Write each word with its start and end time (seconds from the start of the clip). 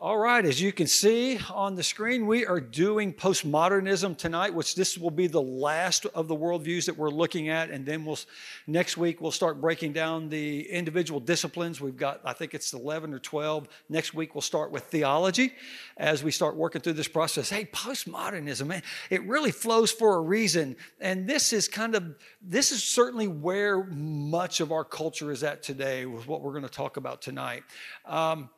All 0.00 0.16
right, 0.16 0.44
as 0.44 0.60
you 0.60 0.72
can 0.72 0.86
see 0.86 1.40
on 1.52 1.74
the 1.74 1.82
screen, 1.82 2.28
we 2.28 2.46
are 2.46 2.60
doing 2.60 3.12
postmodernism 3.12 4.16
tonight, 4.16 4.54
which 4.54 4.76
this 4.76 4.96
will 4.96 5.10
be 5.10 5.26
the 5.26 5.42
last 5.42 6.06
of 6.14 6.28
the 6.28 6.36
worldviews 6.36 6.86
that 6.86 6.96
we're 6.96 7.10
looking 7.10 7.48
at. 7.48 7.70
And 7.70 7.84
then 7.84 8.04
we'll 8.04 8.20
next 8.68 8.96
week 8.96 9.20
we'll 9.20 9.32
start 9.32 9.60
breaking 9.60 9.94
down 9.94 10.28
the 10.28 10.70
individual 10.70 11.18
disciplines. 11.18 11.80
We've 11.80 11.96
got, 11.96 12.20
I 12.24 12.32
think 12.32 12.54
it's 12.54 12.72
11 12.72 13.12
or 13.12 13.18
12. 13.18 13.66
Next 13.88 14.14
week 14.14 14.36
we'll 14.36 14.42
start 14.42 14.70
with 14.70 14.84
theology 14.84 15.52
as 15.96 16.22
we 16.22 16.30
start 16.30 16.54
working 16.54 16.80
through 16.80 16.92
this 16.92 17.08
process. 17.08 17.50
Hey, 17.50 17.64
postmodernism, 17.64 18.68
man, 18.68 18.84
it 19.10 19.26
really 19.26 19.50
flows 19.50 19.90
for 19.90 20.14
a 20.14 20.20
reason. 20.20 20.76
And 21.00 21.28
this 21.28 21.52
is 21.52 21.66
kind 21.66 21.96
of, 21.96 22.14
this 22.40 22.70
is 22.70 22.84
certainly 22.84 23.26
where 23.26 23.82
much 23.82 24.60
of 24.60 24.70
our 24.70 24.84
culture 24.84 25.32
is 25.32 25.42
at 25.42 25.64
today, 25.64 26.06
with 26.06 26.28
what 26.28 26.40
we're 26.40 26.52
going 26.52 26.62
to 26.62 26.68
talk 26.68 26.98
about 26.98 27.20
tonight. 27.20 27.64
Um, 28.06 28.48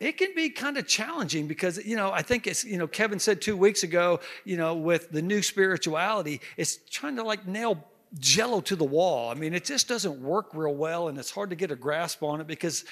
it 0.00 0.18
can 0.18 0.34
be 0.34 0.50
kind 0.50 0.76
of 0.76 0.86
challenging 0.86 1.46
because 1.46 1.84
you 1.84 1.96
know 1.96 2.10
i 2.12 2.22
think 2.22 2.46
it's 2.46 2.64
you 2.64 2.78
know 2.78 2.86
kevin 2.86 3.18
said 3.18 3.40
two 3.40 3.56
weeks 3.56 3.82
ago 3.82 4.20
you 4.44 4.56
know 4.56 4.74
with 4.74 5.10
the 5.10 5.22
new 5.22 5.42
spirituality 5.42 6.40
it's 6.56 6.78
trying 6.90 7.16
to 7.16 7.22
like 7.22 7.46
nail 7.46 7.84
jello 8.18 8.60
to 8.60 8.76
the 8.76 8.84
wall. 8.84 9.30
I 9.30 9.34
mean 9.34 9.54
it 9.54 9.64
just 9.64 9.88
doesn't 9.88 10.20
work 10.20 10.50
real 10.54 10.74
well 10.74 11.08
and 11.08 11.18
it's 11.18 11.30
hard 11.30 11.50
to 11.50 11.56
get 11.56 11.70
a 11.70 11.76
grasp 11.76 12.22
on 12.22 12.40
it 12.40 12.46
because 12.46 12.84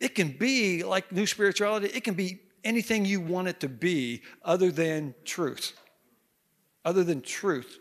it 0.00 0.14
can 0.14 0.28
be 0.30 0.82
like 0.82 1.12
new 1.12 1.26
spirituality 1.26 1.88
it 1.88 2.04
can 2.04 2.14
be 2.14 2.40
anything 2.64 3.04
you 3.04 3.20
want 3.20 3.48
it 3.48 3.60
to 3.60 3.68
be 3.68 4.22
other 4.44 4.70
than 4.70 5.14
truth. 5.24 5.72
Other 6.84 7.04
than 7.04 7.22
truth 7.22 7.78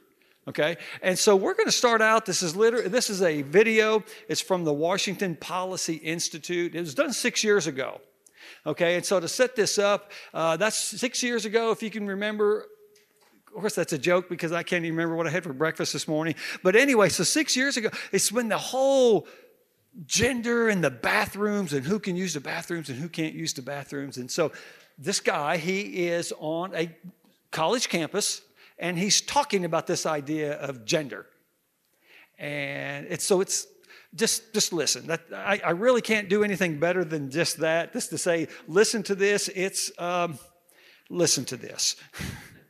okay? 0.47 0.75
And 1.03 1.17
so 1.17 1.35
we're 1.35 1.53
going 1.53 1.67
to 1.67 1.71
start 1.71 2.01
out 2.01 2.25
this 2.25 2.41
is 2.41 2.55
literally 2.55 2.87
this 2.87 3.09
is 3.11 3.21
a 3.21 3.43
video. 3.43 4.03
It's 4.27 4.41
from 4.41 4.63
the 4.63 4.73
washington 4.73 5.35
policy 5.35 5.95
institute. 5.95 6.75
It 6.75 6.79
was 6.79 6.95
done 6.95 7.13
six 7.13 7.43
years 7.43 7.67
ago 7.67 8.01
Okay, 8.65 8.95
and 8.95 9.05
so 9.05 9.19
to 9.19 9.27
set 9.27 9.55
this 9.55 9.77
up, 9.77 10.11
uh, 10.33 10.57
that's 10.57 10.77
six 10.77 11.23
years 11.23 11.45
ago, 11.45 11.71
if 11.71 11.81
you 11.83 11.89
can 11.89 12.07
remember. 12.07 12.67
Of 13.47 13.59
course, 13.59 13.75
that's 13.75 13.91
a 13.91 13.97
joke 13.97 14.29
because 14.29 14.53
I 14.53 14.63
can't 14.63 14.85
even 14.85 14.95
remember 14.95 15.15
what 15.17 15.27
I 15.27 15.29
had 15.29 15.43
for 15.43 15.51
breakfast 15.51 15.91
this 15.91 16.07
morning. 16.07 16.35
But 16.63 16.77
anyway, 16.77 17.09
so 17.09 17.25
six 17.25 17.57
years 17.57 17.75
ago, 17.75 17.89
it's 18.13 18.31
when 18.31 18.47
the 18.47 18.57
whole 18.57 19.27
gender 20.05 20.69
and 20.69 20.83
the 20.83 20.89
bathrooms 20.89 21.73
and 21.73 21.85
who 21.85 21.99
can 21.99 22.15
use 22.15 22.33
the 22.33 22.39
bathrooms 22.39 22.89
and 22.89 22.97
who 22.97 23.09
can't 23.09 23.33
use 23.33 23.53
the 23.53 23.61
bathrooms. 23.61 24.17
And 24.17 24.31
so 24.31 24.51
this 24.97 25.19
guy, 25.19 25.57
he 25.57 26.07
is 26.07 26.33
on 26.39 26.73
a 26.75 26.95
college 27.51 27.89
campus 27.89 28.41
and 28.79 28.97
he's 28.97 29.21
talking 29.21 29.65
about 29.65 29.85
this 29.87 30.05
idea 30.05 30.53
of 30.53 30.85
gender. 30.85 31.25
And 32.39 33.05
it's 33.09 33.25
so 33.25 33.41
it's 33.41 33.67
just 34.15 34.53
just 34.53 34.73
listen. 34.73 35.07
That, 35.07 35.21
I, 35.33 35.61
I, 35.63 35.71
really 35.71 36.01
can't 36.01 36.27
do 36.27 36.43
anything 36.43 36.79
better 36.79 37.05
than 37.05 37.31
just 37.31 37.57
that 37.57 37.93
just 37.93 38.09
to 38.09 38.17
say 38.17 38.47
listen 38.67 39.03
to 39.03 39.15
this. 39.15 39.49
It's 39.49 39.91
um, 39.97 40.37
listen 41.09 41.45
to 41.45 41.57
this. 41.57 41.95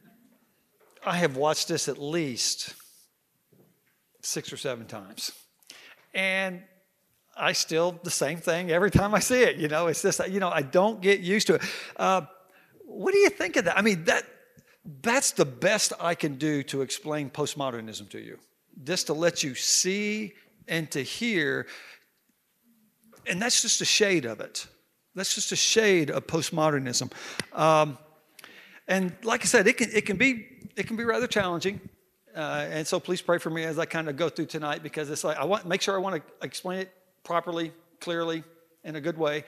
I 1.06 1.18
have 1.18 1.36
watched 1.36 1.68
this 1.68 1.88
at 1.88 1.98
least 1.98 2.76
six 4.22 4.54
or 4.54 4.58
seven 4.58 4.86
times. 4.86 5.32
And 6.14 6.62
i 7.38 7.54
still 7.54 7.98
the 8.04 8.12
same 8.12 8.38
thing 8.38 8.72
every 8.72 8.92
time 8.92 9.16
i 9.16 9.20
see 9.20 9.42
it 9.42 9.56
you 9.56 9.70
know? 9.70 9.88
It's 9.88 10.02
just 10.02 10.20
you 10.28 10.42
know 10.42 10.50
i 10.50 10.62
don't 10.62 11.02
get 11.02 11.22
used 11.22 11.48
to 11.48 11.56
it. 11.56 11.62
Uh, 11.96 12.22
what 12.86 13.14
do 13.14 13.20
you 13.20 13.30
think 13.30 13.56
of 13.56 13.66
that? 13.66 13.78
I 13.78 13.82
mean 13.82 14.04
that 14.06 14.26
that's 15.02 15.32
the 15.32 15.46
best 15.46 15.94
i 16.00 16.14
can 16.14 16.36
do 16.36 16.64
to 16.64 16.82
explain 16.82 17.30
postmodernism 17.30 18.10
to 18.10 18.20
you. 18.20 18.38
Just 18.84 19.08
to 19.08 19.14
let 19.14 19.44
you 19.44 19.56
see 19.56 20.34
and 20.68 20.90
to 20.92 21.02
hear. 21.02 21.68
And 23.28 23.42
that's 23.42 23.62
just 23.62 23.82
a 23.82 23.86
shade 23.86 24.26
of 24.26 24.40
it. 24.40 24.68
That's 25.16 25.36
just 25.36 25.52
a 25.52 25.56
shade 25.56 26.10
of 26.10 26.28
postmodernism. 26.28 27.12
Um, 27.54 27.98
and 28.88 29.16
like 29.24 29.42
I 29.42 29.46
said, 29.46 29.68
it 29.68 29.78
can, 29.78 29.90
it 29.94 30.06
can, 30.06 30.18
be, 30.18 30.48
it 30.76 30.88
can 30.88 30.96
be 30.96 31.04
rather 31.04 31.28
challenging. 31.28 31.82
Uh, 32.36 32.66
and 32.70 32.88
so 32.88 33.00
please 33.00 33.22
pray 33.22 33.38
for 33.38 33.50
me 33.50 33.64
as 33.64 33.78
I 33.78 33.86
kind 33.86 34.08
of 34.08 34.16
go 34.16 34.30
through 34.30 34.46
tonight 34.46 34.84
because 34.84 35.10
it's 35.10 35.24
like 35.24 35.38
I 35.38 35.44
want 35.44 35.66
make 35.66 35.82
sure 35.82 35.96
I 35.96 35.98
want 35.98 36.16
to 36.16 36.46
explain 36.46 36.80
it 36.80 36.92
properly, 37.24 37.74
clearly, 38.00 38.44
in 38.84 38.96
a 38.96 39.02
good 39.02 39.18
way. 39.18 39.44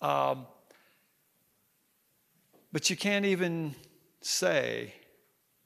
Um, 0.00 0.46
but 2.72 2.90
you 2.90 2.96
can't 2.96 3.24
even 3.24 3.74
say, 4.20 4.94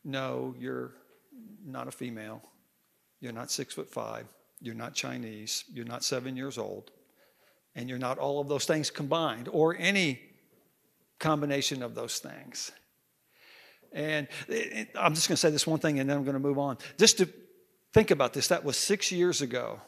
no, 0.03 0.55
you're 0.59 0.93
not 1.65 1.89
a 1.89 1.91
female. 1.91 2.43
You're 3.21 3.33
not 3.33 3.51
six 3.51 3.75
foot 3.75 3.91
five. 3.91 4.27
You're 4.61 4.75
not 4.75 4.95
Chinese. 4.95 5.65
You're 5.73 5.85
not 5.85 6.05
seven 6.05 6.37
years 6.37 6.59
old. 6.59 6.91
And 7.75 7.89
you're 7.89 7.99
not 7.99 8.19
all 8.19 8.41
of 8.41 8.49
those 8.49 8.65
things 8.65 8.91
combined 8.91 9.49
or 9.53 9.77
any 9.79 10.21
combination 11.19 11.83
of 11.83 11.95
those 11.95 12.19
things. 12.19 12.73
And 13.93 14.29
it, 14.49 14.89
I'm 14.99 15.15
just 15.15 15.29
going 15.29 15.37
to 15.37 15.41
say 15.41 15.51
this 15.51 15.67
one 15.67 15.79
thing 15.79 16.01
and 16.01 16.09
then 16.09 16.17
I'm 16.17 16.25
going 16.25 16.35
to 16.35 16.41
move 16.41 16.59
on. 16.59 16.79
Just 16.99 17.19
to 17.19 17.29
think 17.93 18.11
about 18.11 18.33
this, 18.33 18.49
that 18.49 18.65
was 18.65 18.77
six 18.77 19.13
years 19.13 19.43
ago. 19.43 19.81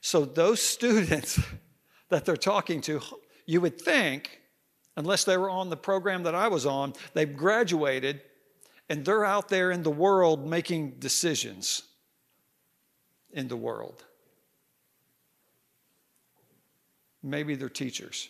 So 0.00 0.24
those 0.24 0.60
students 0.60 1.40
that 2.08 2.24
they're 2.24 2.36
talking 2.36 2.80
to, 2.82 3.00
you 3.46 3.60
would 3.60 3.80
think, 3.80 4.40
unless 4.96 5.24
they 5.24 5.36
were 5.36 5.50
on 5.50 5.70
the 5.70 5.76
program 5.76 6.24
that 6.24 6.34
I 6.34 6.48
was 6.48 6.66
on, 6.66 6.94
they've 7.14 7.36
graduated 7.36 8.22
and 8.88 9.04
they're 9.04 9.24
out 9.24 9.48
there 9.48 9.70
in 9.70 9.84
the 9.84 9.90
world 9.90 10.48
making 10.48 10.96
decisions 10.98 11.84
in 13.32 13.48
the 13.48 13.56
world. 13.56 14.04
Maybe 17.22 17.54
they're 17.54 17.68
teachers. 17.68 18.28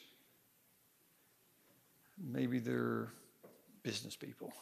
Maybe 2.19 2.59
they're 2.59 3.09
business 3.83 4.17
people. 4.17 4.53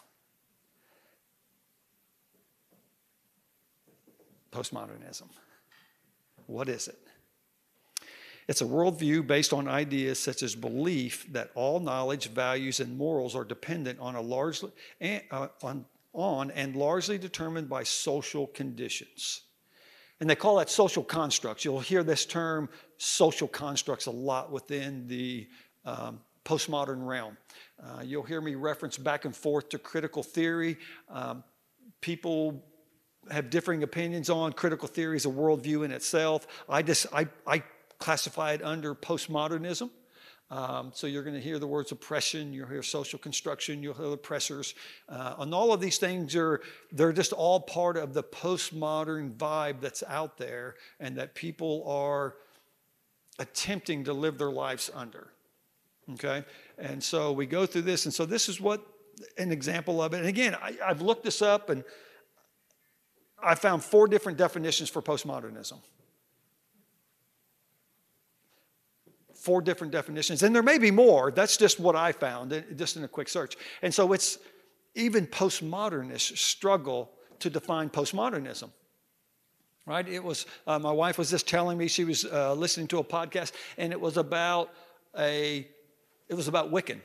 Postmodernism. 4.52 5.28
What 6.46 6.68
is 6.68 6.88
it? 6.88 6.98
It's 8.48 8.62
a 8.62 8.64
worldview 8.64 9.26
based 9.26 9.52
on 9.52 9.68
ideas 9.68 10.18
such 10.18 10.42
as 10.42 10.54
belief 10.54 11.30
that 11.32 11.50
all 11.54 11.80
knowledge, 11.80 12.30
values, 12.30 12.80
and 12.80 12.96
morals 12.96 13.34
are 13.34 13.44
dependent 13.44 13.98
on 14.00 14.14
a 14.14 14.22
largely 14.22 14.70
uh, 15.02 15.48
on, 15.62 15.84
on 16.14 16.50
and 16.52 16.74
largely 16.74 17.18
determined 17.18 17.68
by 17.68 17.82
social 17.82 18.46
conditions. 18.46 19.42
And 20.20 20.28
they 20.28 20.34
call 20.34 20.56
that 20.56 20.68
social 20.68 21.04
constructs. 21.04 21.64
You'll 21.64 21.80
hear 21.80 22.02
this 22.02 22.26
term 22.26 22.68
social 22.96 23.46
constructs 23.46 24.06
a 24.06 24.10
lot 24.10 24.50
within 24.50 25.06
the 25.06 25.48
um, 25.84 26.20
postmodern 26.44 27.06
realm. 27.06 27.36
Uh, 27.82 28.02
you'll 28.02 28.24
hear 28.24 28.40
me 28.40 28.54
reference 28.54 28.98
back 28.98 29.24
and 29.24 29.36
forth 29.36 29.68
to 29.68 29.78
critical 29.78 30.22
theory. 30.22 30.76
Um, 31.08 31.44
people 32.00 32.64
have 33.30 33.50
differing 33.50 33.82
opinions 33.82 34.30
on 34.30 34.52
critical 34.52 34.88
theory 34.88 35.16
as 35.16 35.26
a 35.26 35.30
worldview 35.30 35.84
in 35.84 35.92
itself. 35.92 36.46
I, 36.68 36.82
just, 36.82 37.06
I, 37.12 37.28
I 37.46 37.62
classify 37.98 38.52
it 38.52 38.62
under 38.62 38.94
postmodernism. 38.94 39.90
Um, 40.50 40.92
so 40.94 41.06
you're 41.06 41.22
going 41.22 41.34
to 41.34 41.42
hear 41.42 41.58
the 41.58 41.66
words 41.66 41.92
oppression, 41.92 42.54
you'll 42.54 42.68
hear 42.68 42.82
social 42.82 43.18
construction, 43.18 43.82
you'll 43.82 43.94
hear 43.94 44.12
oppressors. 44.12 44.74
Uh, 45.08 45.34
and 45.38 45.54
all 45.54 45.74
of 45.74 45.80
these 45.80 45.98
things 45.98 46.34
are, 46.34 46.62
they're 46.90 47.12
just 47.12 47.32
all 47.34 47.60
part 47.60 47.98
of 47.98 48.14
the 48.14 48.22
postmodern 48.22 49.36
vibe 49.36 49.80
that's 49.80 50.02
out 50.08 50.38
there 50.38 50.76
and 51.00 51.16
that 51.18 51.34
people 51.34 51.84
are 51.86 52.36
attempting 53.38 54.04
to 54.04 54.14
live 54.14 54.38
their 54.38 54.50
lives 54.50 54.90
under. 54.94 55.28
Okay? 56.14 56.42
And 56.78 57.02
so 57.02 57.32
we 57.32 57.44
go 57.44 57.66
through 57.66 57.82
this. 57.82 58.06
And 58.06 58.14
so 58.14 58.24
this 58.24 58.48
is 58.48 58.58
what 58.58 58.86
an 59.36 59.52
example 59.52 60.02
of 60.02 60.14
it. 60.14 60.18
And 60.18 60.26
again, 60.26 60.54
I, 60.54 60.76
I've 60.82 61.02
looked 61.02 61.24
this 61.24 61.42
up 61.42 61.68
and 61.68 61.84
I 63.42 63.54
found 63.54 63.84
four 63.84 64.08
different 64.08 64.38
definitions 64.38 64.88
for 64.88 65.02
postmodernism. 65.02 65.78
Four 69.48 69.62
different 69.62 69.94
definitions, 69.94 70.42
and 70.42 70.54
there 70.54 70.62
may 70.62 70.76
be 70.76 70.90
more. 70.90 71.30
That's 71.30 71.56
just 71.56 71.80
what 71.80 71.96
I 71.96 72.12
found, 72.12 72.52
uh, 72.52 72.60
just 72.76 72.98
in 72.98 73.04
a 73.04 73.08
quick 73.08 73.30
search. 73.30 73.56
And 73.80 73.94
so 73.94 74.12
it's 74.12 74.36
even 74.94 75.26
postmodernists 75.26 76.36
struggle 76.36 77.10
to 77.38 77.48
define 77.48 77.88
postmodernism. 77.88 78.70
Right? 79.86 80.06
It 80.06 80.22
was, 80.22 80.44
uh, 80.66 80.78
my 80.78 80.92
wife 80.92 81.16
was 81.16 81.30
just 81.30 81.48
telling 81.48 81.78
me 81.78 81.88
she 81.88 82.04
was 82.04 82.26
uh, 82.26 82.52
listening 82.52 82.88
to 82.88 82.98
a 82.98 83.04
podcast, 83.04 83.52
and 83.78 83.90
it 83.90 83.98
was 83.98 84.18
about 84.18 84.68
a, 85.18 85.66
it 86.28 86.34
was 86.34 86.46
about 86.46 86.70
Wiccan, 86.70 87.00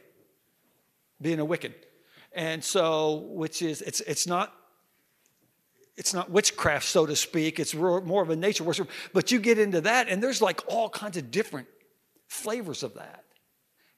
being 1.21 1.39
a 1.39 1.45
Wiccan. 1.45 1.73
And 2.33 2.61
so, 2.61 3.29
which 3.29 3.61
is, 3.61 3.81
it's, 3.81 4.01
it's 4.01 4.27
not 4.27 4.51
it's 5.95 6.13
not 6.13 6.31
witchcraft, 6.31 6.87
so 6.87 7.05
to 7.05 7.15
speak. 7.15 7.59
It's 7.59 7.75
more 7.75 8.23
of 8.23 8.31
a 8.31 8.35
nature 8.35 8.63
worship. 8.63 8.89
But 9.13 9.31
you 9.31 9.39
get 9.39 9.59
into 9.59 9.81
that, 9.81 10.09
and 10.09 10.23
there's 10.23 10.41
like 10.41 10.59
all 10.67 10.89
kinds 10.89 11.17
of 11.17 11.29
different 11.29 11.67
flavors 12.33 12.83
of 12.83 12.95
that. 12.95 13.23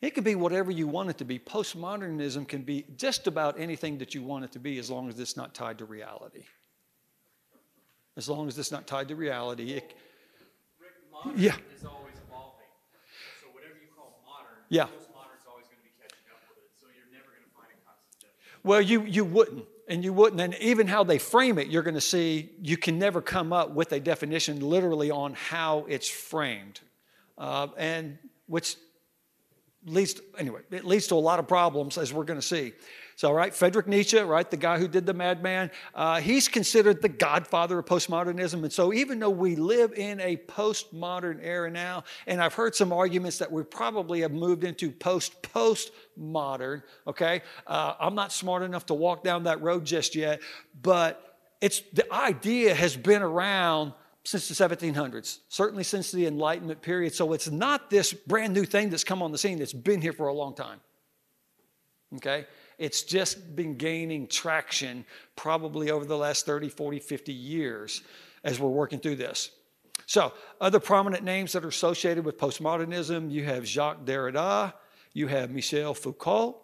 It 0.02 0.14
can 0.14 0.24
be 0.24 0.36
whatever 0.36 0.72
you 0.72 0.88
want 0.88 1.10
it 1.10 1.18
to 1.20 1.26
be. 1.26 1.40
Postmodernism 1.40 2.48
can 2.48 2.62
be 2.62 2.86
just 2.98 3.28
about 3.28 3.60
anything 3.60 3.98
that 4.00 4.14
you 4.14 4.22
want 4.22 4.44
it 4.44 4.52
to 4.52 4.60
be 4.60 4.78
as 4.78 4.92
long 4.92 5.10
as 5.10 5.20
it's 5.20 5.38
not 5.38 5.54
tied 5.54 5.80
to 5.80 5.86
reality. 5.86 6.44
As 8.18 8.30
long 8.30 8.48
as 8.48 8.60
it's 8.60 8.72
not 8.72 8.86
tied 8.86 9.08
to 9.08 9.16
reality. 9.16 9.72
It, 9.74 9.94
Rick, 10.80 10.92
modern 11.12 11.40
yeah. 11.40 11.56
is 11.76 11.86
always 11.86 12.14
evolving. 12.28 12.68
So 13.42 13.48
whatever 13.54 13.74
you 13.82 13.88
call 13.96 14.22
modern, 14.26 14.64
yeah. 14.70 14.84
postmodern 14.84 15.40
is 15.40 15.48
always 15.50 15.66
going 15.66 15.80
to 15.80 15.84
be 15.84 15.96
catching 16.02 16.28
up 16.32 16.42
with 16.50 16.58
it 16.60 16.70
Well, 18.64 18.82
you, 18.82 19.04
you 19.04 19.26
wouldn't. 19.26 19.66
And 19.88 20.04
you 20.04 20.14
wouldn't. 20.14 20.42
And 20.42 20.56
even 20.56 20.88
how 20.88 21.04
they 21.04 21.20
frame 21.20 21.58
it, 21.58 21.68
you're 21.68 21.84
going 21.84 21.96
to 21.96 22.02
see 22.02 22.52
you 22.62 22.76
can 22.76 23.00
never 23.00 23.22
come 23.22 23.54
up 23.54 23.72
with 23.72 23.92
a 23.92 24.00
definition 24.00 24.60
literally 24.60 25.10
on 25.10 25.34
how 25.34 25.86
it's 25.88 26.10
framed. 26.10 26.82
Uh, 27.38 27.68
and 27.78 28.18
which 28.48 28.76
leads, 29.86 30.20
anyway, 30.38 30.62
it 30.72 30.86
leads 30.86 31.08
to 31.08 31.16
a 31.16 31.18
lot 31.18 31.40
of 31.40 31.48
problems 31.48 31.98
as 31.98 32.14
we're 32.14 32.24
going 32.24 32.40
to 32.40 32.46
see. 32.46 32.74
So, 33.18 33.32
right, 33.32 33.54
frederick 33.54 33.88
Nietzsche, 33.88 34.20
right, 34.20 34.50
the 34.50 34.58
guy 34.58 34.78
who 34.78 34.90
did 34.90 35.06
the 35.06 35.14
Madman, 35.14 35.72
uh, 35.94 36.20
he's 36.20 36.50
considered 36.50 37.02
the 37.02 37.08
godfather 37.08 37.80
of 37.80 37.86
postmodernism. 37.86 38.64
And 38.64 38.74
so, 38.74 38.92
even 38.92 39.20
though 39.20 39.30
we 39.30 39.56
live 39.56 39.94
in 39.94 40.20
a 40.20 40.36
postmodern 40.36 41.40
era 41.42 41.72
now, 41.72 42.04
and 42.28 42.42
I've 42.42 42.54
heard 42.54 42.76
some 42.76 42.92
arguments 42.92 43.38
that 43.38 43.50
we 43.50 43.64
probably 43.64 44.20
have 44.22 44.34
moved 44.34 44.66
into 44.66 44.92
post 44.92 45.42
postmodern, 45.44 46.84
okay, 47.08 47.42
uh, 47.68 47.94
I'm 48.02 48.16
not 48.16 48.34
smart 48.34 48.64
enough 48.64 48.86
to 48.88 48.94
walk 48.94 49.24
down 49.24 49.44
that 49.44 49.62
road 49.62 49.86
just 49.86 50.14
yet, 50.14 50.42
but 50.82 51.38
it's 51.62 51.82
the 51.94 52.12
idea 52.14 52.76
has 52.76 52.98
been 52.98 53.22
around 53.22 53.94
since 54.26 54.48
the 54.48 54.56
1700s, 54.56 55.40
certainly 55.50 55.84
since 55.84 56.12
the 56.12 56.26
Enlightenment 56.26 56.82
period. 56.82 57.14
So 57.14 57.32
it's 57.34 57.50
not 57.50 57.92
this 57.92 58.12
brand 58.12 58.54
new 58.54 58.66
thing 58.66 58.90
that's 58.90 59.04
come 59.04 59.22
on 59.22 59.32
the 59.32 59.38
scene, 59.38 59.62
it's 59.62 59.72
been 59.72 60.02
here 60.02 60.14
for 60.14 60.28
a 60.28 60.34
long 60.34 60.56
time. 60.56 60.82
Okay? 62.16 62.48
It's 62.80 63.04
just 63.04 63.56
been 63.56 63.78
gaining 63.78 64.28
traction 64.28 65.06
probably 65.36 65.92
over 65.92 66.06
the 66.06 66.18
last 66.18 66.46
30, 66.46 66.70
40, 66.70 67.00
50 67.00 67.34
years 67.34 68.02
as 68.44 68.60
we're 68.60 68.70
working 68.70 69.00
through 69.00 69.18
this. 69.18 69.52
So, 70.08 70.34
other 70.60 70.80
prominent 70.80 71.24
names 71.24 71.54
that 71.54 71.64
are 71.64 71.70
associated 71.70 72.26
with 72.26 72.38
postmodernism 72.38 73.32
you 73.32 73.44
have 73.46 73.66
Jacques 73.66 74.06
Derrida, 74.06 74.74
you 75.14 75.28
have 75.28 75.52
Michel 75.52 75.94
Foucault, 75.94 76.62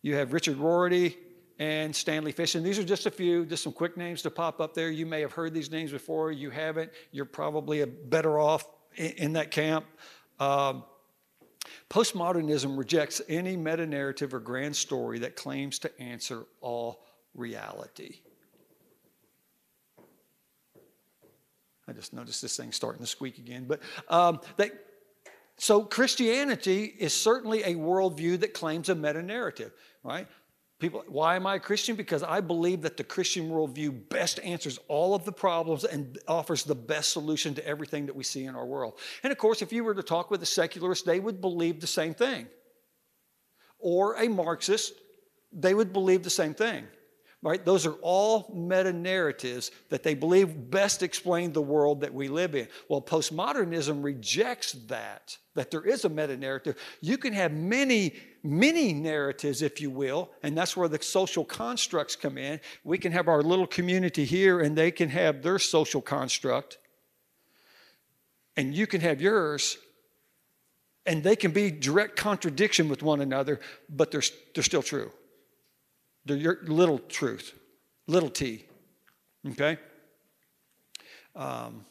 you 0.00 0.14
have 0.14 0.32
Richard 0.32 0.56
Rorty, 0.56 1.16
and 1.62 1.94
Stanley 1.94 2.32
Fish. 2.32 2.56
And 2.56 2.66
these 2.66 2.76
are 2.80 2.82
just 2.82 3.06
a 3.06 3.10
few, 3.10 3.46
just 3.46 3.62
some 3.62 3.72
quick 3.72 3.96
names 3.96 4.20
to 4.22 4.30
pop 4.32 4.60
up 4.60 4.74
there. 4.74 4.90
You 4.90 5.06
may 5.06 5.20
have 5.20 5.30
heard 5.30 5.54
these 5.54 5.70
names 5.70 5.92
before, 5.92 6.32
you 6.32 6.50
haven't. 6.50 6.90
You're 7.12 7.24
probably 7.24 7.84
better 7.84 8.40
off 8.40 8.66
in, 8.96 9.34
that 9.34 9.52
camp. 9.52 9.84
Um, 10.40 10.82
Postmodernism 11.88 12.76
rejects 12.76 13.22
any 13.28 13.56
meta 13.56 13.86
narrative 13.86 14.34
or 14.34 14.40
grand 14.40 14.74
story 14.74 15.20
that 15.20 15.36
claims 15.36 15.78
to 15.80 16.00
answer 16.02 16.46
all 16.60 17.04
reality. 17.32 18.16
I 21.86 21.92
just 21.92 22.12
noticed 22.12 22.42
this 22.42 22.56
thing 22.56 22.72
starting 22.72 23.02
to 23.02 23.06
squeak 23.06 23.38
again. 23.38 23.66
But 23.68 23.82
um, 24.08 24.40
that, 24.56 24.72
so 25.58 25.84
Christianity 25.84 26.92
is 26.98 27.14
certainly 27.14 27.62
a 27.62 27.76
worldview 27.76 28.40
that 28.40 28.52
claims 28.52 28.88
a 28.88 28.96
meta 28.96 29.22
narrative, 29.22 29.72
right? 30.02 30.26
People, 30.82 31.04
why 31.06 31.36
am 31.36 31.46
I 31.46 31.54
a 31.54 31.60
Christian? 31.60 31.94
Because 31.94 32.24
I 32.24 32.40
believe 32.40 32.82
that 32.82 32.96
the 32.96 33.04
Christian 33.04 33.48
worldview 33.48 34.08
best 34.08 34.40
answers 34.40 34.80
all 34.88 35.14
of 35.14 35.24
the 35.24 35.30
problems 35.30 35.84
and 35.84 36.18
offers 36.26 36.64
the 36.64 36.74
best 36.74 37.12
solution 37.12 37.54
to 37.54 37.64
everything 37.64 38.06
that 38.06 38.16
we 38.16 38.24
see 38.24 38.46
in 38.46 38.56
our 38.56 38.66
world. 38.66 38.98
And 39.22 39.30
of 39.30 39.38
course, 39.38 39.62
if 39.62 39.72
you 39.72 39.84
were 39.84 39.94
to 39.94 40.02
talk 40.02 40.28
with 40.28 40.42
a 40.42 40.46
secularist, 40.46 41.06
they 41.06 41.20
would 41.20 41.40
believe 41.40 41.80
the 41.80 41.86
same 41.86 42.14
thing. 42.14 42.48
Or 43.78 44.16
a 44.16 44.26
Marxist, 44.26 44.94
they 45.52 45.72
would 45.72 45.92
believe 45.92 46.24
the 46.24 46.30
same 46.30 46.52
thing 46.52 46.88
right? 47.42 47.64
Those 47.64 47.86
are 47.86 47.96
all 48.02 48.52
meta 48.54 48.92
narratives 48.92 49.72
that 49.88 50.04
they 50.04 50.14
believe 50.14 50.70
best 50.70 51.02
explain 51.02 51.52
the 51.52 51.60
world 51.60 52.00
that 52.02 52.14
we 52.14 52.28
live 52.28 52.54
in. 52.54 52.68
Well, 52.88 53.02
postmodernism 53.02 54.02
rejects 54.02 54.72
that, 54.86 55.36
that 55.56 55.72
there 55.72 55.82
is 55.82 56.04
a 56.04 56.08
meta 56.08 56.36
narrative. 56.36 56.76
You 57.00 57.18
can 57.18 57.32
have 57.32 57.52
many, 57.52 58.14
many 58.44 58.92
narratives, 58.92 59.60
if 59.60 59.80
you 59.80 59.90
will, 59.90 60.30
and 60.44 60.56
that's 60.56 60.76
where 60.76 60.88
the 60.88 61.02
social 61.02 61.44
constructs 61.44 62.14
come 62.14 62.38
in. 62.38 62.60
We 62.84 62.96
can 62.96 63.10
have 63.10 63.26
our 63.26 63.42
little 63.42 63.66
community 63.66 64.24
here, 64.24 64.60
and 64.60 64.78
they 64.78 64.92
can 64.92 65.08
have 65.08 65.42
their 65.42 65.58
social 65.58 66.00
construct, 66.00 66.78
and 68.56 68.72
you 68.72 68.86
can 68.86 69.00
have 69.00 69.20
yours. 69.20 69.78
And 71.04 71.24
they 71.24 71.34
can 71.34 71.50
be 71.50 71.72
direct 71.72 72.14
contradiction 72.14 72.88
with 72.88 73.02
one 73.02 73.20
another, 73.20 73.58
but 73.88 74.12
they're, 74.12 74.22
they're 74.54 74.62
still 74.62 74.84
true. 74.84 75.10
They're 76.24 76.36
your 76.36 76.58
little 76.62 76.98
truth, 76.98 77.54
little 78.06 78.30
t. 78.30 78.64
Okay? 79.50 79.78
Um, 81.34 81.84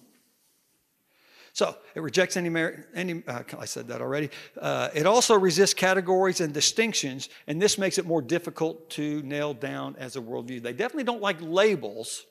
so 1.54 1.76
it 1.96 2.00
rejects 2.02 2.38
any, 2.38 2.50
any 2.94 3.24
uh, 3.28 3.44
I 3.60 3.66
said 3.66 3.90
that 3.90 4.02
already. 4.02 4.30
Uh, 4.60 4.90
it 4.94 5.06
also 5.06 5.38
resists 5.38 5.74
categories 5.74 6.40
and 6.40 6.54
distinctions, 6.54 7.28
and 7.46 7.62
this 7.62 7.78
makes 7.78 7.98
it 7.98 8.06
more 8.06 8.22
difficult 8.22 8.90
to 8.92 9.22
nail 9.24 9.54
down 9.54 9.96
as 10.00 10.16
a 10.16 10.22
worldview. 10.22 10.62
They 10.62 10.74
definitely 10.74 11.04
don't 11.04 11.22
like 11.22 11.38
labels 11.42 12.26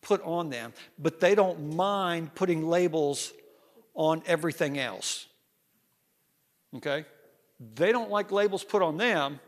put 0.00 0.22
on 0.22 0.48
them, 0.48 0.72
but 0.98 1.18
they 1.18 1.34
don't 1.34 1.74
mind 1.74 2.34
putting 2.34 2.68
labels 2.68 3.32
on 3.94 4.22
everything 4.26 4.78
else. 4.78 5.26
Okay? 6.76 7.04
They 7.74 7.90
don't 7.90 8.10
like 8.10 8.30
labels 8.30 8.62
put 8.62 8.80
on 8.80 8.96
them, 8.96 9.40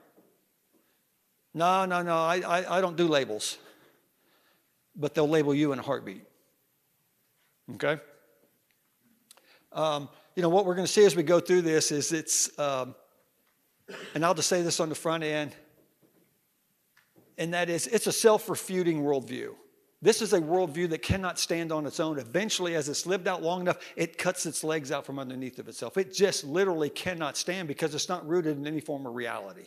no, 1.54 1.84
no, 1.84 2.02
no, 2.02 2.16
I, 2.16 2.40
I, 2.40 2.78
I 2.78 2.80
don't 2.80 2.96
do 2.96 3.06
labels. 3.06 3.58
But 4.96 5.14
they'll 5.14 5.28
label 5.28 5.54
you 5.54 5.72
in 5.72 5.78
a 5.78 5.82
heartbeat. 5.82 6.24
Okay? 7.74 8.00
Um, 9.72 10.08
you 10.34 10.42
know, 10.42 10.48
what 10.48 10.66
we're 10.66 10.74
going 10.74 10.86
to 10.86 10.92
see 10.92 11.04
as 11.04 11.14
we 11.14 11.22
go 11.22 11.40
through 11.40 11.62
this 11.62 11.92
is 11.92 12.12
it's, 12.12 12.56
um, 12.58 12.94
and 14.14 14.24
I'll 14.24 14.34
just 14.34 14.48
say 14.48 14.62
this 14.62 14.80
on 14.80 14.88
the 14.88 14.94
front 14.94 15.24
end, 15.24 15.54
and 17.38 17.54
that 17.54 17.70
is 17.70 17.86
it's 17.86 18.06
a 18.06 18.12
self 18.12 18.48
refuting 18.48 19.02
worldview. 19.02 19.54
This 20.02 20.22
is 20.22 20.32
a 20.32 20.40
worldview 20.40 20.88
that 20.90 21.02
cannot 21.02 21.38
stand 21.38 21.72
on 21.72 21.86
its 21.86 22.00
own. 22.00 22.18
Eventually, 22.18 22.74
as 22.74 22.88
it's 22.88 23.04
lived 23.04 23.28
out 23.28 23.42
long 23.42 23.60
enough, 23.60 23.78
it 23.96 24.16
cuts 24.16 24.46
its 24.46 24.64
legs 24.64 24.90
out 24.90 25.04
from 25.04 25.18
underneath 25.18 25.58
of 25.58 25.68
itself. 25.68 25.98
It 25.98 26.14
just 26.14 26.44
literally 26.44 26.88
cannot 26.88 27.36
stand 27.36 27.68
because 27.68 27.94
it's 27.94 28.08
not 28.08 28.26
rooted 28.26 28.56
in 28.56 28.66
any 28.66 28.80
form 28.80 29.06
of 29.06 29.14
reality. 29.14 29.66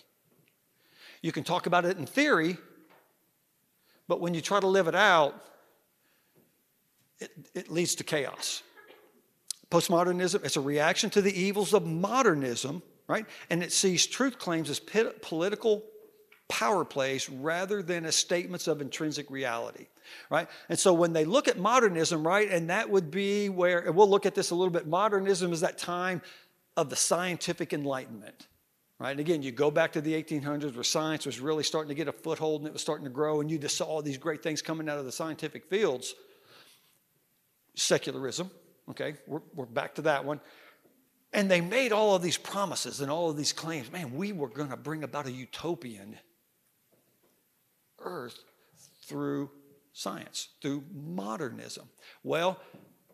You 1.23 1.31
can 1.31 1.43
talk 1.43 1.65
about 1.65 1.85
it 1.85 1.97
in 1.97 2.05
theory, 2.05 2.57
but 4.07 4.19
when 4.19 4.35
you 4.35 4.41
try 4.41 4.59
to 4.59 4.67
live 4.67 4.87
it 4.87 4.93
out, 4.93 5.33
it, 7.19 7.31
it 7.55 7.71
leads 7.71 7.95
to 7.95 8.03
chaos. 8.03 8.61
Postmodernism, 9.71 10.43
it's 10.45 10.57
a 10.57 10.61
reaction 10.61 11.09
to 11.11 11.21
the 11.21 11.33
evils 11.33 11.73
of 11.73 11.87
modernism, 11.87 12.83
right? 13.07 13.25
And 13.49 13.63
it 13.63 13.71
sees 13.71 14.05
truth 14.05 14.37
claims 14.37 14.69
as 14.69 14.79
political 14.79 15.83
power 16.49 16.83
plays 16.83 17.29
rather 17.29 17.81
than 17.81 18.05
as 18.05 18.17
statements 18.17 18.67
of 18.67 18.81
intrinsic 18.81 19.31
reality, 19.31 19.87
right? 20.29 20.49
And 20.67 20.77
so 20.77 20.93
when 20.93 21.13
they 21.13 21.23
look 21.23 21.47
at 21.47 21.57
modernism, 21.57 22.27
right, 22.27 22.49
and 22.51 22.69
that 22.69 22.89
would 22.89 23.09
be 23.09 23.47
where, 23.47 23.89
we'll 23.93 24.09
look 24.09 24.25
at 24.25 24.35
this 24.35 24.51
a 24.51 24.55
little 24.55 24.73
bit, 24.73 24.87
modernism 24.87 25.53
is 25.53 25.61
that 25.61 25.77
time 25.77 26.21
of 26.75 26.89
the 26.89 26.97
scientific 26.97 27.71
enlightenment. 27.71 28.47
Right? 29.03 29.11
And 29.11 29.19
again, 29.19 29.43
you 29.43 29.51
go 29.51 29.69
back 29.69 29.91
to 29.93 30.01
the 30.01 30.13
1800s 30.13 30.75
where 30.75 30.83
science 30.85 31.25
was 31.25 31.41
really 31.41 31.65
starting 31.65 31.89
to 31.89 31.93
get 31.93 32.07
a 32.07 32.13
foothold 32.13 32.61
and 32.61 32.67
it 32.69 32.71
was 32.71 32.81
starting 32.81 33.03
to 33.03 33.09
grow, 33.11 33.41
and 33.41 33.51
you 33.51 33.57
just 33.57 33.75
saw 33.75 33.83
all 33.83 34.01
these 34.01 34.17
great 34.17 34.41
things 34.41 34.61
coming 34.61 34.87
out 34.87 34.97
of 34.97 35.03
the 35.03 35.11
scientific 35.11 35.65
fields. 35.65 36.15
Secularism, 37.75 38.49
okay, 38.89 39.15
we're, 39.27 39.41
we're 39.53 39.65
back 39.65 39.95
to 39.95 40.03
that 40.03 40.23
one. 40.23 40.39
And 41.33 41.51
they 41.51 41.59
made 41.59 41.91
all 41.91 42.15
of 42.15 42.21
these 42.21 42.37
promises 42.37 43.01
and 43.01 43.11
all 43.11 43.29
of 43.29 43.35
these 43.35 43.51
claims. 43.51 43.91
Man, 43.91 44.13
we 44.13 44.31
were 44.31 44.47
going 44.47 44.69
to 44.69 44.77
bring 44.77 45.03
about 45.03 45.27
a 45.27 45.31
utopian 45.33 46.17
earth 47.99 48.39
through 49.05 49.51
science, 49.91 50.47
through 50.61 50.81
modernism. 50.93 51.89
Well, 52.23 52.57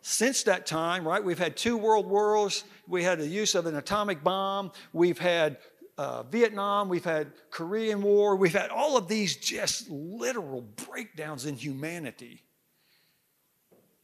since 0.01 0.43
that 0.43 0.67
time, 0.67 1.07
right, 1.07 1.23
we've 1.23 1.39
had 1.39 1.57
two 1.57 1.77
world 1.77 2.05
wars. 2.05 2.63
We 2.87 3.03
had 3.03 3.17
the 3.17 3.27
use 3.27 3.55
of 3.55 3.65
an 3.65 3.75
atomic 3.75 4.23
bomb. 4.23 4.71
We've 4.93 5.17
had 5.17 5.57
uh, 5.99 6.23
Vietnam, 6.23 6.87
we've 6.87 7.03
had 7.03 7.33
Korean 7.51 8.01
War, 8.01 8.37
we've 8.37 8.53
had 8.53 8.69
all 8.69 8.95
of 8.95 9.09
these 9.09 9.35
just 9.35 9.89
literal 9.89 10.61
breakdowns 10.61 11.45
in 11.45 11.57
humanity. 11.57 12.41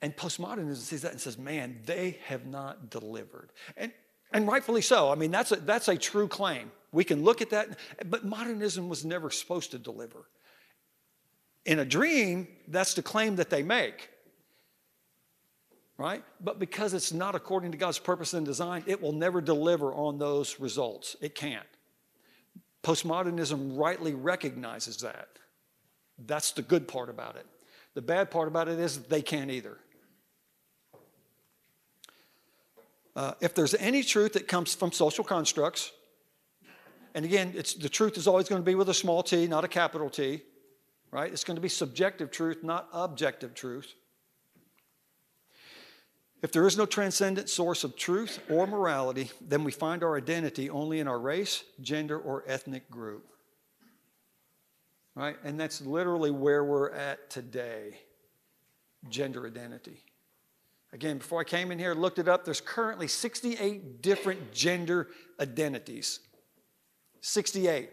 And 0.02 0.14
postmodernism 0.14 0.75
sees 0.75 1.04
that 1.04 1.14
and 1.14 1.22
says, 1.22 1.38
man, 1.38 1.80
they 1.86 2.20
have 2.25 2.46
not 2.46 2.90
delivered. 2.90 3.54
And, 3.78 3.94
and 4.34 4.46
rightfully 4.46 4.82
so. 4.82 5.10
I 5.10 5.16
mean, 5.16 5.32
that's 5.32 5.54
a, 5.54 5.56
that's 5.56 5.88
a 5.88 5.96
true 5.96 6.28
claim. 6.28 6.70
We 6.92 7.06
can 7.06 7.24
look 7.24 7.42
at 7.42 7.52
that, 7.52 7.80
but 8.06 8.25
modernism 8.25 8.90
was 8.90 9.06
never 9.06 9.30
supposed 9.30 9.72
to 9.72 9.80
deliver. 9.80 10.28
In 11.64 11.80
a 11.80 11.86
dream, 11.86 12.50
that's 12.68 12.94
the 12.94 13.04
claim 13.04 13.38
that 13.38 13.50
they 13.50 13.64
make. 13.64 14.10
Right? 15.98 16.25
But 16.42 16.60
because 16.60 16.94
it's 16.94 17.14
not 17.14 17.36
according 17.36 17.72
to 17.72 17.78
God's 17.78 18.00
purpose 18.00 18.34
and 18.34 18.46
design, 18.46 18.84
it 18.86 19.02
will 19.02 19.14
never 19.14 19.40
deliver 19.40 19.94
on 19.94 20.18
those 20.18 20.60
results. 20.60 21.16
It 21.22 21.36
can't. 21.36 21.66
Postmodernism 22.86 23.80
rightly 23.80 24.13
recognizes 24.13 24.98
that. 24.98 25.27
That's 26.20 26.51
the 26.51 26.62
good 26.62 26.88
part 26.88 27.10
about 27.10 27.36
it. 27.36 27.48
The 27.96 28.01
bad 28.04 28.30
part 28.30 28.48
about 28.48 28.68
it 28.68 28.77
is 28.77 29.00
they 29.00 29.24
can't 29.24 29.50
either. 29.50 29.80
Uh, 33.15 33.34
if 33.42 33.56
there's 33.56 33.74
any 33.74 34.04
truth 34.04 34.34
that 34.34 34.48
comes 34.48 34.75
from 34.75 34.92
social 34.92 35.24
constructs, 35.24 35.94
and 37.15 37.25
again, 37.25 37.54
it's, 37.56 37.74
the 37.74 37.89
truth 37.89 38.18
is 38.18 38.27
always 38.27 38.48
going 38.48 38.62
to 38.62 38.65
be 38.65 38.75
with 38.75 38.89
a 38.89 38.94
small 38.94 39.24
t, 39.24 39.48
not 39.48 39.65
a 39.65 39.68
capital 39.68 40.10
T, 40.12 40.44
right? 41.10 41.34
It's 41.34 41.44
going 41.44 41.56
to 41.56 41.62
be 41.62 41.70
subjective 41.70 42.30
truth, 42.30 42.62
not 42.62 42.88
objective 42.94 43.56
truth. 43.56 43.96
If 46.46 46.52
there 46.52 46.68
is 46.68 46.78
no 46.78 46.86
transcendent 46.86 47.50
source 47.50 47.84
of 47.84 47.96
truth 47.96 48.40
or 48.52 48.68
morality, 48.68 49.32
then 49.42 49.64
we 49.64 49.72
find 49.72 50.04
our 50.04 50.16
identity 50.16 50.70
only 50.70 51.00
in 51.00 51.08
our 51.08 51.18
race, 51.18 51.64
gender, 51.82 52.20
or 52.20 52.44
ethnic 52.46 52.88
group. 52.92 53.25
Right? 55.16 55.38
And 55.44 55.60
that's 55.60 55.82
literally 55.82 56.30
where 56.30 56.64
we're 56.64 56.92
at 56.92 57.32
today 57.32 57.98
gender 59.10 59.48
identity. 59.48 60.04
Again, 60.94 61.18
before 61.18 61.42
I 61.42 61.46
came 61.46 61.72
in 61.72 61.80
here, 61.80 61.96
looked 61.96 62.20
it 62.20 62.28
up, 62.28 62.46
there's 62.46 62.62
currently 62.62 63.08
68 63.08 64.04
different 64.04 64.54
gender 64.54 65.08
identities. 65.40 66.20
68. 67.22 67.90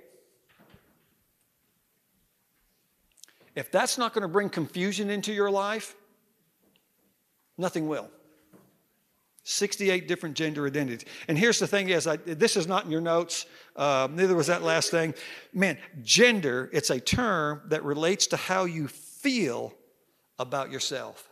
If 3.54 3.72
that's 3.72 3.96
not 3.96 4.12
going 4.12 4.20
to 4.20 4.28
bring 4.28 4.50
confusion 4.50 5.08
into 5.08 5.32
your 5.32 5.50
life, 5.50 5.96
nothing 7.56 7.88
will. 7.88 8.10
68 9.44 10.06
different 10.06 10.36
gender 10.36 10.66
identities. 10.66 11.04
And 11.26 11.36
here's 11.36 11.58
the 11.58 11.66
thing 11.66 11.88
is, 11.88 12.06
I, 12.06 12.16
this 12.16 12.56
is 12.56 12.66
not 12.66 12.84
in 12.84 12.90
your 12.90 13.00
notes, 13.00 13.46
uh, 13.74 14.08
neither 14.10 14.36
was 14.36 14.46
that 14.46 14.62
last 14.62 14.90
thing. 14.90 15.14
Man, 15.52 15.78
gender, 16.02 16.70
it's 16.72 16.90
a 16.90 17.00
term 17.00 17.62
that 17.66 17.84
relates 17.84 18.28
to 18.28 18.36
how 18.36 18.64
you 18.64 18.86
feel 18.88 19.74
about 20.38 20.70
yourself. 20.70 21.28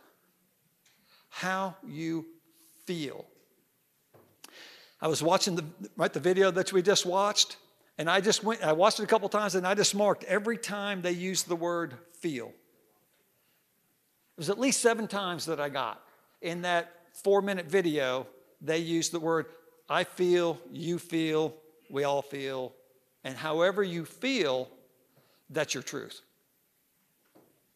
How 1.29 1.77
you 1.87 2.25
feel. 2.85 3.25
I 5.01 5.07
was 5.07 5.23
watching 5.23 5.55
the, 5.55 5.65
right, 5.95 6.11
the 6.11 6.19
video 6.19 6.51
that 6.51 6.73
we 6.73 6.81
just 6.81 7.05
watched, 7.05 7.57
and 7.97 8.09
I 8.09 8.19
just 8.21 8.43
went, 8.43 8.61
I 8.61 8.73
watched 8.73 8.99
it 8.99 9.03
a 9.03 9.07
couple 9.07 9.29
times, 9.29 9.55
and 9.55 9.65
I 9.65 9.73
just 9.73 9.95
marked 9.95 10.25
every 10.25 10.57
time 10.57 11.01
they 11.01 11.11
used 11.11 11.47
the 11.47 11.55
word 11.55 11.95
feel. 12.19 12.47
It 12.47 12.53
was 14.37 14.49
at 14.49 14.59
least 14.59 14.81
seven 14.81 15.07
times 15.07 15.45
that 15.45 15.59
I 15.59 15.69
got 15.69 16.01
in 16.41 16.63
that 16.63 17.00
four 17.13 17.41
minute 17.41 17.65
video, 17.65 18.27
they 18.61 18.79
use 18.79 19.09
the 19.09 19.19
word 19.19 19.47
I 19.89 20.03
feel, 20.03 20.59
you 20.71 20.99
feel, 20.99 21.53
we 21.89 22.03
all 22.03 22.21
feel, 22.21 22.73
and 23.23 23.35
however 23.35 23.83
you 23.83 24.05
feel, 24.05 24.69
that's 25.49 25.73
your 25.73 25.83
truth. 25.83 26.21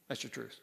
That's 0.08 0.24
your 0.24 0.30
truth. 0.30 0.60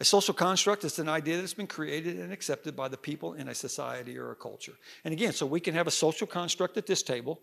A 0.00 0.04
social 0.04 0.32
construct 0.32 0.84
is 0.84 0.98
an 0.98 1.08
idea 1.08 1.38
that's 1.38 1.54
been 1.54 1.66
created 1.66 2.18
and 2.18 2.32
accepted 2.32 2.76
by 2.76 2.88
the 2.88 2.96
people 2.96 3.34
in 3.34 3.48
a 3.48 3.54
society 3.54 4.16
or 4.16 4.30
a 4.30 4.36
culture. 4.36 4.74
And 5.04 5.12
again, 5.12 5.32
so 5.32 5.44
we 5.44 5.60
can 5.60 5.74
have 5.74 5.88
a 5.88 5.92
social 5.92 6.26
construct 6.26 6.76
at 6.76 6.86
this 6.86 7.02
table 7.02 7.40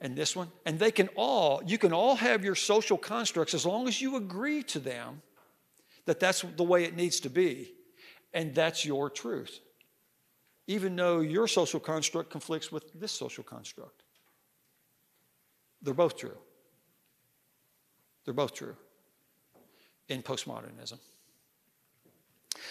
and 0.00 0.16
this 0.16 0.34
one, 0.34 0.48
and 0.64 0.78
they 0.78 0.92
can 0.92 1.08
all, 1.16 1.60
you 1.66 1.76
can 1.76 1.92
all 1.92 2.14
have 2.14 2.44
your 2.44 2.54
social 2.54 2.96
constructs 2.96 3.52
as 3.52 3.66
long 3.66 3.88
as 3.88 4.00
you 4.00 4.16
agree 4.16 4.62
to 4.62 4.78
them 4.78 5.20
that 6.10 6.18
that's 6.18 6.44
the 6.56 6.64
way 6.64 6.82
it 6.82 6.96
needs 6.96 7.20
to 7.20 7.30
be, 7.30 7.70
and 8.34 8.52
that's 8.52 8.84
your 8.84 9.08
truth, 9.08 9.60
even 10.66 10.96
though 10.96 11.20
your 11.20 11.46
social 11.46 11.78
construct 11.78 12.30
conflicts 12.30 12.72
with 12.72 12.92
this 12.98 13.12
social 13.12 13.44
construct. 13.44 14.02
They're 15.80 15.94
both 15.94 16.16
true. 16.16 16.36
They're 18.24 18.34
both 18.34 18.54
true 18.54 18.74
in 20.08 20.20
postmodernism. 20.24 20.98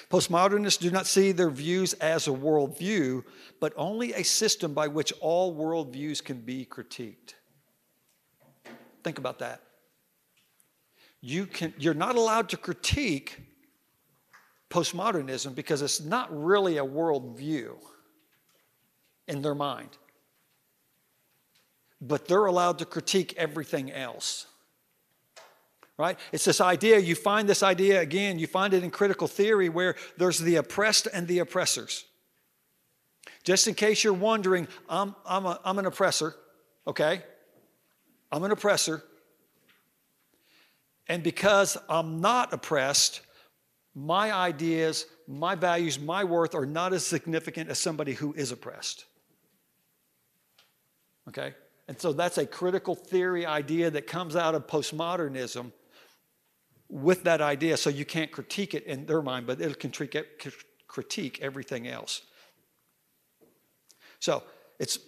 Postmodernists 0.10 0.78
do 0.78 0.92
not 0.92 1.08
see 1.08 1.32
their 1.32 1.50
views 1.50 1.94
as 1.94 2.28
a 2.28 2.32
worldview, 2.32 3.24
but 3.62 3.72
only 3.78 4.12
a 4.16 4.24
system 4.24 4.74
by 4.74 4.90
which 4.90 5.14
all 5.22 5.56
worldviews 5.56 6.22
can 6.22 6.42
be 6.42 6.66
critiqued. 6.66 7.36
Think 9.02 9.18
about 9.18 9.40
that 9.40 9.62
you 11.22 11.46
can, 11.46 11.74
you're 11.78 11.94
not 11.94 12.16
allowed 12.16 12.50
to 12.50 12.58
critique 12.58 13.42
postmodernism 14.70 15.56
because 15.56 15.82
it's 15.82 16.02
not 16.02 16.30
really 16.32 16.78
a 16.78 16.86
worldview 16.86 17.76
in 19.28 19.42
their 19.42 19.56
mind. 19.56 19.90
But 22.02 22.28
they're 22.28 22.46
allowed 22.46 22.80
to 22.80 22.86
critique 22.86 23.34
everything 23.38 23.92
else. 23.92 24.46
Right? 25.98 26.18
It's 26.32 26.46
this 26.46 26.62
idea, 26.62 26.98
you 27.00 27.16
find 27.16 27.50
this 27.50 27.62
idea 27.62 28.00
again, 28.00 28.40
you 28.40 28.48
find 28.48 28.74
it 28.74 28.86
in 28.86 28.92
critical 28.92 29.28
theory 29.28 29.68
where 29.68 29.96
there's 30.18 30.40
the 30.40 30.56
oppressed 30.56 31.08
and 31.12 31.28
the 31.28 31.40
oppressors. 31.40 32.06
Just 33.44 33.68
in 33.68 33.74
case 33.74 34.04
you're 34.04 34.14
wondering, 34.14 34.68
I'm, 34.88 35.14
I'm, 35.26 35.46
a, 35.46 35.60
I'm 35.66 35.78
an 35.78 35.86
oppressor, 35.86 36.36
okay? 36.88 37.22
I'm 38.32 38.44
an 38.44 38.52
oppressor. 38.52 39.04
And 41.10 41.24
because 41.24 41.76
I'm 41.90 42.22
not 42.22 42.54
oppressed, 42.54 43.22
my 43.96 44.32
ideas, 44.32 45.08
my 45.28 45.56
values, 45.56 46.00
my 46.00 46.24
worth 46.24 46.54
are 46.54 46.68
not 46.68 46.94
as 46.94 47.06
significant 47.06 47.70
as 47.70 47.80
somebody 47.80 48.14
who 48.14 48.34
is 48.34 48.52
oppressed. 48.52 49.06
Okay? 51.28 51.56
And 51.88 52.00
so 52.00 52.14
that's 52.14 52.38
a 52.38 52.46
critical 52.46 52.94
theory 52.94 53.48
idea 53.48 53.90
that 53.90 54.06
comes 54.06 54.36
out 54.36 54.54
of 54.54 54.68
postmodernism 54.68 55.72
with 56.88 57.24
that 57.24 57.42
idea. 57.42 57.78
So 57.78 57.90
you 57.90 58.06
can't 58.06 58.32
critique 58.32 58.76
it 58.76 58.84
in 58.84 59.08
their 59.08 59.24
mind, 59.24 59.48
but 59.48 59.60
it 59.60 59.80
can 59.80 59.92
critique 60.88 61.40
everything 61.42 61.88
else. 61.88 62.22
So 64.20 64.44
it's 64.80 65.00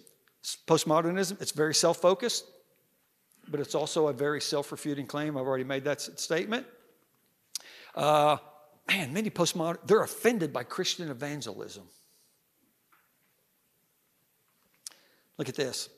postmodernism, 0.66 1.40
it's 1.40 1.52
very 1.52 1.74
self 1.74 1.98
focused 1.98 2.46
but 3.48 3.60
it's 3.60 3.74
also 3.74 4.08
a 4.08 4.12
very 4.12 4.40
self 4.40 4.72
refuting 4.72 5.06
claim. 5.06 5.36
I've 5.36 5.46
already 5.46 5.64
made 5.64 5.84
that 5.84 6.00
statement. 6.00 6.66
Uh, 7.94 8.38
man, 8.88 9.12
many 9.12 9.30
postmodern, 9.30 9.78
they're 9.86 10.02
offended 10.02 10.52
by 10.52 10.64
Christian 10.64 11.10
evangelism. 11.10 11.84
Look 15.38 15.48
at 15.48 15.56
this 15.56 15.88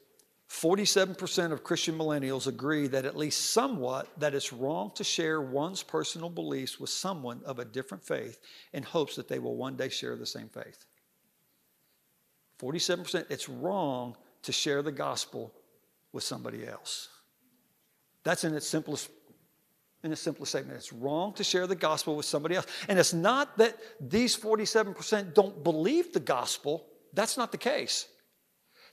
47% 0.48 1.52
of 1.52 1.64
Christian 1.64 1.98
millennials 1.98 2.46
agree 2.46 2.86
that 2.88 3.04
at 3.04 3.16
least 3.16 3.50
somewhat 3.50 4.08
that 4.20 4.34
it's 4.34 4.52
wrong 4.52 4.92
to 4.94 5.04
share 5.04 5.40
one's 5.40 5.82
personal 5.82 6.30
beliefs 6.30 6.78
with 6.78 6.90
someone 6.90 7.40
of 7.44 7.58
a 7.58 7.64
different 7.64 8.04
faith 8.04 8.40
in 8.72 8.82
hopes 8.82 9.16
that 9.16 9.28
they 9.28 9.38
will 9.38 9.56
one 9.56 9.76
day 9.76 9.88
share 9.88 10.16
the 10.16 10.26
same 10.26 10.48
faith. 10.48 10.84
47% 12.60 13.26
it's 13.30 13.48
wrong 13.48 14.16
to 14.42 14.52
share 14.52 14.82
the 14.82 14.92
gospel 14.92 15.52
with 16.12 16.22
somebody 16.22 16.66
else. 16.66 17.08
That's 18.24 18.44
in 18.44 18.54
its 18.54 18.66
simplest 18.66 19.10
in 20.02 20.12
its 20.12 20.20
simplest 20.20 20.52
statement. 20.52 20.76
It's 20.76 20.92
wrong 20.92 21.32
to 21.34 21.42
share 21.42 21.66
the 21.66 21.74
gospel 21.74 22.14
with 22.14 22.26
somebody 22.26 22.56
else. 22.56 22.66
And 22.88 22.98
it's 22.98 23.14
not 23.14 23.56
that 23.56 23.78
these 23.98 24.36
47% 24.36 25.32
don't 25.32 25.64
believe 25.64 26.12
the 26.12 26.20
gospel. 26.20 26.84
That's 27.14 27.38
not 27.38 27.50
the 27.50 27.58
case. 27.58 28.06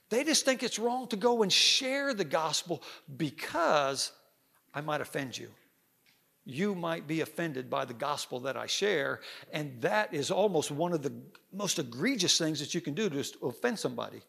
They 0.10 0.24
just 0.24 0.46
think 0.46 0.64
it's 0.64 0.80
wrong 0.80 1.08
to 1.08 1.18
go 1.18 1.44
and 1.44 1.52
share 1.52 2.14
the 2.14 2.24
gospel 2.24 2.82
because 3.18 4.14
I 4.74 4.80
might 4.80 5.02
offend 5.02 5.38
you. 5.38 5.50
You 6.46 6.76
might 6.76 7.08
be 7.08 7.22
offended 7.22 7.70
by 7.70 7.86
the 7.86 7.94
gospel 7.94 8.40
that 8.42 8.58
I 8.58 8.66
share, 8.66 9.20
and 9.52 9.80
that 9.82 10.14
is 10.14 10.32
almost 10.32 10.72
one 10.72 10.92
of 10.92 11.04
the 11.04 11.14
most 11.54 11.78
egregious 11.78 12.38
things 12.38 12.60
that 12.62 12.74
you 12.74 12.82
can 12.82 12.94
do 12.94 13.10
to 13.10 13.46
offend 13.46 13.78
somebody. 13.78 14.22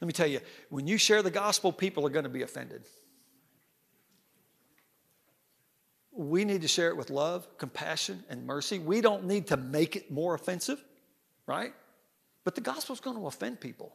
Let 0.00 0.06
me 0.06 0.12
tell 0.12 0.26
you, 0.26 0.40
when 0.70 0.86
you 0.86 0.96
share 0.96 1.22
the 1.22 1.30
gospel, 1.30 1.72
people 1.72 2.06
are 2.06 2.10
going 2.10 2.24
to 2.24 2.30
be 2.30 2.42
offended. 2.42 2.82
We 6.12 6.44
need 6.44 6.62
to 6.62 6.68
share 6.68 6.88
it 6.88 6.96
with 6.96 7.10
love, 7.10 7.46
compassion, 7.58 8.24
and 8.28 8.46
mercy. 8.46 8.78
We 8.78 9.00
don't 9.00 9.24
need 9.24 9.48
to 9.48 9.56
make 9.56 9.96
it 9.96 10.10
more 10.10 10.34
offensive, 10.34 10.82
right? 11.46 11.72
But 12.44 12.54
the 12.54 12.60
gospel 12.62 12.94
is 12.94 13.00
going 13.00 13.16
to 13.16 13.26
offend 13.26 13.60
people. 13.60 13.94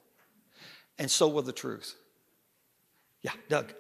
And 0.97 1.09
so 1.09 1.27
will 1.27 1.41
the 1.41 1.51
truth. 1.51 1.95
Yeah, 3.21 3.31
Doug. 3.50 3.74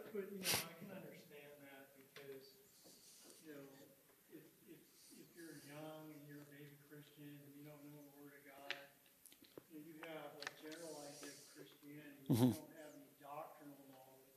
You 11.55 11.63
don't 11.63 12.11
have 12.11 12.19
Christianity. 12.19 12.23
You 12.27 12.35
Mhm. 12.35 12.51
don't 12.55 12.75
have 12.75 12.91
any 12.95 13.07
doctrinal 13.21 13.79
knowledge. 13.87 14.35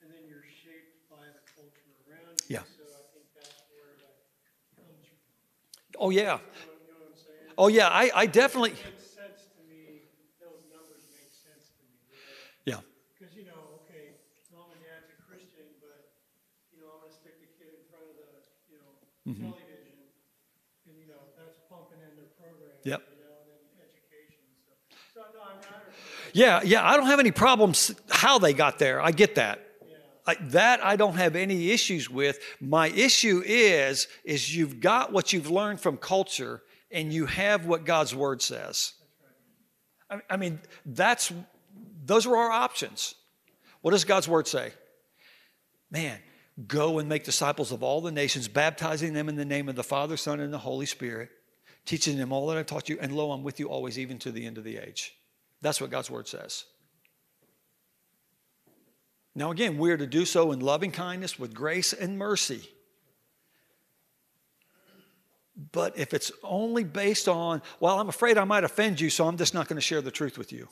And 0.00 0.08
then 0.12 0.22
you're 0.28 0.44
shaped 0.44 1.08
by 1.10 1.24
the 1.28 1.42
culture 1.52 1.92
around 2.08 2.40
you. 2.48 2.56
Yeah. 2.56 2.64
So 2.64 2.84
I 2.96 3.02
think 3.12 3.26
that's 3.36 3.60
where 3.72 3.92
that 4.00 4.16
comes 4.76 5.04
from. 5.04 6.00
Oh, 6.00 6.10
yeah. 6.10 6.20
You 6.20 6.28
know, 6.28 6.36
you 6.80 6.88
know 6.88 6.96
what 6.96 7.08
I'm 7.08 7.16
saying? 7.16 7.54
Oh, 7.58 7.68
yeah. 7.68 7.88
I, 7.88 8.10
I 8.14 8.26
definitely. 8.26 8.72
It 8.72 8.84
makes 8.84 9.12
sense 9.16 9.48
to 9.56 9.62
me, 9.68 10.08
those 10.40 10.62
numbers 10.72 11.04
make 11.12 11.32
sense 11.32 11.72
to 11.76 11.82
me. 11.84 11.96
Yeah. 12.64 12.80
Because, 13.16 13.32
you 13.36 13.44
know, 13.48 13.80
okay, 13.84 14.16
mom 14.52 14.72
and 14.76 14.82
dad's 14.84 15.08
a 15.12 15.18
Christian, 15.24 15.66
but, 15.80 16.12
you 16.72 16.80
know, 16.84 16.88
I'm 16.92 17.00
gonna 17.08 17.12
stick 17.16 17.36
the 17.40 17.48
kid 17.56 17.72
in 17.72 17.84
front 17.88 18.04
of 18.12 18.16
the, 18.20 18.28
you 18.68 18.76
know, 18.76 18.92
Mhm. 19.24 19.56
television, 19.56 19.96
and, 20.86 20.94
you 21.00 21.08
know, 21.08 21.22
that's 21.36 21.56
pumping 21.68 22.00
in 22.04 22.12
their 22.16 22.28
program. 22.36 22.76
Yep. 22.84 23.00
You 23.00 23.24
know, 23.24 23.34
and 23.40 23.48
then 23.48 23.88
education, 23.88 24.44
so 24.68 24.72
So, 25.16 25.20
no, 25.32 25.40
I 25.42 25.56
mean, 25.56 25.64
I 25.72 25.80
understand. 25.80 26.25
Yeah, 26.36 26.60
yeah, 26.62 26.86
I 26.86 26.98
don't 26.98 27.06
have 27.06 27.18
any 27.18 27.30
problems 27.30 27.94
how 28.10 28.38
they 28.38 28.52
got 28.52 28.78
there. 28.78 29.00
I 29.00 29.10
get 29.10 29.36
that. 29.36 29.58
I, 30.26 30.34
that 30.34 30.84
I 30.84 30.96
don't 30.96 31.14
have 31.14 31.34
any 31.34 31.70
issues 31.70 32.10
with. 32.10 32.40
My 32.60 32.88
issue 32.88 33.42
is 33.46 34.06
is 34.22 34.54
you've 34.54 34.80
got 34.80 35.14
what 35.14 35.32
you've 35.32 35.50
learned 35.50 35.80
from 35.80 35.96
culture 35.96 36.62
and 36.90 37.10
you 37.10 37.24
have 37.24 37.64
what 37.64 37.86
God's 37.86 38.14
word 38.14 38.42
says. 38.42 38.92
I, 40.10 40.20
I 40.28 40.36
mean, 40.36 40.60
that's 40.84 41.32
those 42.04 42.26
are 42.26 42.36
our 42.36 42.50
options. 42.50 43.14
What 43.80 43.92
does 43.92 44.04
God's 44.04 44.28
word 44.28 44.46
say? 44.46 44.72
Man, 45.90 46.18
go 46.66 46.98
and 46.98 47.08
make 47.08 47.24
disciples 47.24 47.72
of 47.72 47.82
all 47.82 48.02
the 48.02 48.12
nations, 48.12 48.46
baptizing 48.46 49.14
them 49.14 49.30
in 49.30 49.36
the 49.36 49.46
name 49.46 49.70
of 49.70 49.74
the 49.74 49.82
Father, 49.82 50.18
Son, 50.18 50.40
and 50.40 50.52
the 50.52 50.58
Holy 50.58 50.84
Spirit, 50.84 51.30
teaching 51.86 52.18
them 52.18 52.30
all 52.30 52.46
that 52.48 52.58
I've 52.58 52.66
taught 52.66 52.90
you, 52.90 52.98
and 53.00 53.16
lo, 53.16 53.32
I'm 53.32 53.42
with 53.42 53.58
you 53.58 53.70
always, 53.70 53.98
even 53.98 54.18
to 54.18 54.30
the 54.30 54.44
end 54.44 54.58
of 54.58 54.64
the 54.64 54.76
age. 54.76 55.14
That's 55.66 55.80
what 55.80 55.90
God's 55.90 56.08
word 56.08 56.28
says. 56.28 56.64
Now, 59.34 59.50
again, 59.50 59.78
we're 59.78 59.96
to 59.96 60.06
do 60.06 60.24
so 60.24 60.52
in 60.52 60.60
loving 60.60 60.92
kindness 60.92 61.40
with 61.40 61.54
grace 61.54 61.92
and 61.92 62.16
mercy. 62.16 62.70
But 65.72 65.98
if 65.98 66.14
it's 66.14 66.30
only 66.44 66.84
based 66.84 67.26
on, 67.26 67.62
well, 67.80 67.98
I'm 67.98 68.08
afraid 68.08 68.38
I 68.38 68.44
might 68.44 68.62
offend 68.62 69.00
you, 69.00 69.10
so 69.10 69.26
I'm 69.26 69.36
just 69.36 69.54
not 69.54 69.66
going 69.66 69.76
to 69.76 69.82
share 69.82 70.00
the 70.00 70.12
truth 70.12 70.38
with 70.38 70.52
you. 70.52 70.68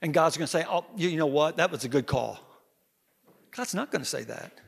And 0.00 0.14
God's 0.14 0.38
going 0.38 0.46
to 0.46 0.50
say, 0.50 0.64
oh, 0.66 0.86
you 0.96 1.18
know 1.18 1.26
what? 1.26 1.58
That 1.58 1.70
was 1.70 1.84
a 1.84 1.90
good 1.90 2.06
call. 2.06 2.40
God's 3.50 3.74
not 3.74 3.90
going 3.92 4.00
to 4.02 4.08
say 4.08 4.22
that. 4.24 4.62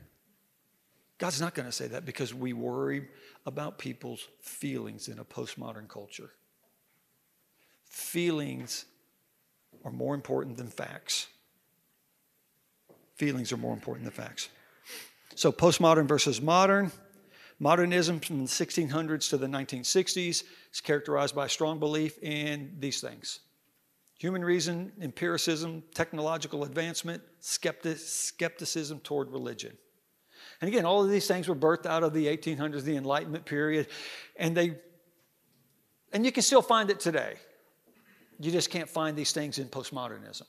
God's 1.17 1.41
not 1.41 1.55
going 1.55 1.65
to 1.65 1.71
say 1.71 1.87
that 1.87 2.05
because 2.05 2.35
we 2.35 2.53
worry 2.53 3.07
about 3.47 3.79
people's 3.79 4.27
feelings 4.41 5.07
in 5.07 5.17
a 5.17 5.25
postmodern 5.25 5.87
culture. 5.87 6.29
Feelings 7.85 8.85
are 9.83 9.91
more 9.91 10.15
important 10.15 10.57
than 10.57 10.67
facts. 10.67 11.27
Feelings 13.15 13.51
are 13.51 13.57
more 13.57 13.73
important 13.73 14.05
than 14.05 14.13
facts. 14.13 14.49
So, 15.35 15.51
postmodern 15.51 16.07
versus 16.07 16.41
modern. 16.41 16.91
Modernism 17.59 18.19
from 18.19 18.39
the 18.39 18.49
1600s 18.49 19.29
to 19.29 19.37
the 19.37 19.47
1960s 19.47 20.43
is 20.73 20.81
characterized 20.81 21.33
by 21.33 21.47
strong 21.47 21.79
belief 21.79 22.21
in 22.21 22.75
these 22.79 22.99
things 22.99 23.39
human 24.17 24.43
reason, 24.43 24.91
empiricism, 25.01 25.83
technological 25.93 26.63
advancement, 26.63 27.21
skeptic, 27.39 27.97
skepticism 27.97 28.99
toward 29.01 29.29
religion. 29.29 29.77
And 30.61 30.69
again, 30.69 30.85
all 30.85 31.03
of 31.03 31.09
these 31.09 31.27
things 31.27 31.47
were 31.47 31.55
birthed 31.55 31.85
out 31.85 32.01
of 32.01 32.13
the 32.13 32.25
1800s, 32.25 32.83
the 32.83 32.95
Enlightenment 32.95 33.45
period, 33.45 33.87
and 34.37 34.55
they, 34.55 34.77
and 36.13 36.25
you 36.25 36.31
can 36.31 36.43
still 36.43 36.61
find 36.61 36.89
it 36.89 36.99
today. 36.99 37.35
You 38.39 38.51
just 38.51 38.69
can't 38.69 38.89
find 38.89 39.17
these 39.17 39.31
things 39.31 39.59
in 39.59 39.67
postmodernism. 39.67 40.43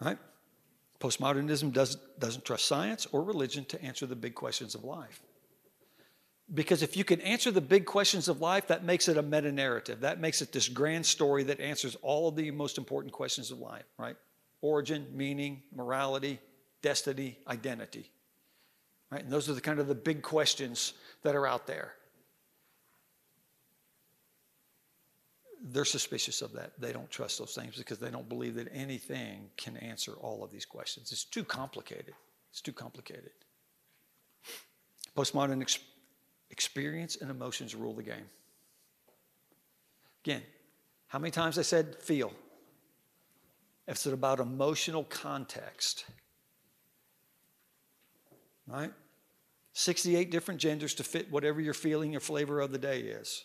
Right? 0.00 0.18
Postmodernism 1.00 1.72
does, 1.72 1.96
doesn't 2.18 2.44
trust 2.44 2.66
science 2.66 3.06
or 3.12 3.22
religion 3.22 3.64
to 3.66 3.82
answer 3.82 4.06
the 4.06 4.16
big 4.16 4.34
questions 4.34 4.74
of 4.74 4.84
life. 4.84 5.20
Because 6.52 6.82
if 6.82 6.96
you 6.96 7.04
can 7.04 7.20
answer 7.22 7.50
the 7.50 7.60
big 7.60 7.86
questions 7.86 8.28
of 8.28 8.40
life, 8.40 8.66
that 8.68 8.84
makes 8.84 9.08
it 9.08 9.16
a 9.16 9.22
meta 9.22 9.50
narrative. 9.50 10.00
That 10.00 10.20
makes 10.20 10.42
it 10.42 10.52
this 10.52 10.68
grand 10.68 11.06
story 11.06 11.42
that 11.44 11.58
answers 11.58 11.96
all 12.02 12.28
of 12.28 12.36
the 12.36 12.50
most 12.50 12.76
important 12.76 13.12
questions 13.12 13.50
of 13.50 13.58
life, 13.60 13.84
right? 13.98 14.16
Origin, 14.60 15.06
meaning, 15.12 15.62
morality, 15.74 16.38
destiny, 16.82 17.38
identity. 17.48 18.10
Right? 19.10 19.22
And 19.22 19.32
those 19.32 19.48
are 19.48 19.54
the 19.54 19.60
kind 19.60 19.78
of 19.78 19.88
the 19.88 19.94
big 19.94 20.22
questions 20.22 20.92
that 21.22 21.34
are 21.34 21.46
out 21.46 21.66
there. 21.66 21.94
They're 25.66 25.86
suspicious 25.86 26.42
of 26.42 26.52
that. 26.52 26.72
They 26.78 26.92
don't 26.92 27.10
trust 27.10 27.38
those 27.38 27.54
things 27.54 27.76
because 27.76 27.98
they 27.98 28.10
don't 28.10 28.28
believe 28.28 28.54
that 28.56 28.68
anything 28.70 29.48
can 29.56 29.78
answer 29.78 30.12
all 30.20 30.44
of 30.44 30.50
these 30.50 30.66
questions. 30.66 31.10
It's 31.10 31.24
too 31.24 31.42
complicated. 31.42 32.12
It's 32.50 32.60
too 32.60 32.72
complicated. 32.72 33.30
Postmodern 35.16 35.62
ex- 35.62 35.78
experience 36.50 37.16
and 37.16 37.30
emotions 37.30 37.74
rule 37.74 37.94
the 37.94 38.02
game. 38.02 38.26
Again, 40.22 40.42
how 41.06 41.18
many 41.18 41.30
times 41.30 41.58
I 41.58 41.62
said 41.62 41.96
feel? 41.96 42.32
It's 43.88 44.04
about 44.04 44.40
emotional 44.40 45.04
context, 45.04 46.04
right? 48.66 48.92
68 49.72 50.30
different 50.30 50.60
genders 50.60 50.94
to 50.94 51.04
fit 51.04 51.30
whatever 51.30 51.60
your 51.60 51.74
feeling 51.74 52.14
or 52.14 52.20
flavor 52.20 52.60
of 52.60 52.70
the 52.70 52.78
day 52.78 53.00
is. 53.00 53.44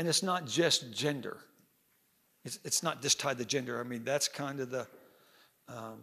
And 0.00 0.08
it's 0.08 0.22
not 0.22 0.46
just 0.46 0.94
gender. 0.94 1.36
It's, 2.42 2.58
it's 2.64 2.82
not 2.82 3.02
just 3.02 3.20
tied 3.20 3.36
to 3.36 3.44
gender. 3.44 3.78
I 3.78 3.82
mean, 3.82 4.02
that's 4.02 4.28
kind 4.28 4.58
of 4.58 4.70
the, 4.70 4.86
um, 5.68 5.98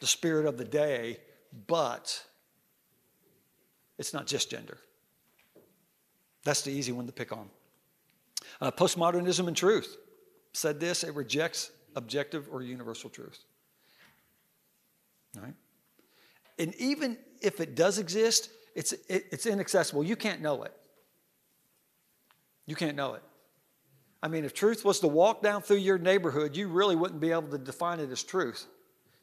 the 0.00 0.08
spirit 0.08 0.44
of 0.44 0.58
the 0.58 0.64
day, 0.64 1.18
but 1.68 2.20
it's 3.96 4.12
not 4.12 4.26
just 4.26 4.50
gender. 4.50 4.76
That's 6.42 6.62
the 6.62 6.72
easy 6.72 6.90
one 6.90 7.06
to 7.06 7.12
pick 7.12 7.30
on. 7.30 7.48
Uh, 8.60 8.72
postmodernism 8.72 9.46
and 9.46 9.56
truth 9.56 9.96
said 10.52 10.80
this 10.80 11.04
it 11.04 11.14
rejects 11.14 11.70
objective 11.94 12.48
or 12.50 12.60
universal 12.60 13.08
truth. 13.08 13.38
Right? 15.40 15.54
And 16.58 16.74
even 16.80 17.18
if 17.40 17.60
it 17.60 17.76
does 17.76 18.00
exist, 18.00 18.50
it's, 18.74 18.90
it, 19.08 19.26
it's 19.30 19.46
inaccessible. 19.46 20.02
You 20.02 20.16
can't 20.16 20.42
know 20.42 20.64
it. 20.64 20.74
You 22.66 22.74
can't 22.74 22.96
know 22.96 23.14
it. 23.14 23.22
I 24.22 24.28
mean, 24.28 24.44
if 24.44 24.54
truth 24.54 24.84
was 24.84 25.00
to 25.00 25.06
walk 25.06 25.42
down 25.42 25.60
through 25.60 25.78
your 25.78 25.98
neighborhood, 25.98 26.56
you 26.56 26.68
really 26.68 26.96
wouldn't 26.96 27.20
be 27.20 27.30
able 27.30 27.48
to 27.48 27.58
define 27.58 28.00
it 28.00 28.10
as 28.10 28.22
truth 28.22 28.66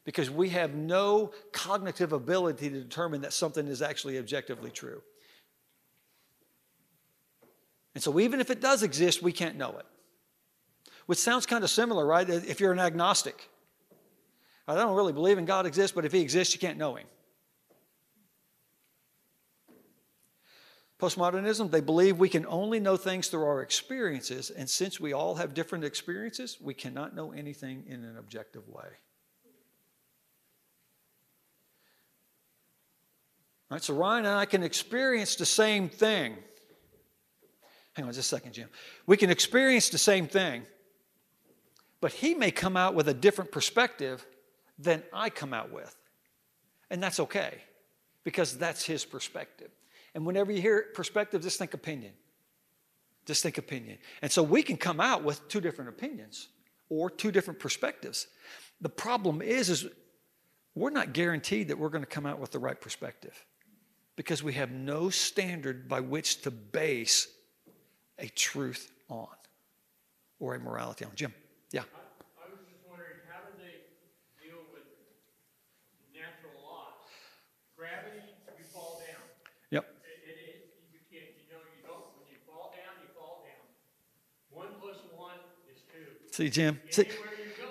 because 0.04 0.30
we 0.30 0.50
have 0.50 0.74
no 0.74 1.32
cognitive 1.52 2.12
ability 2.12 2.70
to 2.70 2.80
determine 2.80 3.22
that 3.22 3.32
something 3.32 3.66
is 3.66 3.82
actually 3.82 4.18
objectively 4.18 4.70
true. 4.70 5.02
And 7.94 8.02
so, 8.02 8.18
even 8.20 8.40
if 8.40 8.50
it 8.50 8.60
does 8.60 8.82
exist, 8.82 9.22
we 9.22 9.32
can't 9.32 9.56
know 9.56 9.76
it. 9.78 9.86
Which 11.06 11.18
sounds 11.18 11.46
kind 11.46 11.64
of 11.64 11.70
similar, 11.70 12.06
right? 12.06 12.28
If 12.28 12.60
you're 12.60 12.72
an 12.72 12.78
agnostic, 12.78 13.48
I 14.66 14.74
don't 14.74 14.94
really 14.94 15.12
believe 15.12 15.36
in 15.36 15.44
God 15.44 15.66
exists, 15.66 15.94
but 15.94 16.04
if 16.04 16.12
He 16.12 16.20
exists, 16.20 16.54
you 16.54 16.60
can't 16.60 16.78
know 16.78 16.94
Him. 16.94 17.06
Postmodernism, 21.02 21.68
they 21.72 21.80
believe 21.80 22.20
we 22.20 22.28
can 22.28 22.46
only 22.46 22.78
know 22.78 22.96
things 22.96 23.26
through 23.26 23.42
our 23.44 23.60
experiences, 23.60 24.50
and 24.50 24.70
since 24.70 25.00
we 25.00 25.12
all 25.12 25.34
have 25.34 25.52
different 25.52 25.82
experiences, 25.84 26.58
we 26.60 26.74
cannot 26.74 27.12
know 27.12 27.32
anything 27.32 27.82
in 27.88 28.04
an 28.04 28.16
objective 28.16 28.68
way. 28.68 28.86
All 33.68 33.74
right, 33.74 33.82
so 33.82 33.94
Ryan 33.94 34.26
and 34.26 34.36
I 34.36 34.44
can 34.44 34.62
experience 34.62 35.34
the 35.34 35.44
same 35.44 35.88
thing. 35.88 36.36
Hang 37.94 38.06
on 38.06 38.12
just 38.12 38.32
a 38.32 38.36
second, 38.36 38.52
Jim. 38.52 38.68
We 39.04 39.16
can 39.16 39.28
experience 39.28 39.88
the 39.88 39.98
same 39.98 40.28
thing, 40.28 40.62
but 42.00 42.12
he 42.12 42.34
may 42.34 42.52
come 42.52 42.76
out 42.76 42.94
with 42.94 43.08
a 43.08 43.14
different 43.14 43.50
perspective 43.50 44.24
than 44.78 45.02
I 45.12 45.30
come 45.30 45.52
out 45.52 45.72
with. 45.72 45.96
And 46.90 47.02
that's 47.02 47.18
okay, 47.18 47.58
because 48.22 48.56
that's 48.56 48.84
his 48.84 49.04
perspective. 49.04 49.72
And 50.14 50.26
whenever 50.26 50.52
you 50.52 50.60
hear 50.60 50.86
perspective, 50.94 51.42
just 51.42 51.58
think 51.58 51.74
opinion. 51.74 52.12
Just 53.24 53.42
think 53.42 53.58
opinion. 53.58 53.98
And 54.20 54.30
so 54.30 54.42
we 54.42 54.62
can 54.62 54.76
come 54.76 55.00
out 55.00 55.22
with 55.24 55.46
two 55.48 55.60
different 55.60 55.88
opinions 55.90 56.48
or 56.88 57.08
two 57.08 57.32
different 57.32 57.60
perspectives. 57.60 58.26
The 58.80 58.88
problem 58.88 59.40
is, 59.40 59.70
is 59.70 59.86
we're 60.74 60.90
not 60.90 61.12
guaranteed 61.12 61.68
that 61.68 61.78
we're 61.78 61.88
going 61.88 62.04
to 62.04 62.10
come 62.10 62.26
out 62.26 62.38
with 62.38 62.50
the 62.50 62.58
right 62.58 62.80
perspective 62.80 63.46
because 64.16 64.42
we 64.42 64.54
have 64.54 64.70
no 64.70 65.08
standard 65.08 65.88
by 65.88 66.00
which 66.00 66.42
to 66.42 66.50
base 66.50 67.28
a 68.18 68.26
truth 68.28 68.90
on 69.08 69.28
or 70.38 70.54
a 70.54 70.58
morality 70.58 71.04
on. 71.04 71.12
Jim, 71.14 71.32
yeah. 71.70 71.80
I, 71.80 72.44
I 72.44 72.50
was 72.50 72.60
just 72.68 72.82
wondering, 72.88 73.20
how 73.30 73.40
do 73.46 73.52
they 73.56 73.84
deal 74.40 74.60
with 74.72 74.84
natural 76.12 76.52
laws? 76.60 77.08
Gravity, 77.76 78.20
you 78.58 78.64
fall 78.64 79.00
down. 79.06 79.22
Yep. 79.70 79.84
It, 80.04 80.28
it, 80.28 80.36
it, 80.40 80.56
you 80.92 81.00
can't, 81.08 81.32
you 81.36 81.46
know, 81.52 81.60
you 81.72 81.80
don't, 81.84 82.04
when 82.20 82.28
you 82.28 82.40
fall 82.44 82.72
down, 82.72 82.96
you 83.00 83.08
fall 83.16 83.44
down. 83.44 83.64
One 84.52 84.76
plus 84.80 85.00
one 85.16 85.40
is 85.68 85.80
two. 85.88 86.21
See, 86.32 86.48
Jim. 86.48 86.80
See, 86.90 87.06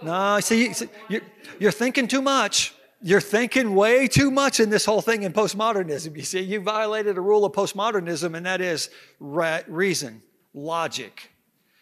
no, 0.03 0.39
see, 0.39 0.71
see 0.73 0.87
you're, 1.09 1.21
you're 1.59 1.71
thinking 1.71 2.07
too 2.07 2.21
much. 2.21 2.73
You're 3.01 3.19
thinking 3.19 3.73
way 3.73 4.07
too 4.07 4.29
much 4.29 4.59
in 4.59 4.69
this 4.69 4.85
whole 4.85 5.01
thing 5.01 5.23
in 5.23 5.33
postmodernism. 5.33 6.15
You 6.15 6.21
see, 6.21 6.41
you 6.41 6.61
violated 6.61 7.17
a 7.17 7.21
rule 7.21 7.43
of 7.43 7.53
postmodernism, 7.53 8.37
and 8.37 8.45
that 8.45 8.61
is 8.61 8.91
ra- 9.19 9.61
reason, 9.67 10.21
logic. 10.53 11.31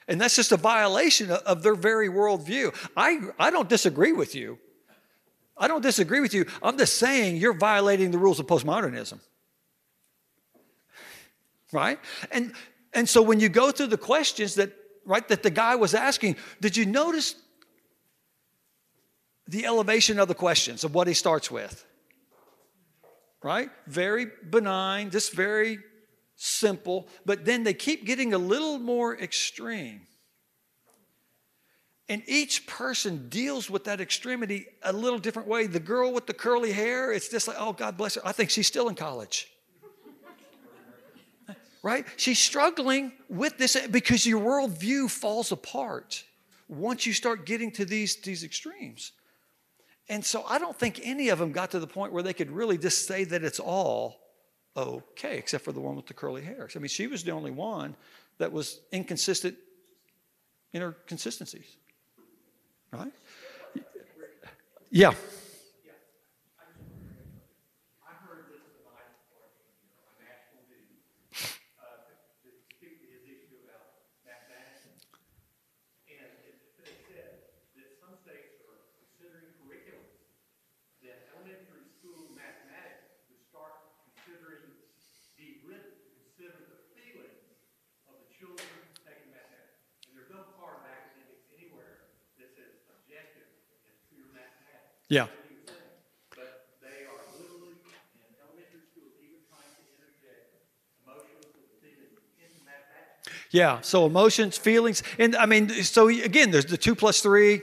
And 0.07 0.21
that's 0.21 0.37
just 0.37 0.53
a 0.53 0.57
violation 0.57 1.29
of, 1.29 1.39
of 1.39 1.63
their 1.63 1.75
very 1.75 2.07
worldview. 2.07 2.73
I, 2.95 3.19
I 3.37 3.51
don't 3.51 3.67
disagree 3.67 4.13
with 4.13 4.33
you. 4.33 4.57
I 5.57 5.67
don't 5.67 5.81
disagree 5.81 6.21
with 6.21 6.33
you. 6.33 6.45
I'm 6.63 6.77
just 6.77 6.97
saying 6.97 7.35
you're 7.35 7.53
violating 7.53 8.11
the 8.11 8.17
rules 8.17 8.39
of 8.39 8.47
postmodernism. 8.47 9.19
right? 11.73 11.99
And 12.31 12.53
and 12.93 13.07
so 13.07 13.21
when 13.21 13.41
you 13.41 13.49
go 13.49 13.71
through 13.71 13.87
the 13.87 13.97
questions 13.97 14.55
that 14.55 14.71
right 15.09 15.27
that 15.27 15.41
the 15.41 15.49
guy 15.49 15.75
was 15.75 15.95
asking, 15.95 16.35
did 16.61 16.77
you 16.77 16.85
notice 16.85 17.35
the 19.47 19.65
elevation 19.65 20.19
of 20.19 20.27
the 20.27 20.35
questions 20.35 20.83
of 20.83 20.93
what 20.93 21.07
he 21.07 21.15
starts 21.15 21.49
with? 21.49 21.83
Right? 23.41 23.69
Very 23.87 24.27
benign, 24.49 25.09
just 25.09 25.33
very 25.33 25.79
simple, 26.35 27.07
but 27.25 27.43
then 27.43 27.63
they 27.63 27.73
keep 27.73 28.05
getting 28.05 28.33
a 28.33 28.37
little 28.37 28.77
more 28.77 29.17
extreme. 29.17 30.01
And 32.07 32.21
each 32.27 32.67
person 32.67 33.29
deals 33.29 33.69
with 33.69 33.85
that 33.85 33.99
extremity 33.99 34.67
a 34.83 34.93
little 34.93 35.19
different 35.19 35.47
way. 35.47 35.65
The 35.67 35.79
girl 35.79 36.11
with 36.11 36.27
the 36.27 36.33
curly 36.33 36.71
hair, 36.71 37.11
it's 37.11 37.29
just 37.29 37.47
like, 37.47 37.57
oh, 37.59 37.73
God 37.73 37.97
bless 37.97 38.15
her. 38.15 38.21
I 38.23 38.31
think 38.31 38.51
she's 38.51 38.67
still 38.67 38.89
in 38.89 38.95
college. 38.95 39.47
Right? 41.83 42.05
She's 42.17 42.39
struggling 42.39 43.13
with 43.29 43.57
this 43.57 43.75
because 43.87 44.25
your 44.25 44.41
worldview 44.41 45.09
falls 45.09 45.51
apart 45.51 46.23
once 46.67 47.05
you 47.05 47.13
start 47.13 47.45
getting 47.45 47.71
to 47.71 47.85
these, 47.85 48.15
these 48.17 48.43
extremes. 48.43 49.11
And 50.07 50.25
so 50.25 50.43
I 50.47 50.57
don't 50.59 50.77
think 50.77 50.99
any 51.03 51.29
of 51.29 51.39
them 51.39 51.51
got 51.51 51.71
to 51.71 51.79
the 51.79 51.87
point 51.87 52.13
where 52.13 52.23
they 52.23 52.33
could 52.33 52.51
really 52.51 52.77
just 52.77 53.07
say 53.07 53.23
that 53.25 53.43
it's 53.43 53.59
all 53.59 54.19
okay, 54.75 55.37
except 55.37 55.63
for 55.63 55.71
the 55.71 55.79
one 55.79 55.95
with 55.95 56.07
the 56.07 56.13
curly 56.13 56.41
hair. 56.41 56.69
I 56.75 56.79
mean, 56.79 56.87
she 56.87 57.07
was 57.07 57.23
the 57.23 57.31
only 57.31 57.51
one 57.51 57.95
that 58.37 58.51
was 58.51 58.79
inconsistent 58.91 59.55
in 60.73 60.81
her 60.81 60.93
consistencies. 61.07 61.77
Right? 62.91 63.11
Yeah. 64.89 65.09
I 65.09 65.13
heard 68.25 68.49
this 68.49 68.65
tonight 68.73 69.13
on, 69.37 69.45
on 70.01 70.13
national 70.17 70.65
news, 70.65 70.97
uh, 71.77 72.01
to, 72.09 72.13
to 72.17 72.49
speak 72.73 72.97
to 72.97 73.07
his 73.13 73.21
issue 73.29 73.61
about 73.69 74.01
mathematics. 74.25 74.89
And 76.09 76.33
it, 76.41 76.57
they 76.81 76.97
said 77.05 77.45
that 77.77 77.89
some 78.01 78.17
states 78.17 78.57
are 78.65 78.81
considering 78.97 79.53
curriculums, 79.61 80.25
that 81.05 81.29
elementary 81.37 81.85
school 82.01 82.33
mathematics 82.33 83.13
would 83.29 83.45
start 83.45 83.93
considering, 84.09 84.73
be 85.37 85.61
written, 85.69 85.93
to 86.01 86.09
consider 86.17 86.65
the 86.65 86.81
feelings 86.97 87.45
of 88.09 88.17
the 88.25 88.29
children 88.33 88.65
taking 89.05 89.29
mathematics. 89.29 89.85
And 90.09 90.17
there's 90.17 90.33
no 90.33 90.49
part 90.57 90.81
of 90.81 90.89
academics 90.89 91.45
anywhere 91.53 92.09
that 92.41 92.49
says 92.57 92.73
objective 92.89 93.45
and 93.85 93.93
pure 94.09 94.25
mathematics. 94.33 94.41
Yeah. 94.41 94.47
But 94.49 94.57
they 94.57 94.57
are 94.57 94.57
literally 94.57 94.57
in 94.57 94.57
elementary 94.57 94.57
school, 94.57 94.57
even 94.57 94.57
trying 94.57 94.57
to 94.57 94.65
interject 94.65 94.65
emotions 94.65 94.65
and 94.65 94.65
feelings 94.65 94.89
into 94.89 94.98
mathematics. 102.65 103.49
Yeah. 103.51 103.81
So 103.81 104.05
emotions, 104.05 104.57
feelings, 104.57 105.03
and 105.17 105.35
I 105.35 105.45
mean, 105.45 105.69
so 105.69 106.07
again, 106.07 106.51
there's 106.51 106.65
the 106.65 106.77
two 106.77 106.95
plus 106.95 107.21
three. 107.21 107.61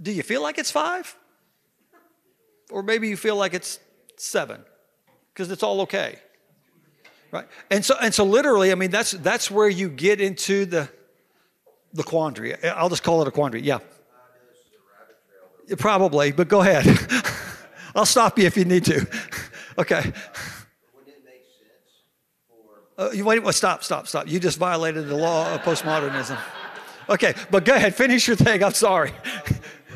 Do 0.00 0.12
you 0.12 0.22
feel 0.22 0.42
like 0.42 0.58
it's 0.58 0.70
five? 0.70 1.16
Or 2.70 2.82
maybe 2.82 3.08
you 3.08 3.16
feel 3.16 3.36
like 3.36 3.54
it's 3.54 3.78
seven 4.16 4.64
because 5.32 5.50
it's 5.50 5.62
all 5.62 5.82
okay. 5.82 6.18
Right? 7.30 7.46
And 7.70 7.84
so 7.84 7.96
and 8.00 8.14
so 8.14 8.24
literally, 8.24 8.70
I 8.72 8.76
mean 8.76 8.90
that's 8.90 9.10
that's 9.10 9.50
where 9.50 9.68
you 9.68 9.88
get 9.88 10.20
into 10.20 10.64
the 10.66 10.88
the 11.92 12.02
quandary. 12.02 12.62
I'll 12.64 12.88
just 12.88 13.02
call 13.02 13.22
it 13.22 13.28
a 13.28 13.30
quandary. 13.30 13.62
Yeah. 13.62 13.78
Probably, 15.78 16.32
but 16.32 16.48
go 16.48 16.60
ahead. 16.60 16.86
I'll 17.94 18.06
stop 18.06 18.38
you 18.38 18.46
if 18.46 18.56
you 18.56 18.64
need 18.64 18.84
to. 18.86 19.06
okay. 19.78 19.96
Wouldn't 19.96 20.12
it 21.08 21.24
make 21.24 21.44
sense 21.44 22.02
for 22.48 23.02
Uh, 23.02 23.10
you 23.12 23.24
wait, 23.24 23.42
well, 23.42 23.52
stop, 23.52 23.82
stop, 23.84 24.06
stop. 24.08 24.28
You 24.28 24.40
just 24.40 24.58
violated 24.58 25.08
the 25.08 25.16
law 25.16 25.54
of 25.54 25.62
postmodernism. 25.62 26.38
Okay, 27.08 27.34
but 27.50 27.64
go 27.64 27.74
ahead, 27.74 27.94
finish 27.94 28.26
your 28.26 28.36
thing. 28.36 28.64
I'm 28.64 28.72
sorry. 28.72 29.12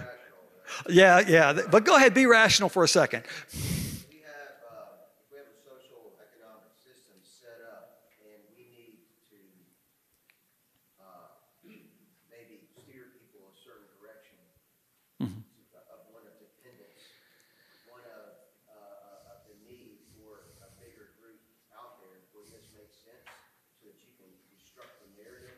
yeah, 0.88 1.20
yeah, 1.26 1.52
but 1.70 1.84
go 1.84 1.96
ahead, 1.96 2.14
be 2.14 2.26
rational 2.26 2.68
for 2.68 2.84
a 2.84 2.88
second. 2.88 3.24
we 3.52 4.20
have, 4.24 4.60
uh, 4.68 4.92
we 5.32 5.36
have 5.40 5.48
a 5.48 5.58
social 5.64 6.12
economic 6.20 6.72
system 6.76 7.16
set 7.24 7.64
up 7.64 7.98
and 8.24 8.40
we 8.56 8.68
need 8.72 9.08
to, 9.32 9.40
uh, 11.00 11.32
maybe 12.28 12.60
steer 12.76 13.08
people 13.16 13.48
a 13.48 13.56
certain 13.56 13.88
direction 13.96 14.36
of 15.18 16.00
one 16.12 16.24
of 16.28 16.36
dependence, 16.40 17.08
one 17.88 18.04
of, 18.04 18.36
uh, 18.68 19.32
of 19.32 19.38
the 19.48 19.56
need 19.64 20.12
for 20.12 20.52
a 20.60 20.68
bigger 20.76 21.16
group 21.18 21.40
out 21.72 22.00
there 22.00 22.20
where 22.36 22.44
this 22.48 22.68
makes 22.76 23.00
sense 23.00 23.28
so 23.80 23.88
that 23.88 23.96
you 24.00 24.12
can 24.16 24.28
construct 24.52 25.02
the 25.04 25.10
narrative 25.16 25.57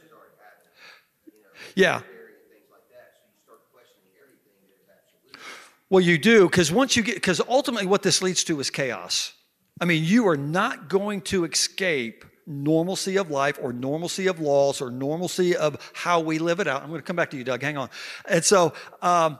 absolute. 1.75 2.03
Well, 5.89 6.01
you 6.01 6.17
do 6.17 6.47
because 6.47 6.71
once 6.71 6.95
you 6.95 7.03
get 7.03 7.15
because 7.15 7.41
ultimately 7.41 7.85
what 7.85 8.01
this 8.01 8.21
leads 8.21 8.43
to 8.45 8.59
is 8.59 8.69
chaos. 8.69 9.33
I 9.81 9.85
mean, 9.85 10.03
you 10.03 10.27
are 10.27 10.37
not 10.37 10.87
going 10.87 11.21
to 11.21 11.43
escape 11.43 12.23
normalcy 12.45 13.17
of 13.17 13.31
life 13.31 13.57
or 13.61 13.73
normalcy 13.73 14.27
of 14.27 14.39
laws 14.39 14.81
or 14.81 14.89
normalcy 14.89 15.55
of 15.55 15.91
how 15.93 16.19
we 16.19 16.39
live 16.39 16.59
it 16.59 16.67
out. 16.67 16.83
I'm 16.83 16.89
going 16.89 17.01
to 17.01 17.05
come 17.05 17.15
back 17.15 17.31
to 17.31 17.37
you, 17.37 17.43
Doug. 17.43 17.61
Hang 17.61 17.77
on. 17.77 17.89
And 18.27 18.43
so, 18.43 18.73
um, 19.01 19.39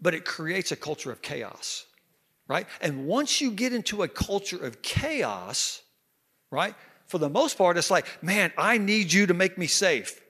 but 0.00 0.14
it 0.14 0.24
creates 0.24 0.72
a 0.72 0.76
culture 0.76 1.10
of 1.10 1.22
chaos, 1.22 1.86
right? 2.48 2.66
And 2.80 3.06
once 3.06 3.40
you 3.40 3.50
get 3.50 3.72
into 3.72 4.02
a 4.02 4.08
culture 4.08 4.62
of 4.62 4.82
chaos, 4.82 5.80
right? 6.50 6.74
For 7.06 7.18
the 7.18 7.30
most 7.30 7.56
part, 7.56 7.78
it's 7.78 7.90
like, 7.90 8.06
man, 8.22 8.52
I 8.58 8.78
need 8.78 9.12
you 9.12 9.26
to 9.26 9.34
make 9.34 9.56
me 9.56 9.66
safe. 9.66 10.20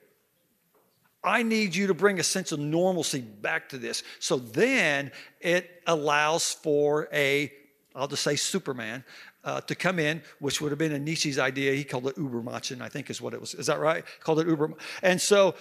I 1.25 1.41
need 1.41 1.75
you 1.75 1.87
to 1.87 1.95
bring 1.95 2.19
a 2.19 2.23
sense 2.23 2.51
of 2.51 2.59
normalcy 2.59 3.21
back 3.21 3.69
to 3.69 3.79
this. 3.79 4.03
So 4.19 4.37
then 4.37 5.11
it 5.41 5.81
allows 5.87 6.53
for 6.53 7.09
a, 7.11 7.51
I'll 7.95 8.07
just 8.07 8.23
say 8.23 8.35
Superman, 8.35 9.03
uh, 9.43 9.61
to 9.61 9.75
come 9.75 9.97
in, 9.99 10.21
which 10.39 10.61
would 10.61 10.71
have 10.71 10.77
been 10.77 10.91
a 10.91 10.99
Nietzsche's 10.99 11.39
idea. 11.39 11.73
He 11.73 11.83
called 11.83 12.07
it 12.07 12.15
Ubermachen, 12.15 12.81
I 12.81 12.89
think 12.89 13.09
is 13.09 13.21
what 13.21 13.33
it 13.33 13.41
was. 13.41 13.55
Is 13.55 13.65
that 13.65 13.79
right? 13.79 14.05
Called 14.19 14.39
it 14.39 14.47
Uber. 14.47 14.73
And 15.01 15.19
so 15.19 15.55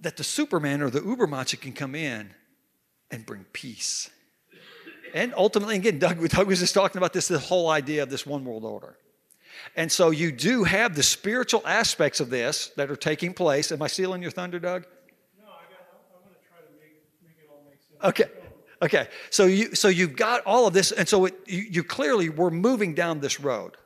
that 0.00 0.16
the 0.16 0.24
Superman 0.24 0.80
or 0.80 0.90
the 0.90 1.00
Ubermachen 1.00 1.60
can 1.60 1.72
come 1.72 1.94
in 1.94 2.30
and 3.10 3.26
bring 3.26 3.44
peace. 3.52 4.10
And 5.12 5.32
ultimately, 5.36 5.76
again, 5.76 5.98
Doug, 5.98 6.28
Doug 6.28 6.46
was 6.46 6.58
just 6.60 6.74
talking 6.74 6.98
about 6.98 7.12
this, 7.12 7.28
the 7.28 7.38
whole 7.38 7.68
idea 7.68 8.02
of 8.02 8.10
this 8.10 8.26
one 8.26 8.44
world 8.44 8.64
order. 8.64 8.96
And 9.76 9.90
so 9.90 10.10
you 10.10 10.32
do 10.32 10.64
have 10.64 10.94
the 10.94 11.02
spiritual 11.02 11.62
aspects 11.66 12.20
of 12.20 12.30
this 12.30 12.68
that 12.76 12.90
are 12.90 12.96
taking 12.96 13.34
place. 13.34 13.72
Am 13.72 13.82
I 13.82 13.86
stealing 13.86 14.22
your 14.22 14.30
thunder, 14.30 14.58
Doug? 14.58 14.86
No, 15.38 15.46
I 15.46 15.64
got, 15.70 15.80
I'm, 15.92 16.16
I'm 16.16 16.22
gonna 16.22 16.36
try 16.48 16.58
to 16.58 16.72
make, 16.80 17.02
make 17.22 17.36
it 17.42 17.50
all 17.50 17.62
make 17.68 17.80
sense. 17.80 18.04
Okay. 18.04 18.30
Okay. 18.82 19.08
So 19.30 19.46
you 19.46 19.74
so 19.74 19.88
you've 19.88 20.16
got 20.16 20.42
all 20.44 20.66
of 20.66 20.74
this, 20.74 20.92
and 20.92 21.08
so 21.08 21.24
it, 21.26 21.34
you, 21.46 21.62
you 21.70 21.84
clearly 21.84 22.28
we're 22.28 22.50
moving 22.50 22.94
down 22.94 23.20
this 23.20 23.40
road. 23.40 23.76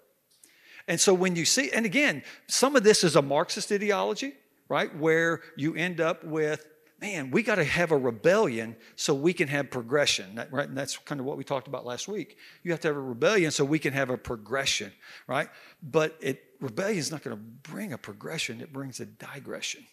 And 0.89 0.99
so 0.99 1.13
when 1.13 1.37
you 1.37 1.45
see, 1.45 1.71
and 1.71 1.85
again, 1.85 2.23
some 2.47 2.75
of 2.75 2.83
this 2.83 3.05
is 3.05 3.15
a 3.15 3.23
Marxist 3.23 3.71
ideology, 3.71 4.33
right? 4.69 4.95
Where 4.97 5.43
you 5.55 5.75
end 5.75 6.01
up 6.01 6.25
with, 6.25 6.67
man, 7.01 7.31
we 7.31 7.43
got 7.43 7.57
to 7.57 7.65
have 7.65 7.93
a 7.93 7.97
rebellion 7.97 8.77
so 8.97 9.15
we 9.15 9.33
can 9.33 9.49
have 9.49 9.71
progression, 9.71 10.41
right? 10.51 10.69
And 10.69 10.77
that's 10.77 10.97
kind 10.99 11.21
of 11.21 11.27
what 11.27 11.37
we 11.37 11.45
talked 11.45 11.69
about 11.69 11.87
last 11.87 12.09
week. 12.09 12.37
You 12.63 12.73
have 12.73 12.81
to 12.81 12.89
have 12.89 12.97
a 12.97 13.01
rebellion 13.01 13.51
so 13.51 13.65
we 13.65 13.79
can 13.79 13.93
have 13.93 14.11
a 14.11 14.17
progression, 14.19 14.93
right? 15.27 15.49
But 15.83 16.17
it 16.21 16.43
rebellion 16.61 16.99
is 16.99 17.11
not 17.11 17.23
going 17.23 17.37
to 17.37 17.43
bring 17.71 17.93
a 17.93 17.99
progression; 17.99 18.61
it 18.61 18.73
brings 18.73 19.01
a 19.01 19.07
digression. 19.07 19.87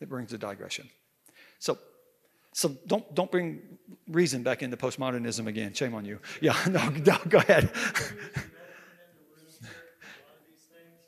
It 0.00 0.08
brings 0.08 0.32
a 0.32 0.38
digression. 0.38 0.90
So 1.58 1.78
so 2.52 2.76
don't 2.86 3.14
don't 3.14 3.30
bring 3.30 3.60
reason 4.08 4.42
back 4.42 4.62
into 4.62 4.76
postmodernism 4.76 5.46
again. 5.46 5.72
Shame 5.72 5.94
on 5.94 6.04
you. 6.04 6.18
Yeah, 6.40 6.56
no, 6.70 6.88
no 6.90 7.18
go 7.28 7.38
ahead. 7.38 7.70
A 9.62 9.68
lot 10.28 10.36
of 10.36 10.44
these 10.44 10.66
things, 10.68 10.98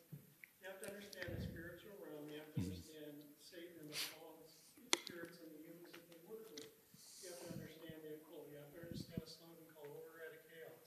you 0.62 0.66
have 0.68 0.80
to 0.80 0.88
understand 0.88 1.28
the 1.36 1.42
spiritual 1.44 1.94
realm, 2.00 2.24
you 2.30 2.38
have 2.40 2.50
to 2.54 2.60
understand 2.64 3.12
Satan 3.44 3.76
and 3.84 3.90
the 3.92 3.98
fallen 4.14 4.40
spirits 4.46 5.36
and 5.42 5.50
the 5.52 5.60
humans 5.68 5.92
that 5.92 6.04
they 6.08 6.20
work 6.30 6.48
with. 6.54 6.64
You 6.64 7.28
have 7.34 7.40
to 7.44 7.48
understand 7.58 7.96
the 8.04 8.10
occult, 8.22 8.48
you 8.48 8.56
have 8.62 8.70
to 8.72 8.80
understand 8.88 9.20
a 9.20 9.28
slogan 9.28 9.66
called 9.74 9.90
order 9.92 10.16
out 10.24 10.32
of 10.32 10.40
chaos. 10.48 10.80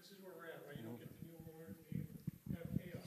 This 0.00 0.08
is 0.10 0.18
where 0.24 0.34
we're 0.34 0.48
at, 0.50 0.64
right? 0.66 0.76
You 0.80 0.86
don't 0.90 0.98
get 0.98 1.10
the 1.12 1.20
new 1.24 1.38
world 1.44 1.54
order, 1.54 1.76
you 1.94 2.56
have 2.58 3.04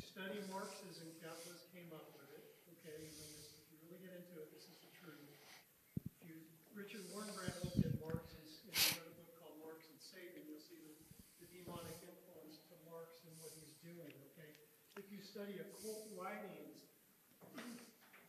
study 0.00 0.38
Marxism, 0.50 1.08
capitalists 1.22 1.68
came 1.74 1.90
up 1.94 2.06
with 2.14 2.28
it, 2.34 2.44
okay? 2.78 2.94
I 2.94 3.00
mean, 3.02 3.14
this- 3.14 3.50
if 3.58 3.66
you 3.72 3.78
really 3.90 4.00
get 4.04 4.14
into 4.14 4.34
it, 4.38 4.48
this 4.54 4.66
is 4.70 4.76
the 4.84 4.90
truth. 4.94 5.26
If 6.22 6.30
you, 6.30 6.36
Richard 6.74 7.02
Wurmbrand 7.10 7.54
looked 7.66 7.82
at 7.82 7.94
Marx 7.98 8.34
and, 8.38 8.46
s- 8.46 8.62
and 8.66 8.74
he 8.74 8.82
wrote 9.00 9.10
a 9.10 9.16
book 9.18 9.30
called 9.42 9.56
Marx 9.64 9.86
and 9.90 9.98
Satan, 9.98 10.46
you'll 10.46 10.62
see 10.62 10.78
the, 10.86 10.94
the 11.42 11.46
demonic 11.50 11.98
influence 12.06 12.62
to 12.70 12.74
Marx 12.86 13.26
and 13.26 13.34
what 13.42 13.50
he's 13.58 13.74
doing, 13.82 14.14
okay? 14.32 14.50
If 14.98 15.10
you 15.10 15.18
study 15.34 15.58
occult 15.58 16.06
writings, 16.14 16.86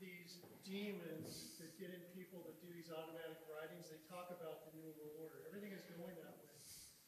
these 0.02 0.42
demons 0.66 1.54
that 1.62 1.70
get 1.78 1.94
in 1.94 2.02
people 2.18 2.42
that 2.42 2.58
do 2.66 2.70
these 2.74 2.90
automatic 2.90 3.38
writings, 3.46 3.86
they 3.94 4.02
talk 4.10 4.34
about 4.34 4.66
the 4.66 4.74
New 4.74 4.90
World 4.98 5.14
Order. 5.22 5.46
Everything 5.46 5.70
is 5.78 5.86
going 5.94 6.18
that 6.26 6.34
way. 6.34 6.58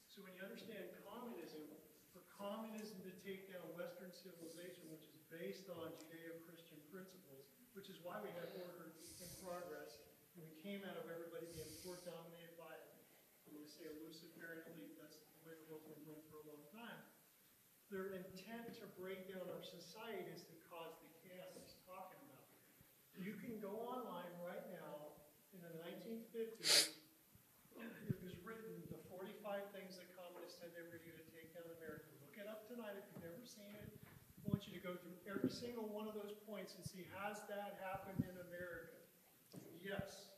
So 0.06 0.22
when 0.22 0.38
you 0.38 0.46
understand 0.46 0.86
communism, 1.02 1.66
for 2.14 2.22
communism 2.30 3.02
to 3.10 3.14
take 3.26 3.50
down 3.50 3.66
Western 3.74 4.14
civilization, 4.14 4.86
which 4.94 5.10
is 5.10 5.18
based 5.34 5.66
on 5.74 5.90
Judeo-Christian 6.14 6.78
principles, 6.94 7.50
which 7.74 7.90
is 7.90 7.98
why 8.06 8.22
we 8.22 8.30
had 8.38 8.54
order 8.54 8.94
in 8.94 9.30
progress, 9.42 9.98
and 10.38 10.46
we 10.46 10.54
came 10.62 10.86
out 10.86 10.94
of 11.02 11.10
everybody 11.10 11.50
being 11.58 11.74
force 11.82 12.06
dominated 12.06 12.54
by, 12.54 12.70
I'm 13.50 13.58
gonna 13.58 13.66
say 13.66 13.90
a 13.90 13.98
Luciferian 14.06 14.62
elite, 14.78 14.94
that's 15.02 15.18
the 15.42 15.42
way 15.42 15.58
the 15.58 15.66
world's 15.74 15.90
been 15.90 16.06
going 16.06 16.22
for 16.30 16.46
a 16.46 16.54
long 16.54 16.62
time. 16.70 17.02
Their 17.88 18.20
intent 18.20 18.68
to 18.84 18.86
break 19.00 19.32
down 19.32 19.48
our 19.48 19.64
society 19.64 20.28
is 20.36 20.44
to 20.52 20.56
cause 20.68 20.92
the 21.00 21.08
chaos 21.24 21.56
he's 21.56 21.80
talking 21.88 22.20
about. 22.28 22.44
You 23.16 23.40
can 23.40 23.64
go 23.64 23.72
online 23.88 24.28
right 24.44 24.68
now, 24.76 25.16
in 25.56 25.64
the 25.64 25.72
nineteen 25.80 26.28
fifties, 26.36 26.94
it 27.80 28.20
was 28.20 28.36
written, 28.44 28.84
the 28.92 29.00
forty-five 29.08 29.72
things 29.72 29.96
that 29.98 30.08
communists 30.20 30.60
were 30.60 30.70
gonna 30.76 31.00
do 31.00 31.16
to 31.16 31.26
take 31.32 31.56
down 31.56 31.64
America. 31.80 32.12
Look 32.22 32.36
it 32.36 32.46
up 32.52 32.68
tonight 32.68 33.00
if 33.00 33.08
you've 33.16 33.24
never 33.24 33.42
seen 33.48 33.72
it. 33.80 33.90
I 34.04 34.44
want 34.52 34.68
you 34.68 34.76
to 34.76 34.84
go 34.84 34.94
through 35.00 35.18
every 35.24 35.48
single 35.48 35.88
one 35.88 36.12
of 36.12 36.16
those 36.20 36.36
points 36.44 36.76
and 36.76 36.84
see, 36.84 37.08
has 37.24 37.40
that 37.48 37.80
happened 37.84 38.20
in 38.20 38.36
America? 38.52 39.00
Yes. 39.80 40.36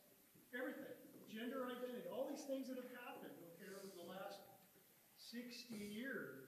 Everything, 0.54 0.94
gender 1.26 1.66
identity, 1.66 2.06
all 2.14 2.30
these 2.30 2.46
things 2.46 2.70
that 2.70 2.78
have 2.78 2.94
happened, 3.06 3.34
okay, 3.58 3.74
over 3.74 3.90
the 3.98 4.08
last 4.08 4.40
sixty 5.18 5.78
years, 5.78 6.39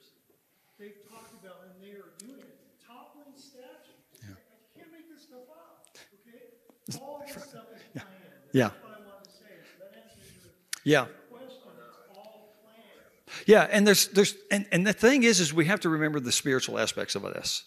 they've 0.81 0.97
talked 1.09 1.33
about, 1.37 1.61
and 1.69 1.73
they 1.77 1.93
are 1.93 2.09
doing 2.17 2.41
it. 2.41 2.57
Toppling 2.81 3.37
statues. 3.37 4.01
I 4.25 4.33
I 4.33 4.79
can't 4.79 4.91
make 4.91 5.07
this 5.13 5.21
stuff 5.23 5.45
up, 5.53 5.87
okay? 6.25 6.97
All 6.99 7.21
this 7.21 7.31
stuff 7.31 7.65
is 7.75 7.81
planned. 7.93 8.09
Yeah. 8.51 8.69
That's 8.69 8.83
what 8.83 8.97
I 8.97 9.05
wanted 9.05 9.25
to 9.25 9.31
say. 9.31 9.53
So 9.77 9.85
that 9.85 9.93
answers 9.95 10.25
your 10.43 10.51
Yeah. 10.83 11.05
question. 11.29 11.71
It's 11.77 12.17
all 12.17 12.57
planned. 12.65 13.45
Yeah, 13.45 13.67
and 13.71 13.85
there's 13.85 14.07
there's 14.07 14.35
and, 14.49 14.65
and 14.71 14.85
the 14.85 14.93
thing 14.93 15.23
is 15.23 15.39
is 15.39 15.53
we 15.53 15.65
have 15.65 15.79
to 15.81 15.89
remember 15.89 16.19
the 16.19 16.31
spiritual 16.31 16.79
aspects 16.79 17.15
of 17.15 17.21
this. 17.21 17.65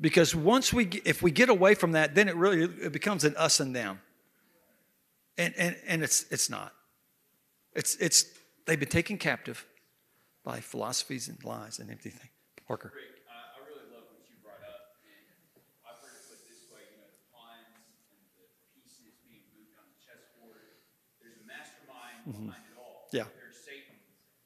Because 0.00 0.34
once 0.34 0.72
we 0.72 0.86
if 1.04 1.22
we 1.22 1.30
get 1.30 1.48
away 1.48 1.74
from 1.74 1.92
that, 1.92 2.14
then 2.14 2.28
it 2.28 2.34
really 2.34 2.64
it 2.64 2.92
becomes 2.92 3.22
an 3.24 3.36
us 3.36 3.60
and 3.60 3.76
them. 3.76 4.00
And 5.38 5.54
and 5.56 5.76
and 5.86 6.02
it's 6.02 6.24
it's 6.30 6.50
not. 6.50 6.72
It's 7.74 7.94
it's 7.96 8.24
they've 8.66 8.80
been 8.80 8.88
taken 8.88 9.16
captive 9.18 9.64
by 10.44 10.60
philosophies 10.60 11.28
and 11.28 11.42
lies 11.44 11.78
and 11.78 11.90
empty 11.90 12.10
things. 12.10 12.32
Parker. 12.66 12.92
Rick, 12.94 13.26
I, 13.26 13.58
I 13.58 13.66
really 13.66 13.90
love 13.90 14.06
what 14.14 14.22
you 14.30 14.38
brought 14.46 14.62
up, 14.62 14.94
I've 15.82 15.98
heard 15.98 16.14
it 16.14 16.22
put 16.30 16.38
this 16.46 16.70
way, 16.70 16.86
you 16.86 17.02
know, 17.02 17.10
the 17.10 17.18
pawns 17.34 17.66
and 18.14 18.22
the 18.38 18.46
pieces 18.78 19.18
being 19.26 19.42
moved 19.50 19.74
on 19.74 19.90
the 19.90 19.98
chessboard. 19.98 20.78
There's 21.18 21.42
a 21.42 21.46
mastermind 21.50 22.30
mm-hmm. 22.30 22.54
behind 22.54 22.62
it 22.70 22.78
all. 22.78 23.10
Yeah. 23.10 23.26
There's 23.34 23.58
Satan, 23.58 23.98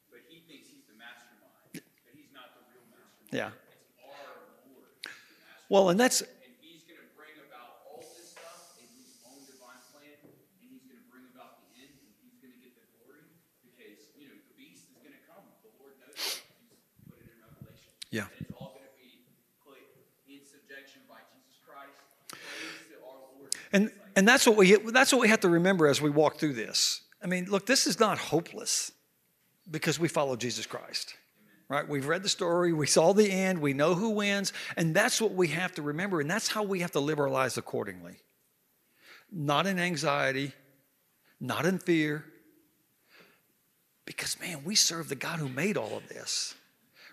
but 0.09 0.25
he 0.25 0.41
thinks 0.49 0.73
he's 0.73 0.89
the 0.89 0.97
mastermind, 0.97 1.85
but 1.85 2.13
he's 2.17 2.33
not 2.33 2.57
the 2.57 2.65
real 2.73 2.89
mastermind. 2.89 3.29
Yeah. 3.29 3.53
Our 4.01 4.57
Lord, 4.73 4.89
who's 5.05 5.21
the 5.29 5.37
mastermind. 5.45 5.69
Well, 5.69 5.93
and 5.93 6.01
that's 6.01 6.25
And 6.25 6.57
he's 6.65 6.89
gonna 6.89 7.05
bring 7.13 7.37
about 7.45 7.85
all 7.85 8.01
this 8.01 8.33
stuff 8.33 8.73
in 8.81 8.89
his 8.89 9.21
own 9.29 9.45
divine 9.45 9.85
plan, 9.93 10.17
and 10.17 10.33
he's 10.65 10.81
gonna 10.89 11.05
bring 11.13 11.29
about 11.29 11.61
the 11.61 11.69
end, 11.77 11.93
and 11.93 12.09
he's 12.25 12.41
gonna 12.41 12.57
get 12.57 12.73
the 12.73 12.89
glory, 12.97 13.29
because, 13.69 14.01
you 14.17 14.33
know, 14.33 14.37
the 14.41 14.57
beast 14.57 14.89
is 14.89 14.97
gonna 15.05 15.21
come, 15.29 15.45
the 15.61 15.69
Lord 15.77 16.01
knows 16.01 16.17
it, 16.17 16.41
he's 16.57 16.73
put 17.05 17.21
it 17.21 17.29
in 17.29 17.37
Revelation. 17.45 17.93
Yeah. 18.09 18.33
And 18.33 18.49
it's 18.49 18.55
all 18.57 18.73
gonna 18.73 18.97
be 18.97 19.29
put 19.61 19.83
in 20.31 20.41
subjection 20.41 21.05
by 21.11 21.21
Jesus 21.35 21.59
Christ, 21.61 22.01
praise 22.33 22.95
to 22.95 22.97
our 23.05 23.21
Lord. 23.37 23.53
And 23.75 23.91
and 24.17 24.27
that's 24.27 24.47
what 24.47 24.57
we 24.57 24.75
that's 24.75 25.13
what 25.13 25.21
we 25.21 25.29
have 25.29 25.41
to 25.41 25.51
remember 25.51 25.87
as 25.87 26.01
we 26.01 26.09
walk 26.09 26.39
through 26.39 26.55
this. 26.55 27.03
I 27.23 27.27
mean, 27.27 27.45
look, 27.51 27.67
this 27.67 27.87
is 27.87 28.01
not 28.01 28.17
hopeless 28.17 28.93
because 29.71 29.99
we 29.99 30.09
follow 30.09 30.37
Jesus 30.37 30.65
Christ. 30.65 31.15
Right? 31.69 31.87
We've 31.87 32.07
read 32.07 32.23
the 32.23 32.29
story, 32.29 32.73
we 32.73 32.87
saw 32.87 33.13
the 33.13 33.31
end, 33.31 33.59
we 33.59 33.73
know 33.73 33.95
who 33.95 34.11
wins, 34.11 34.53
and 34.77 34.95
that's 34.95 35.21
what 35.21 35.33
we 35.33 35.49
have 35.49 35.75
to 35.75 35.83
remember 35.83 36.21
and 36.21 36.31
that's 36.31 36.49
how 36.49 36.63
we 36.63 36.81
have 36.81 36.93
to 36.93 37.01
live 37.01 37.19
our 37.19 37.31
lives 37.31 37.59
accordingly. 37.59 38.17
Not 39.31 39.67
in 39.67 39.79
anxiety, 39.79 40.53
not 41.41 41.67
in 41.67 41.79
fear. 41.79 42.25
Because 44.07 44.39
man, 44.39 44.63
we 44.65 44.75
serve 44.75 45.09
the 45.09 45.15
God 45.15 45.39
who 45.39 45.49
made 45.49 45.77
all 45.77 45.97
of 45.97 46.09
this. 46.09 46.55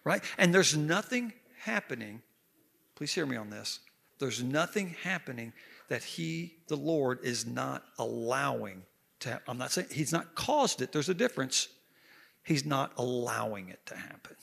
Right? 0.04 0.24
And 0.38 0.54
there's 0.54 0.76
nothing 0.76 1.34
happening 1.60 2.22
Please 3.02 3.16
hear 3.16 3.26
me 3.26 3.36
on 3.36 3.50
this. 3.50 3.80
There's 4.20 4.44
nothing 4.44 4.96
happening 5.02 5.54
that 5.92 6.06
He, 6.06 6.54
the 6.70 6.78
Lord, 6.78 7.20
is 7.22 7.46
not 7.46 7.84
allowing 8.00 8.84
to 9.20 9.30
happen. 9.30 9.44
I'm 9.50 9.58
not 9.58 9.74
saying 9.74 9.88
He's 9.92 10.14
not 10.14 10.36
caused 10.36 10.82
it, 10.82 10.94
there's 10.94 11.10
a 11.10 11.14
difference. 11.14 11.68
He's 12.44 12.66
not 12.66 12.94
allowing 12.98 13.68
it 13.68 13.86
to 13.88 13.96
happen. 13.98 14.38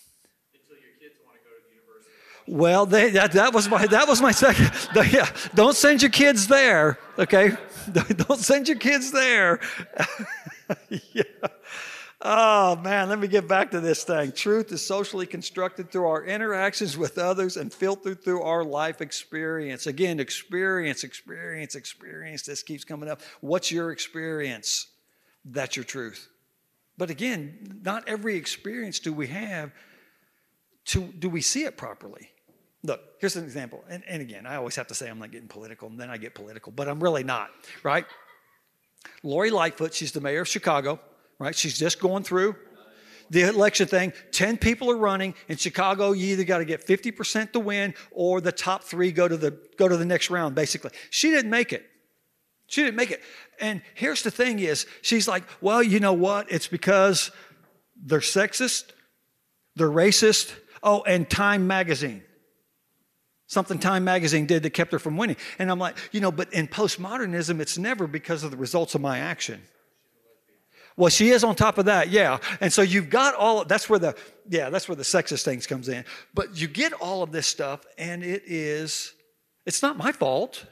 Until 0.52 0.76
your 0.76 0.92
kids 1.00 1.14
wanna 1.24 1.38
go 1.38 1.50
to 1.56 1.62
the 1.66 1.74
university. 1.74 2.52
Well, 2.52 2.84
they, 2.84 3.10
that, 3.12 3.32
that 3.32 3.54
was 3.54 3.66
my 3.66 3.86
that 3.86 4.06
was 4.06 4.20
my 4.20 4.30
second. 4.30 4.70
Yeah, 5.10 5.26
don't 5.54 5.74
send 5.74 6.02
your 6.02 6.10
kids 6.10 6.48
there. 6.48 6.98
Okay, 7.18 7.56
don't 7.92 8.38
send 8.38 8.68
your 8.68 8.76
kids 8.76 9.10
there. 9.10 9.58
yeah. 10.90 11.22
Oh 12.20 12.74
man, 12.74 13.08
let 13.08 13.20
me 13.20 13.28
get 13.28 13.46
back 13.46 13.70
to 13.70 13.80
this 13.80 14.02
thing. 14.02 14.32
Truth 14.32 14.72
is 14.72 14.84
socially 14.84 15.26
constructed 15.26 15.92
through 15.92 16.08
our 16.08 16.24
interactions 16.24 16.98
with 16.98 17.16
others 17.16 17.56
and 17.56 17.72
filtered 17.72 18.24
through 18.24 18.42
our 18.42 18.64
life 18.64 19.00
experience. 19.00 19.86
Again, 19.86 20.18
experience, 20.18 21.04
experience, 21.04 21.76
experience. 21.76 22.42
This 22.42 22.64
keeps 22.64 22.82
coming 22.82 23.08
up. 23.08 23.22
What's 23.40 23.70
your 23.70 23.92
experience? 23.92 24.88
That's 25.44 25.76
your 25.76 25.84
truth. 25.84 26.28
But 26.96 27.10
again, 27.10 27.80
not 27.84 28.08
every 28.08 28.34
experience 28.34 28.98
do 28.98 29.12
we 29.12 29.28
have 29.28 29.70
to 30.86 31.04
do 31.04 31.30
we 31.30 31.40
see 31.40 31.64
it 31.64 31.76
properly? 31.76 32.30
Look, 32.82 33.00
here's 33.20 33.36
an 33.36 33.44
example. 33.44 33.84
And, 33.88 34.02
and 34.08 34.22
again, 34.22 34.44
I 34.44 34.56
always 34.56 34.74
have 34.74 34.88
to 34.88 34.94
say 34.94 35.08
I'm 35.08 35.20
not 35.20 35.30
getting 35.30 35.48
political, 35.48 35.88
and 35.88 36.00
then 36.00 36.10
I 36.10 36.16
get 36.16 36.34
political, 36.34 36.72
but 36.72 36.88
I'm 36.88 37.00
really 37.00 37.24
not, 37.24 37.50
right? 37.82 38.06
Lori 39.22 39.50
Lightfoot, 39.50 39.94
she's 39.94 40.12
the 40.12 40.20
mayor 40.20 40.42
of 40.42 40.48
Chicago, 40.48 41.00
right? 41.38 41.54
She's 41.54 41.78
just 41.78 42.00
going 42.00 42.22
through 42.22 42.56
the 43.30 43.42
election 43.42 43.86
thing. 43.86 44.12
10 44.32 44.56
people 44.56 44.90
are 44.90 44.96
running. 44.96 45.34
In 45.48 45.56
Chicago, 45.56 46.12
you 46.12 46.28
either 46.28 46.44
got 46.44 46.58
to 46.58 46.64
get 46.64 46.86
50% 46.86 47.52
to 47.52 47.60
win 47.60 47.94
or 48.10 48.40
the 48.40 48.52
top 48.52 48.84
three 48.84 49.12
go 49.12 49.28
to 49.28 49.36
the, 49.36 49.58
go 49.76 49.88
to 49.88 49.96
the 49.96 50.04
next 50.04 50.30
round, 50.30 50.54
basically. 50.54 50.90
She 51.10 51.30
didn't 51.30 51.50
make 51.50 51.72
it. 51.72 51.84
She 52.66 52.82
didn't 52.82 52.96
make 52.96 53.10
it. 53.10 53.22
And 53.60 53.82
here's 53.94 54.22
the 54.22 54.30
thing 54.30 54.58
is, 54.58 54.86
she's 55.02 55.26
like, 55.26 55.44
well, 55.60 55.82
you 55.82 56.00
know 56.00 56.12
what? 56.12 56.50
It's 56.52 56.68
because 56.68 57.30
they're 57.96 58.20
sexist, 58.20 58.90
they're 59.76 59.90
racist. 59.90 60.52
Oh, 60.80 61.02
and 61.02 61.28
Time 61.28 61.66
Magazine. 61.66 62.22
Something 63.48 63.78
Time 63.78 64.04
Magazine 64.04 64.46
did 64.46 64.62
that 64.62 64.70
kept 64.70 64.92
her 64.92 65.00
from 65.00 65.16
winning. 65.16 65.36
And 65.58 65.70
I'm 65.70 65.80
like, 65.80 65.96
you 66.12 66.20
know, 66.20 66.30
but 66.30 66.52
in 66.52 66.68
postmodernism, 66.68 67.58
it's 67.58 67.78
never 67.78 68.06
because 68.06 68.44
of 68.44 68.52
the 68.52 68.56
results 68.56 68.94
of 68.94 69.00
my 69.00 69.18
action. 69.18 69.62
Well, 70.98 71.10
she 71.10 71.30
is 71.30 71.44
on 71.44 71.54
top 71.54 71.78
of 71.78 71.84
that, 71.84 72.10
yeah. 72.10 72.38
And 72.60 72.72
so 72.72 72.82
you've 72.82 73.08
got 73.08 73.36
all 73.36 73.64
that's 73.64 73.88
where 73.88 74.00
the 74.00 74.16
yeah, 74.48 74.68
that's 74.68 74.88
where 74.88 74.96
the 74.96 75.04
sexist 75.04 75.44
things 75.44 75.64
comes 75.64 75.88
in. 75.88 76.04
But 76.34 76.60
you 76.60 76.66
get 76.66 76.92
all 76.92 77.22
of 77.22 77.30
this 77.30 77.46
stuff, 77.46 77.86
and 77.96 78.24
it 78.24 78.42
is 78.46 79.14
it's 79.64 79.80
not 79.80 79.96
my 79.96 80.10
fault. 80.10 80.66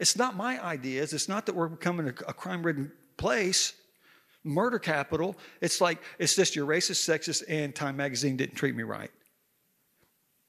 It's 0.00 0.16
not 0.16 0.36
my 0.36 0.62
ideas. 0.64 1.12
It's 1.12 1.28
not 1.28 1.46
that 1.46 1.54
we're 1.54 1.68
becoming 1.68 2.08
a, 2.08 2.14
a 2.26 2.32
crime-ridden 2.32 2.90
place, 3.16 3.72
murder 4.42 4.80
capital. 4.80 5.36
It's 5.60 5.80
like 5.80 6.02
it's 6.18 6.34
just 6.34 6.56
you're 6.56 6.66
racist, 6.66 7.08
sexist, 7.08 7.44
and 7.48 7.72
Time 7.72 7.96
Magazine 7.96 8.36
didn't 8.36 8.56
treat 8.56 8.74
me 8.74 8.82
right. 8.82 9.12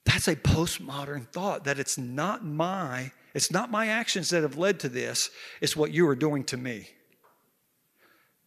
That's 0.06 0.28
a 0.28 0.36
postmodern 0.36 1.28
thought 1.32 1.66
that 1.66 1.78
it's 1.78 2.00
not 2.00 2.44
my 2.44 3.12
it's 3.36 3.52
not 3.52 3.70
my 3.70 3.90
actions 3.90 4.32
that 4.32 4.42
have 4.42 4.58
led 4.58 4.80
to 4.80 4.90
this. 4.90 5.30
It's 5.62 5.76
what 5.76 5.92
you 5.92 6.08
are 6.10 6.16
doing 6.16 6.46
to 6.46 6.58
me. 6.58 6.90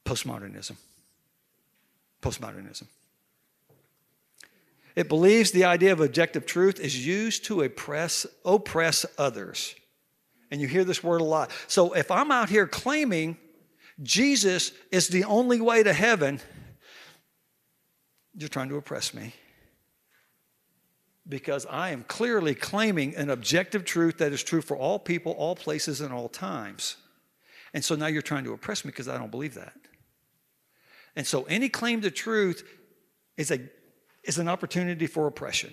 Postmodernism. 0.05 0.77
Postmodernism. 2.21 2.87
It 4.95 5.09
believes 5.09 5.53
the 5.53 5.65
idea 5.65 5.93
of 5.93 6.01
objective 6.01 6.45
truth 6.45 6.79
is 6.79 7.07
used 7.07 7.45
to 7.47 7.63
oppress, 7.63 8.27
oppress 8.45 9.07
others. 9.17 9.75
And 10.51 10.61
you 10.61 10.69
hear 10.69 10.85
this 10.85 11.03
word 11.03 11.21
a 11.21 11.25
lot. 11.25 11.51
So 11.67 11.95
if 11.95 12.11
I'm 12.11 12.31
out 12.31 12.51
here 12.51 12.67
claiming 12.67 13.39
Jesus 14.03 14.73
is 14.91 15.09
the 15.09 15.25
only 15.25 15.61
way 15.61 15.83
to 15.83 15.93
heaven, 15.93 16.41
you're 18.35 18.49
trying 18.51 18.69
to 18.69 18.77
oppress 18.77 19.15
me. 19.15 19.33
because 21.29 21.67
I 21.67 21.91
am 21.91 22.05
clearly 22.05 22.55
claiming 22.55 23.15
an 23.17 23.31
objective 23.31 23.85
truth 23.85 24.19
that 24.19 24.33
is 24.33 24.43
true 24.43 24.61
for 24.61 24.77
all 24.77 24.99
people, 24.99 25.33
all 25.33 25.55
places, 25.55 26.01
and 26.01 26.13
all 26.13 26.29
times. 26.29 26.97
And 27.73 27.85
so 27.85 27.95
now 27.95 28.07
you're 28.07 28.23
trying 28.23 28.45
to 28.45 28.53
oppress 28.53 28.85
me 28.85 28.91
because 28.91 29.09
I 29.09 29.19
don't 29.19 29.31
believe 29.31 29.55
that. 29.55 29.75
And 31.15 31.27
so 31.27 31.45
any 31.45 31.69
claim 31.69 32.01
to 32.03 32.11
truth 32.11 32.67
is, 33.37 33.51
a, 33.51 33.61
is 34.25 34.39
an 34.39 34.49
opportunity 34.49 35.07
for 35.07 35.27
oppression. 35.27 35.73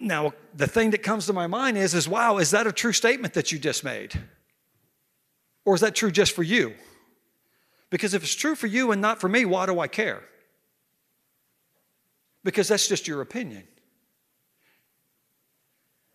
Now, 0.00 0.34
the 0.54 0.66
thing 0.66 0.90
that 0.90 1.02
comes 1.02 1.26
to 1.26 1.32
my 1.32 1.46
mind 1.46 1.78
is, 1.78 1.94
is 1.94 2.08
wow, 2.08 2.38
is 2.38 2.50
that 2.50 2.66
a 2.66 2.72
true 2.72 2.92
statement 2.92 3.34
that 3.34 3.52
you 3.52 3.58
just 3.58 3.84
made? 3.84 4.12
Or 5.64 5.74
is 5.74 5.80
that 5.80 5.94
true 5.94 6.10
just 6.10 6.32
for 6.32 6.42
you? 6.42 6.74
Because 7.90 8.12
if 8.12 8.22
it's 8.22 8.34
true 8.34 8.54
for 8.54 8.66
you 8.66 8.90
and 8.90 9.00
not 9.00 9.20
for 9.20 9.28
me, 9.28 9.44
why 9.44 9.66
do 9.66 9.78
I 9.80 9.88
care? 9.88 10.22
Because 12.42 12.68
that's 12.68 12.88
just 12.88 13.08
your 13.08 13.20
opinion. 13.20 13.62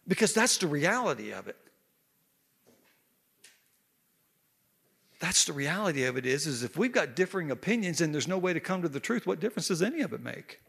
Because 0.08 0.34
that's 0.34 0.58
the 0.58 0.67
reality 0.67 1.32
of 1.32 1.48
it. 1.48 1.56
That's 5.19 5.43
the 5.43 5.53
reality 5.53 6.05
of 6.05 6.17
it 6.17 6.25
is, 6.25 6.47
is 6.47 6.63
if 6.63 6.77
we've 6.77 6.91
got 6.91 7.15
differing 7.15 7.51
opinions 7.51 7.99
and 7.99 8.13
there's 8.13 8.27
no 8.27 8.38
way 8.38 8.53
to 8.53 8.60
come 8.60 8.82
to 8.82 8.89
the 8.89 9.01
truth, 9.01 9.27
what 9.27 9.39
difference 9.39 9.67
does 9.67 9.82
any 9.82 10.01
of 10.01 10.13
it 10.13 10.23
make? 10.23 10.62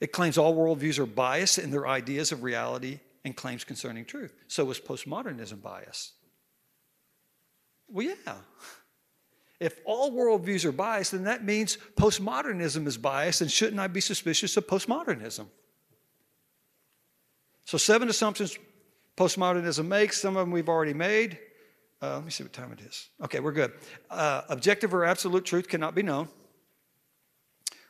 It 0.00 0.12
claims 0.12 0.38
all 0.38 0.54
worldviews 0.54 0.98
are 0.98 1.06
biased 1.06 1.58
in 1.58 1.70
their 1.70 1.88
ideas 1.88 2.30
of 2.30 2.42
reality 2.42 3.00
and 3.24 3.34
claims 3.34 3.64
concerning 3.64 4.04
truth. 4.04 4.34
So 4.46 4.70
is 4.70 4.78
postmodernism 4.78 5.60
biased? 5.62 6.12
Well, 7.88 8.06
yeah. 8.06 8.34
If 9.58 9.80
all 9.84 10.12
worldviews 10.12 10.64
are 10.64 10.72
biased, 10.72 11.12
then 11.12 11.24
that 11.24 11.44
means 11.44 11.78
postmodernism 11.96 12.86
is 12.86 12.98
biased, 12.98 13.40
and 13.40 13.50
shouldn't 13.50 13.80
I 13.80 13.86
be 13.86 14.02
suspicious 14.02 14.56
of 14.56 14.66
postmodernism? 14.66 15.46
So, 17.64 17.78
seven 17.78 18.08
assumptions 18.08 18.58
postmodernism 19.16 19.86
makes. 19.86 20.20
Some 20.20 20.36
of 20.36 20.46
them 20.46 20.50
we've 20.50 20.68
already 20.68 20.94
made. 20.94 21.38
Uh, 22.02 22.16
let 22.16 22.24
me 22.24 22.30
see 22.30 22.42
what 22.42 22.52
time 22.52 22.72
it 22.72 22.80
is. 22.80 23.08
Okay, 23.24 23.40
we're 23.40 23.52
good. 23.52 23.72
Uh, 24.10 24.42
objective 24.48 24.92
or 24.92 25.04
absolute 25.04 25.44
truth 25.44 25.68
cannot 25.68 25.94
be 25.94 26.02
known. 26.02 26.28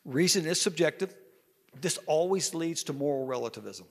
Reason 0.05 0.47
is 0.47 0.61
subjective. 0.61 1.15
This 1.81 1.99
always 2.07 2.55
leads 2.55 2.85
to 2.85 2.93
moral 2.93 3.27
relativism. 3.27 3.87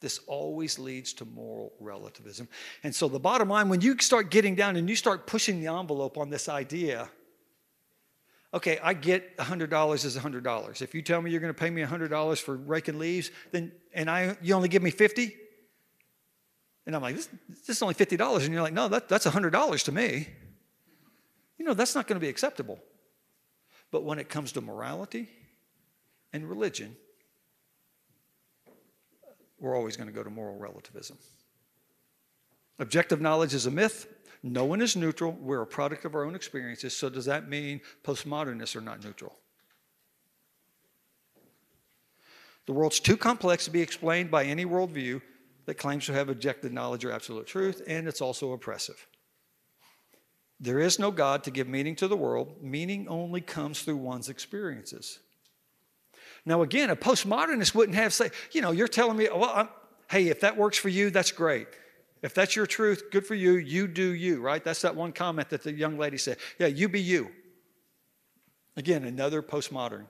This 0.00 0.20
always 0.26 0.78
leads 0.78 1.12
to 1.14 1.24
moral 1.24 1.72
relativism. 1.78 2.48
And 2.82 2.94
so, 2.94 3.08
the 3.08 3.18
bottom 3.18 3.48
line, 3.48 3.68
when 3.68 3.82
you 3.82 3.98
start 3.98 4.30
getting 4.30 4.54
down 4.54 4.76
and 4.76 4.88
you 4.88 4.96
start 4.96 5.26
pushing 5.26 5.60
the 5.60 5.66
envelope 5.66 6.16
on 6.16 6.30
this 6.30 6.48
idea, 6.48 7.10
okay, 8.54 8.78
I 8.82 8.94
get 8.94 9.36
$100 9.36 10.04
is 10.04 10.16
$100. 10.16 10.82
If 10.82 10.94
you 10.94 11.02
tell 11.02 11.20
me 11.20 11.30
you're 11.30 11.40
going 11.40 11.52
to 11.52 11.58
pay 11.58 11.68
me 11.68 11.82
$100 11.82 12.40
for 12.40 12.56
raking 12.56 12.98
leaves, 12.98 13.30
then 13.50 13.72
and 13.92 14.08
I 14.08 14.36
you 14.40 14.54
only 14.54 14.68
give 14.68 14.82
me 14.82 14.90
50, 14.90 15.36
and 16.90 16.96
I'm 16.96 17.02
like, 17.02 17.14
this, 17.14 17.28
this 17.48 17.76
is 17.76 17.82
only 17.82 17.94
$50. 17.94 18.44
And 18.44 18.52
you're 18.52 18.62
like, 18.62 18.72
no, 18.72 18.88
that, 18.88 19.08
that's 19.08 19.24
$100 19.24 19.84
to 19.84 19.92
me. 19.92 20.26
You 21.56 21.64
know, 21.64 21.72
that's 21.72 21.94
not 21.94 22.08
going 22.08 22.16
to 22.16 22.20
be 22.20 22.28
acceptable. 22.28 22.80
But 23.92 24.02
when 24.02 24.18
it 24.18 24.28
comes 24.28 24.50
to 24.52 24.60
morality 24.60 25.28
and 26.32 26.48
religion, 26.48 26.96
we're 29.60 29.76
always 29.76 29.96
going 29.96 30.08
to 30.08 30.12
go 30.12 30.24
to 30.24 30.30
moral 30.30 30.58
relativism. 30.58 31.16
Objective 32.80 33.20
knowledge 33.20 33.54
is 33.54 33.66
a 33.66 33.70
myth. 33.70 34.08
No 34.42 34.64
one 34.64 34.82
is 34.82 34.96
neutral. 34.96 35.30
We're 35.30 35.62
a 35.62 35.66
product 35.68 36.04
of 36.04 36.16
our 36.16 36.24
own 36.24 36.34
experiences. 36.34 36.96
So, 36.96 37.08
does 37.08 37.26
that 37.26 37.48
mean 37.48 37.82
postmodernists 38.02 38.74
are 38.74 38.80
not 38.80 39.04
neutral? 39.04 39.36
The 42.66 42.72
world's 42.72 42.98
too 42.98 43.16
complex 43.16 43.66
to 43.66 43.70
be 43.70 43.80
explained 43.80 44.28
by 44.32 44.42
any 44.42 44.64
worldview 44.64 45.20
that 45.70 45.78
claims 45.78 46.04
to 46.06 46.12
have 46.12 46.28
objective 46.28 46.72
knowledge 46.72 47.04
or 47.04 47.12
absolute 47.12 47.46
truth, 47.46 47.80
and 47.86 48.08
it's 48.08 48.20
also 48.20 48.50
oppressive. 48.50 49.06
There 50.58 50.80
is 50.80 50.98
no 50.98 51.12
God 51.12 51.44
to 51.44 51.52
give 51.52 51.68
meaning 51.68 51.94
to 51.96 52.08
the 52.08 52.16
world. 52.16 52.60
Meaning 52.60 53.06
only 53.06 53.40
comes 53.40 53.80
through 53.80 53.98
one's 53.98 54.28
experiences. 54.28 55.20
Now, 56.44 56.62
again, 56.62 56.90
a 56.90 56.96
postmodernist 56.96 57.72
wouldn't 57.72 57.96
have 57.96 58.12
say, 58.12 58.30
you 58.50 58.62
know, 58.62 58.72
you're 58.72 58.88
telling 58.88 59.16
me, 59.16 59.28
well, 59.32 59.52
I'm, 59.54 59.68
hey, 60.10 60.26
if 60.26 60.40
that 60.40 60.56
works 60.56 60.76
for 60.76 60.88
you, 60.88 61.08
that's 61.10 61.30
great. 61.30 61.68
If 62.20 62.34
that's 62.34 62.56
your 62.56 62.66
truth, 62.66 63.04
good 63.12 63.24
for 63.24 63.36
you. 63.36 63.52
You 63.52 63.86
do 63.86 64.12
you, 64.12 64.40
right? 64.40 64.64
That's 64.64 64.82
that 64.82 64.96
one 64.96 65.12
comment 65.12 65.50
that 65.50 65.62
the 65.62 65.72
young 65.72 65.98
lady 65.98 66.18
said. 66.18 66.38
Yeah, 66.58 66.66
you 66.66 66.88
be 66.88 67.00
you. 67.00 67.30
Again, 68.76 69.04
another 69.04 69.40
postmodern 69.40 70.06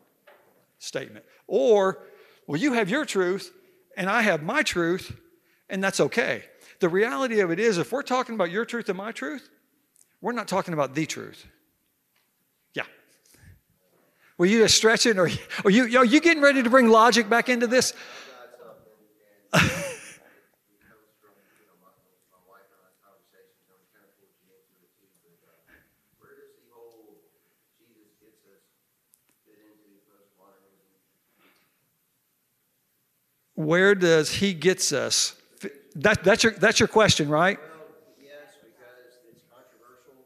statement. 0.78 1.26
Or, 1.46 2.06
well, 2.46 2.58
you 2.58 2.72
have 2.72 2.88
your 2.88 3.04
truth, 3.04 3.52
and 3.94 4.08
I 4.08 4.22
have 4.22 4.42
my 4.42 4.62
truth, 4.62 5.14
and 5.70 5.82
that's 5.82 6.00
okay. 6.00 6.44
The 6.80 6.88
reality 6.88 7.40
of 7.40 7.50
it 7.50 7.60
is, 7.60 7.78
if 7.78 7.92
we're 7.92 8.02
talking 8.02 8.34
about 8.34 8.50
your 8.50 8.64
truth 8.64 8.88
and 8.88 8.98
my 8.98 9.12
truth, 9.12 9.48
we're 10.20 10.32
not 10.32 10.48
talking 10.48 10.74
about 10.74 10.94
the 10.94 11.06
truth. 11.06 11.46
Yeah. 12.74 12.84
Were 14.36 14.46
you 14.46 14.58
just 14.58 14.76
stretching, 14.76 15.18
or 15.18 15.30
are 15.64 15.70
you, 15.70 15.98
are 15.98 16.04
you 16.04 16.20
getting 16.20 16.42
ready 16.42 16.62
to 16.62 16.70
bring 16.70 16.88
logic 16.88 17.28
back 17.28 17.48
into 17.48 17.66
this? 17.66 17.94
Where 33.54 33.94
does 33.94 34.36
he 34.36 34.54
gets 34.54 34.90
us? 34.90 35.39
That, 35.96 36.22
that's, 36.22 36.44
your, 36.44 36.52
that's 36.54 36.78
your 36.78 36.86
question, 36.88 37.28
right? 37.28 37.58
Well, 37.58 37.90
yes, 38.22 38.54
because 38.62 39.18
it's 39.26 39.42
controversial, 39.50 40.22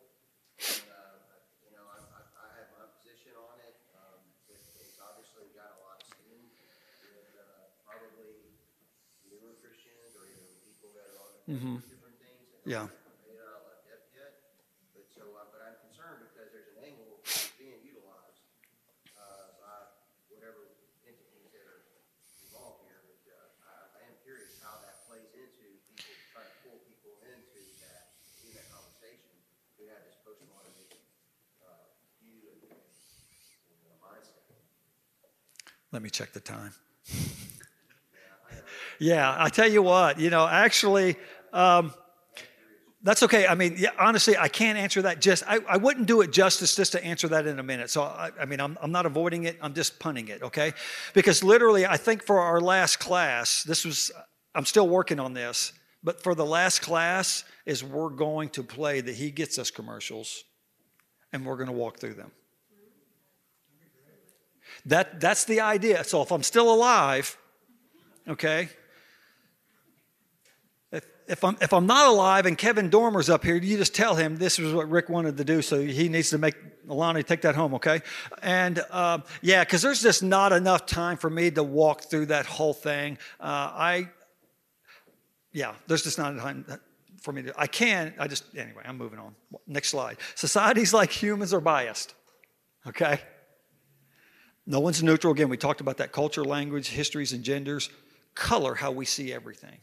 and, 0.60 0.84
uh, 0.92 1.40
you 1.64 1.72
know, 1.72 1.88
I, 1.88 1.98
I, 2.04 2.20
I 2.36 2.46
have 2.60 2.68
my 2.76 2.84
position 3.00 3.32
on 3.32 3.56
it, 3.64 3.72
um, 3.96 4.20
it, 4.52 4.60
it's 4.84 5.00
obviously 5.00 5.48
got 5.56 5.72
a 5.72 5.78
lot 5.88 6.04
of 6.04 6.06
steam 6.12 6.52
with, 6.52 7.32
uh, 7.40 7.72
probably 7.88 8.60
newer 9.24 9.56
Christians 9.64 10.12
or 10.20 10.28
even 10.28 10.44
people 10.68 10.92
that 11.00 11.08
are 11.16 11.32
on 11.32 11.80
different 11.88 12.20
things. 12.20 12.44
and 12.52 12.60
Yeah. 12.68 12.84
haven't 12.84 13.24
made 13.24 13.40
it 13.40 13.48
out 13.48 13.64
of 13.64 13.80
depth 13.88 14.12
yet, 14.12 14.32
but 14.92 15.08
so, 15.16 15.24
uh, 15.32 15.48
but 15.48 15.64
I'm 15.64 15.80
concerned 15.80 16.28
because 16.28 16.52
there's 16.52 16.76
an 16.76 16.84
angle 16.92 17.24
being 17.56 17.80
utilized, 17.80 18.44
uh, 19.16 19.56
by 19.64 19.96
whatever 20.28 20.76
entities 21.08 21.48
that 21.56 21.64
are 21.64 21.88
involved 22.52 22.84
here, 22.84 23.00
but, 23.08 23.24
uh, 23.32 23.64
I, 23.64 24.04
I 24.04 24.12
am 24.12 24.16
curious 24.20 24.60
how 24.60 24.76
that 24.84 25.00
plays 25.08 25.28
into 25.36 25.64
people 25.94 26.16
trying 26.32 26.48
to 26.48 26.56
pull 26.66 26.78
people 26.88 27.14
into 27.28 27.60
that, 27.84 28.16
in 28.42 28.50
that 28.56 28.66
conversation, 28.72 29.30
who 29.78 29.86
have 29.92 30.02
this 30.08 30.16
postmodern, 30.26 30.74
uh, 31.62 31.86
view 32.18 32.40
and, 32.50 32.60
and 32.72 33.80
uh, 33.84 33.94
mindset. 34.02 34.42
Let 35.94 36.02
me 36.02 36.10
check 36.10 36.32
the 36.32 36.40
time. 36.40 36.72
Yeah, 38.98 39.32
I 39.38 39.48
tell 39.48 39.70
you 39.70 39.80
what, 39.80 40.18
you 40.18 40.28
know, 40.28 40.44
actually, 40.44 41.14
um, 41.52 41.94
that's 43.04 43.22
okay. 43.22 43.46
I 43.46 43.54
mean, 43.54 43.76
yeah, 43.78 43.90
honestly, 43.96 44.36
I 44.36 44.48
can't 44.48 44.76
answer 44.76 45.02
that 45.02 45.20
just, 45.20 45.44
I, 45.46 45.60
I 45.68 45.76
wouldn't 45.76 46.08
do 46.08 46.20
it 46.22 46.32
justice 46.32 46.74
just 46.74 46.90
to 46.92 47.04
answer 47.04 47.28
that 47.28 47.46
in 47.46 47.60
a 47.60 47.62
minute. 47.62 47.90
So, 47.90 48.02
I, 48.02 48.32
I 48.40 48.44
mean, 48.44 48.58
I'm, 48.58 48.76
I'm 48.82 48.90
not 48.90 49.06
avoiding 49.06 49.44
it, 49.44 49.56
I'm 49.62 49.72
just 49.72 50.00
punting 50.00 50.26
it, 50.26 50.42
okay? 50.42 50.72
Because 51.12 51.44
literally, 51.44 51.86
I 51.86 51.96
think 51.96 52.24
for 52.24 52.40
our 52.40 52.60
last 52.60 52.98
class, 52.98 53.62
this 53.62 53.84
was, 53.84 54.10
I'm 54.52 54.64
still 54.64 54.88
working 54.88 55.20
on 55.20 55.32
this, 55.32 55.72
but 56.02 56.20
for 56.24 56.34
the 56.34 56.44
last 56.44 56.82
class, 56.82 57.44
is 57.66 57.84
we're 57.84 58.10
going 58.10 58.48
to 58.48 58.64
play 58.64 59.00
the 59.00 59.12
He 59.12 59.30
Gets 59.30 59.60
Us 59.60 59.70
commercials 59.70 60.42
and 61.32 61.46
we're 61.46 61.56
going 61.56 61.68
to 61.68 61.72
walk 61.72 62.00
through 62.00 62.14
them. 62.14 62.32
That, 64.86 65.20
that's 65.20 65.44
the 65.44 65.60
idea. 65.60 66.04
So 66.04 66.22
if 66.22 66.30
I'm 66.30 66.42
still 66.42 66.72
alive, 66.72 67.36
okay, 68.28 68.68
if, 70.92 71.06
if, 71.26 71.44
I'm, 71.44 71.56
if 71.60 71.72
I'm 71.72 71.86
not 71.86 72.08
alive 72.08 72.46
and 72.46 72.56
Kevin 72.56 72.90
Dormer's 72.90 73.30
up 73.30 73.44
here, 73.44 73.56
you 73.56 73.76
just 73.76 73.94
tell 73.94 74.14
him 74.14 74.36
this 74.36 74.58
is 74.58 74.72
what 74.72 74.88
Rick 74.88 75.08
wanted 75.08 75.36
to 75.36 75.44
do, 75.44 75.62
so 75.62 75.80
he 75.80 76.08
needs 76.08 76.30
to 76.30 76.38
make 76.38 76.54
Alani 76.88 77.22
take 77.22 77.42
that 77.42 77.54
home, 77.54 77.74
okay? 77.74 78.02
And 78.42 78.80
um, 78.90 79.22
yeah, 79.40 79.64
because 79.64 79.82
there's 79.82 80.02
just 80.02 80.22
not 80.22 80.52
enough 80.52 80.86
time 80.86 81.16
for 81.16 81.30
me 81.30 81.50
to 81.52 81.62
walk 81.62 82.04
through 82.04 82.26
that 82.26 82.46
whole 82.46 82.74
thing. 82.74 83.18
Uh, 83.40 83.44
I, 83.44 84.08
yeah, 85.52 85.74
there's 85.86 86.02
just 86.02 86.18
not 86.18 86.32
enough 86.32 86.66
time 86.66 86.80
for 87.24 87.32
me 87.32 87.42
to. 87.42 87.54
I 87.56 87.66
can't. 87.66 88.14
I 88.18 88.28
just 88.28 88.44
anyway. 88.54 88.82
I'm 88.84 88.98
moving 88.98 89.18
on. 89.18 89.34
Next 89.66 89.88
slide. 89.88 90.18
Societies 90.34 90.92
like 90.92 91.10
humans 91.10 91.54
are 91.54 91.60
biased. 91.60 92.14
Okay. 92.86 93.18
No 94.66 94.80
one's 94.80 95.02
neutral. 95.02 95.32
Again, 95.32 95.48
we 95.48 95.56
talked 95.56 95.80
about 95.80 95.98
that 95.98 96.12
culture, 96.12 96.44
language, 96.44 96.88
histories, 96.88 97.32
and 97.32 97.44
genders 97.44 97.90
color 98.34 98.74
how 98.74 98.90
we 98.90 99.04
see 99.04 99.32
everything. 99.32 99.78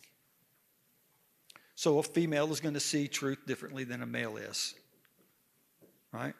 So 1.75 1.99
a 1.99 2.03
female 2.03 2.51
is 2.51 2.59
going 2.59 2.73
to 2.73 2.79
see 2.79 3.07
truth 3.07 3.39
differently 3.47 3.83
than 3.83 4.01
a 4.01 4.05
male 4.05 4.37
is. 4.37 4.75
Right? 6.11 6.33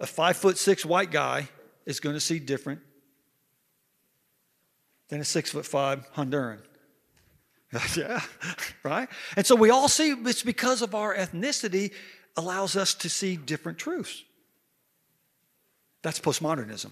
A 0.00 0.06
five 0.06 0.36
foot 0.36 0.58
six 0.58 0.84
white 0.84 1.10
guy 1.10 1.48
is 1.86 2.00
going 2.00 2.14
to 2.14 2.20
see 2.20 2.38
different 2.38 2.80
than 5.08 5.20
a 5.20 5.24
six 5.24 5.50
foot 5.50 5.66
five 5.66 6.04
Honduran. 6.14 6.60
yeah, 7.96 8.20
right? 8.82 9.08
And 9.36 9.44
so 9.44 9.54
we 9.54 9.70
all 9.70 9.88
see 9.88 10.10
it's 10.10 10.42
because 10.42 10.82
of 10.82 10.94
our 10.94 11.14
ethnicity 11.14 11.92
allows 12.36 12.76
us 12.76 12.94
to 12.94 13.08
see 13.08 13.36
different 13.36 13.78
truths. 13.78 14.22
That's 16.04 16.20
postmodernism. 16.20 16.90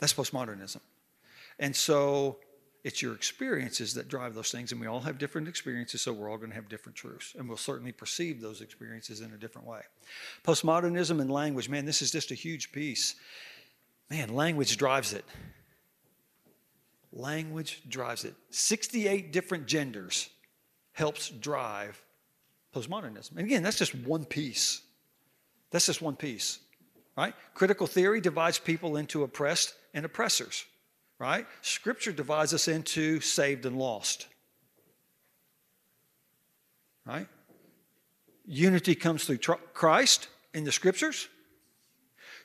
That's 0.00 0.12
postmodernism. 0.12 0.80
And 1.60 1.74
so 1.74 2.38
it's 2.82 3.00
your 3.00 3.14
experiences 3.14 3.94
that 3.94 4.08
drive 4.08 4.34
those 4.34 4.50
things, 4.50 4.72
and 4.72 4.80
we 4.80 4.88
all 4.88 4.98
have 4.98 5.16
different 5.16 5.46
experiences, 5.46 6.02
so 6.02 6.12
we're 6.12 6.28
all 6.28 6.38
going 6.38 6.50
to 6.50 6.56
have 6.56 6.68
different 6.68 6.96
truths, 6.96 7.36
and 7.38 7.46
we'll 7.46 7.56
certainly 7.56 7.92
perceive 7.92 8.40
those 8.40 8.62
experiences 8.62 9.20
in 9.20 9.32
a 9.32 9.36
different 9.36 9.68
way. 9.68 9.82
Postmodernism 10.42 11.20
and 11.20 11.30
language, 11.30 11.68
man, 11.68 11.84
this 11.86 12.02
is 12.02 12.10
just 12.10 12.32
a 12.32 12.34
huge 12.34 12.72
piece. 12.72 13.14
Man, 14.10 14.34
language 14.34 14.76
drives 14.76 15.12
it. 15.12 15.24
Language 17.12 17.82
drives 17.88 18.24
it. 18.24 18.34
68 18.50 19.32
different 19.32 19.66
genders 19.66 20.30
helps 20.94 21.28
drive 21.28 22.02
postmodernism. 22.74 23.36
And 23.36 23.46
again, 23.46 23.62
that's 23.62 23.78
just 23.78 23.94
one 23.94 24.24
piece. 24.24 24.82
That's 25.70 25.86
just 25.86 26.02
one 26.02 26.16
piece, 26.16 26.58
right? 27.16 27.34
Critical 27.54 27.86
theory 27.86 28.20
divides 28.20 28.58
people 28.58 28.96
into 28.96 29.22
oppressed 29.22 29.74
and 29.94 30.04
oppressors 30.04 30.64
right? 31.22 31.46
Scripture 31.60 32.10
divides 32.10 32.52
us 32.52 32.66
into 32.66 33.20
saved 33.20 33.64
and 33.64 33.78
lost, 33.78 34.26
right? 37.06 37.28
Unity 38.44 38.96
comes 38.96 39.24
through 39.24 39.36
tr- 39.36 39.52
Christ 39.72 40.26
in 40.52 40.64
the 40.64 40.72
scriptures. 40.72 41.28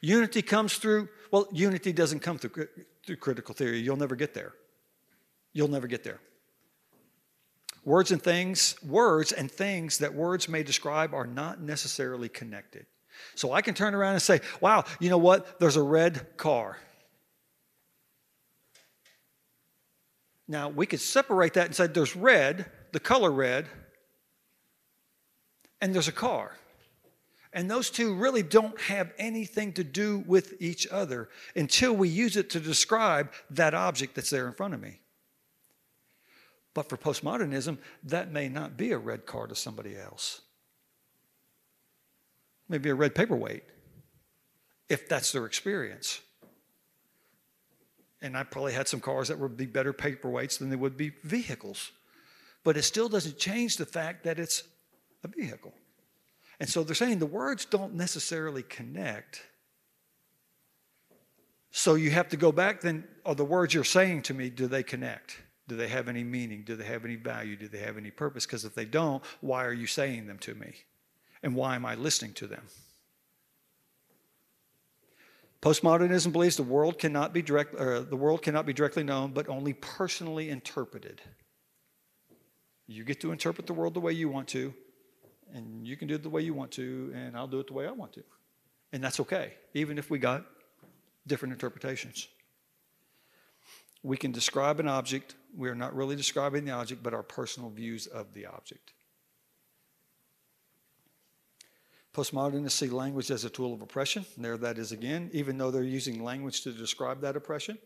Unity 0.02 0.44
comes 0.44 0.78
through, 0.78 1.10
well, 1.32 1.48
unity 1.52 1.92
doesn't 1.92 2.20
come 2.20 2.38
through, 2.38 2.68
through 3.04 3.16
critical 3.16 3.56
theory. 3.56 3.80
You'll 3.80 3.98
never 3.98 4.16
get 4.16 4.36
there. 4.36 4.54
You'll 5.54 5.70
never 5.70 5.88
get 5.88 6.04
there. 6.04 6.20
Words 7.84 8.12
and 8.12 8.22
things, 8.22 8.76
words 8.84 9.32
and 9.32 9.50
things 9.50 9.98
that 9.98 10.14
words 10.14 10.48
may 10.48 10.62
describe 10.62 11.16
are 11.16 11.26
not 11.26 11.60
necessarily 11.60 12.30
connected. 12.30 12.86
So 13.36 13.54
I 13.54 13.62
can 13.62 13.74
turn 13.74 13.94
around 13.94 14.14
and 14.14 14.22
say, 14.22 14.42
wow, 14.62 14.84
you 15.00 15.10
know 15.10 15.18
what? 15.18 15.60
There's 15.60 15.76
a 15.76 15.82
red 15.82 16.38
car. 16.38 16.78
Now, 20.48 20.70
we 20.70 20.86
could 20.86 21.02
separate 21.02 21.54
that 21.56 21.66
and 21.66 21.76
say 21.76 21.88
there's 21.88 22.16
red, 22.16 22.66
the 22.94 23.00
color 23.00 23.32
red, 23.32 23.68
and 25.82 25.94
there's 25.94 26.08
a 26.08 26.14
car. 26.14 26.56
And 27.54 27.70
those 27.70 27.90
two 27.90 28.14
really 28.14 28.44
don't 28.44 28.80
have 28.82 29.12
anything 29.18 29.74
to 29.74 29.84
do 29.84 30.24
with 30.28 30.54
each 30.62 30.88
other 30.88 31.30
until 31.56 31.94
we 31.94 32.10
use 32.10 32.38
it 32.38 32.50
to 32.52 32.60
describe 32.60 33.32
that 33.50 33.74
object 33.74 34.16
that's 34.16 34.30
there 34.30 34.48
in 34.48 34.54
front 34.54 34.74
of 34.74 34.82
me. 34.82 35.00
But 36.74 36.90
for 36.90 36.98
postmodernism, 36.98 37.80
that 38.04 38.32
may 38.32 38.50
not 38.50 38.78
be 38.78 38.92
a 38.92 38.98
red 38.98 39.26
car 39.26 39.48
to 39.48 39.56
somebody 39.56 39.98
else. 39.98 40.42
Maybe 42.70 42.90
a 42.90 42.96
red 42.96 43.16
paperweight, 43.16 43.64
if 44.90 45.08
that's 45.08 45.32
their 45.32 45.46
experience. 45.46 46.22
And 48.22 48.36
I 48.36 48.44
probably 48.44 48.74
had 48.74 48.88
some 48.88 49.00
cars 49.00 49.28
that 49.28 49.40
would 49.40 49.56
be 49.56 49.66
better 49.66 49.94
paperweights 49.94 50.60
than 50.60 50.70
they 50.70 50.76
would 50.76 50.98
be 50.98 51.12
vehicles. 51.24 51.92
But 52.64 52.76
it 52.76 52.84
still 52.84 53.08
doesn't 53.08 53.38
change 53.38 53.78
the 53.78 53.86
fact 53.86 54.24
that 54.24 54.40
it's 54.40 54.64
a 55.24 55.28
vehicle. 55.28 55.74
And 56.60 56.68
so 56.68 56.84
they're 56.84 56.96
saying 56.96 57.20
the 57.20 57.26
words 57.26 57.66
don't 57.66 57.94
necessarily 57.94 58.64
connect. 58.64 59.44
So 61.72 61.94
you 61.96 62.10
have 62.10 62.30
to 62.30 62.38
go 62.38 62.52
back 62.52 62.82
then, 62.82 63.08
are 63.26 63.36
the 63.36 63.46
words 63.46 63.74
you're 63.74 63.84
saying 63.84 64.24
to 64.24 64.34
me, 64.34 64.50
do 64.50 64.68
they 64.68 64.84
connect? 64.84 65.38
Do 65.68 65.76
they 65.76 65.88
have 65.90 66.08
any 66.08 66.24
meaning? 66.24 66.64
Do 66.66 66.76
they 66.76 66.86
have 66.86 67.06
any 67.06 67.16
value? 67.16 67.56
Do 67.56 67.68
they 67.68 67.80
have 67.80 67.98
any 67.98 68.10
purpose? 68.10 68.46
Because 68.46 68.66
if 68.66 68.74
they 68.74 68.86
don't, 68.86 69.24
why 69.42 69.66
are 69.66 69.74
you 69.74 69.86
saying 69.86 70.26
them 70.26 70.40
to 70.40 70.56
me? 70.56 70.74
And 71.44 71.56
why 71.56 71.76
am 71.76 71.86
I 71.86 71.96
listening 71.96 72.34
to 72.34 72.48
them? 72.48 72.64
Postmodernism 75.62 76.32
believes 76.32 76.56
the 76.56 76.64
world 76.64 77.00
cannot 77.00 77.34
be 77.34 77.42
direct, 77.42 77.74
or 77.76 78.02
the 78.02 78.16
world 78.16 78.42
cannot 78.42 78.66
be 78.66 78.74
directly 78.74 79.04
known, 79.04 79.32
but 79.32 79.50
only 79.50 79.74
personally 79.74 80.50
interpreted. 80.50 81.22
You 82.86 83.04
get 83.04 83.20
to 83.22 83.32
interpret 83.32 83.68
the 83.68 83.74
world 83.74 83.94
the 83.94 84.00
way 84.00 84.14
you 84.14 84.30
want 84.30 84.48
to, 84.50 84.74
and 85.54 85.86
you 85.88 85.98
can 85.98 86.08
do 86.08 86.16
it 86.16 86.24
the 86.24 86.30
way 86.30 86.42
you 86.42 86.54
want 86.54 86.72
to, 86.74 87.12
and 87.16 87.36
I'll 87.36 87.48
do 87.48 87.60
it 87.60 87.68
the 87.68 87.74
way 87.74 87.88
I 87.88 87.92
want 87.92 88.14
to. 88.14 88.24
And 88.94 89.04
that's 89.04 89.20
okay, 89.20 89.56
even 89.74 89.98
if 89.98 90.10
we 90.10 90.20
got 90.20 90.46
different 91.26 91.54
interpretations. 91.54 92.28
We 94.04 94.16
can 94.16 94.32
describe 94.32 94.80
an 94.80 94.88
object. 94.88 95.36
We 95.56 95.70
are 95.70 95.76
not 95.76 95.96
really 95.96 96.16
describing 96.16 96.66
the 96.66 96.72
object, 96.72 97.04
but 97.04 97.14
our 97.14 97.24
personal 97.24 97.70
views 97.70 98.08
of 98.08 98.34
the 98.34 98.46
object. 98.46 98.94
Postmodernists 102.18 102.72
see 102.72 102.88
language 102.88 103.30
as 103.30 103.46
a 103.46 103.50
tool 103.50 103.76
of 103.76 103.84
oppression. 103.84 104.26
There 104.38 104.58
that 104.58 104.80
is 104.80 104.92
again, 104.92 105.30
even 105.34 105.56
though 105.56 105.70
they're 105.70 105.84
using 105.84 106.24
language 106.24 106.62
to 106.62 106.72
describe 106.72 107.22
that 107.22 107.36
oppression. 107.36 107.78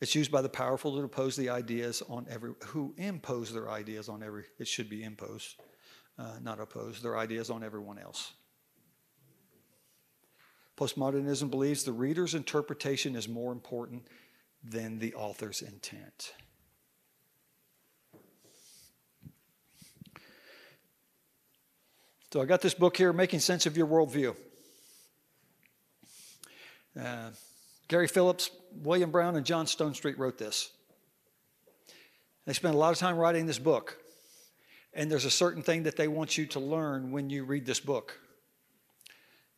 It's 0.00 0.14
used 0.14 0.30
by 0.30 0.40
the 0.40 0.48
powerful 0.48 0.96
to 0.96 1.02
oppose 1.02 1.34
the 1.34 1.50
ideas 1.50 2.00
on 2.08 2.26
every, 2.30 2.52
who 2.66 2.94
impose 2.96 3.52
their 3.52 3.68
ideas 3.68 4.08
on 4.08 4.22
every, 4.22 4.44
it 4.60 4.68
should 4.68 4.88
be 4.88 5.02
imposed, 5.02 5.56
uh, 6.16 6.36
not 6.40 6.60
oppose, 6.60 7.02
their 7.02 7.18
ideas 7.18 7.50
on 7.50 7.64
everyone 7.64 7.98
else. 7.98 8.34
Postmodernism 10.78 11.50
believes 11.50 11.82
the 11.82 11.90
reader's 11.90 12.36
interpretation 12.36 13.16
is 13.16 13.26
more 13.28 13.50
important 13.50 14.06
than 14.62 15.00
the 15.00 15.12
author's 15.14 15.60
intent. 15.60 16.34
So 22.36 22.42
I 22.42 22.44
got 22.44 22.60
this 22.60 22.74
book 22.74 22.98
here, 22.98 23.14
Making 23.14 23.40
Sense 23.40 23.64
of 23.64 23.78
Your 23.78 23.86
Worldview. 23.86 24.36
Uh, 26.94 27.30
Gary 27.88 28.08
Phillips, 28.08 28.50
William 28.82 29.10
Brown, 29.10 29.36
and 29.36 29.46
John 29.46 29.64
Stonestreet 29.64 30.18
wrote 30.18 30.36
this. 30.36 30.70
They 32.44 32.52
spent 32.52 32.74
a 32.74 32.76
lot 32.78 32.92
of 32.92 32.98
time 32.98 33.16
writing 33.16 33.46
this 33.46 33.58
book. 33.58 33.96
And 34.92 35.10
there's 35.10 35.24
a 35.24 35.30
certain 35.30 35.62
thing 35.62 35.84
that 35.84 35.96
they 35.96 36.08
want 36.08 36.36
you 36.36 36.44
to 36.48 36.60
learn 36.60 37.10
when 37.10 37.30
you 37.30 37.42
read 37.42 37.64
this 37.64 37.80
book. 37.80 38.20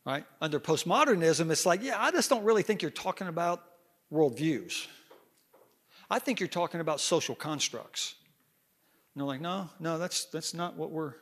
Right? 0.06 0.24
Under 0.40 0.60
postmodernism, 0.60 1.50
it's 1.50 1.66
like, 1.66 1.82
yeah, 1.82 2.00
I 2.00 2.12
just 2.12 2.30
don't 2.30 2.44
really 2.44 2.62
think 2.62 2.82
you're 2.82 2.92
talking 2.92 3.26
about 3.26 3.60
worldviews. 4.12 4.86
I 6.08 6.20
think 6.20 6.38
you're 6.38 6.48
talking 6.48 6.80
about 6.80 7.00
social 7.00 7.34
constructs. 7.34 8.14
And 9.16 9.20
they're 9.20 9.26
like, 9.26 9.40
no, 9.40 9.68
no, 9.80 9.98
that's, 9.98 10.26
that's 10.26 10.54
not 10.54 10.76
what 10.76 10.92
we're 10.92 11.14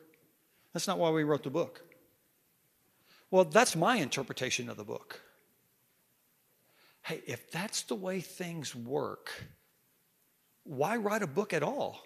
that's 0.77 0.87
not 0.87 0.99
why 0.99 1.09
we 1.09 1.25
wrote 1.25 1.43
the 1.43 1.49
book. 1.49 1.83
Well, 3.31 3.47
that's 3.47 3.75
my 3.75 3.97
interpretation 3.97 4.69
of 4.69 4.77
the 4.77 4.85
book. 4.85 5.23
Hey, 7.01 7.23
if 7.27 7.51
that's 7.51 7.81
the 7.81 7.95
way 7.95 8.21
things 8.21 8.75
work, 8.75 9.33
why 10.65 10.99
write 10.99 11.23
a 11.23 11.27
book 11.27 11.55
at 11.55 11.63
all? 11.63 12.03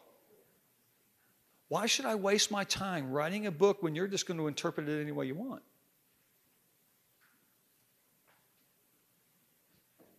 Why 1.66 1.87
should 1.87 2.05
I 2.05 2.14
waste 2.14 2.53
my 2.53 2.62
time 2.62 3.11
writing 3.11 3.49
a 3.49 3.51
book 3.51 3.83
when 3.83 3.97
you're 3.97 4.07
just 4.07 4.29
going 4.29 4.39
to 4.39 4.47
interpret 4.47 4.89
it 4.89 5.03
any 5.03 5.11
way 5.11 5.27
you 5.27 5.35
want? 5.35 5.62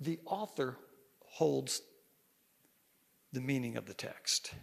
The 0.02 0.20
author 0.26 0.76
holds 1.22 1.82
the 3.32 3.40
meaning 3.40 3.78
of 3.78 3.86
the 3.86 3.94
text, 3.94 4.54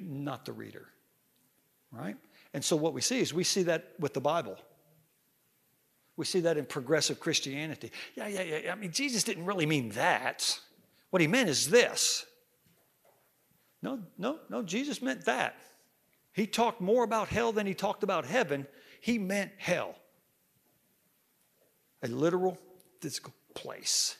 not 0.00 0.46
the 0.46 0.52
reader. 0.52 0.86
Right? 1.90 2.16
And 2.54 2.64
so 2.64 2.76
what 2.76 2.92
we 2.92 3.00
see 3.00 3.20
is 3.20 3.32
we 3.32 3.44
see 3.44 3.62
that 3.64 3.92
with 3.98 4.14
the 4.14 4.20
Bible. 4.20 4.58
We 6.16 6.24
see 6.26 6.40
that 6.40 6.56
in 6.56 6.66
progressive 6.66 7.18
Christianity. 7.18 7.90
Yeah, 8.14 8.28
yeah, 8.28 8.42
yeah. 8.42 8.72
I 8.72 8.74
mean, 8.74 8.92
Jesus 8.92 9.24
didn't 9.24 9.46
really 9.46 9.66
mean 9.66 9.90
that. 9.90 10.58
What 11.10 11.22
he 11.22 11.28
meant 11.28 11.48
is 11.48 11.70
this. 11.70 12.26
No, 13.82 14.00
no, 14.18 14.38
no, 14.48 14.62
Jesus 14.62 15.02
meant 15.02 15.24
that. 15.24 15.56
He 16.32 16.46
talked 16.46 16.80
more 16.80 17.04
about 17.04 17.28
hell 17.28 17.52
than 17.52 17.66
he 17.66 17.74
talked 17.74 18.02
about 18.02 18.24
heaven. 18.24 18.66
He 19.00 19.18
meant 19.18 19.50
hell, 19.58 19.96
a 22.02 22.08
literal 22.08 22.58
physical 23.00 23.34
place. 23.54 24.16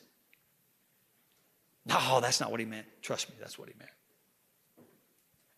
No, 1.86 2.20
that's 2.20 2.40
not 2.40 2.50
what 2.50 2.60
he 2.60 2.66
meant. 2.66 2.86
Trust 3.00 3.30
me, 3.30 3.36
that's 3.38 3.58
what 3.58 3.68
he 3.68 3.74
meant. 3.78 3.90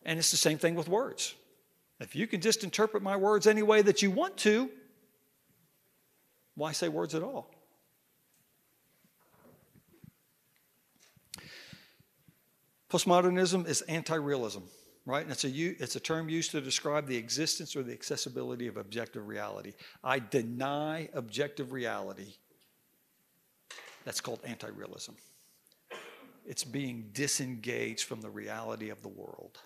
And 0.03 0.19
it's 0.19 0.31
the 0.31 0.37
same 0.37 0.57
thing 0.57 0.75
with 0.75 0.87
words. 0.87 1.33
If 1.99 2.15
you 2.15 2.27
can 2.27 2.41
just 2.41 2.63
interpret 2.63 3.03
my 3.03 3.15
words 3.15 3.47
any 3.47 3.63
way 3.63 3.81
that 3.81 4.01
you 4.01 4.11
want 4.11 4.37
to, 4.37 4.69
why 6.55 6.71
say 6.71 6.89
words 6.89 7.15
at 7.15 7.23
all? 7.23 7.51
Postmodernism 12.89 13.67
is 13.67 13.81
anti 13.83 14.15
realism, 14.15 14.61
right? 15.05 15.23
And 15.23 15.31
it's 15.31 15.43
a, 15.43 15.49
it's 15.49 15.95
a 15.95 15.99
term 15.99 16.29
used 16.29 16.51
to 16.51 16.61
describe 16.61 17.07
the 17.07 17.17
existence 17.17 17.75
or 17.75 17.83
the 17.83 17.91
accessibility 17.91 18.67
of 18.67 18.77
objective 18.77 19.27
reality. 19.27 19.73
I 20.03 20.19
deny 20.19 21.09
objective 21.13 21.73
reality 21.73 22.35
That's 24.05 24.21
called 24.21 24.39
anti 24.45 24.67
realism. 24.67 25.13
It's 26.45 26.63
being 26.63 27.09
disengaged 27.11 28.03
from 28.03 28.21
the 28.21 28.29
reality 28.29 28.89
of 28.89 29.01
the 29.01 29.09
world. 29.09 29.57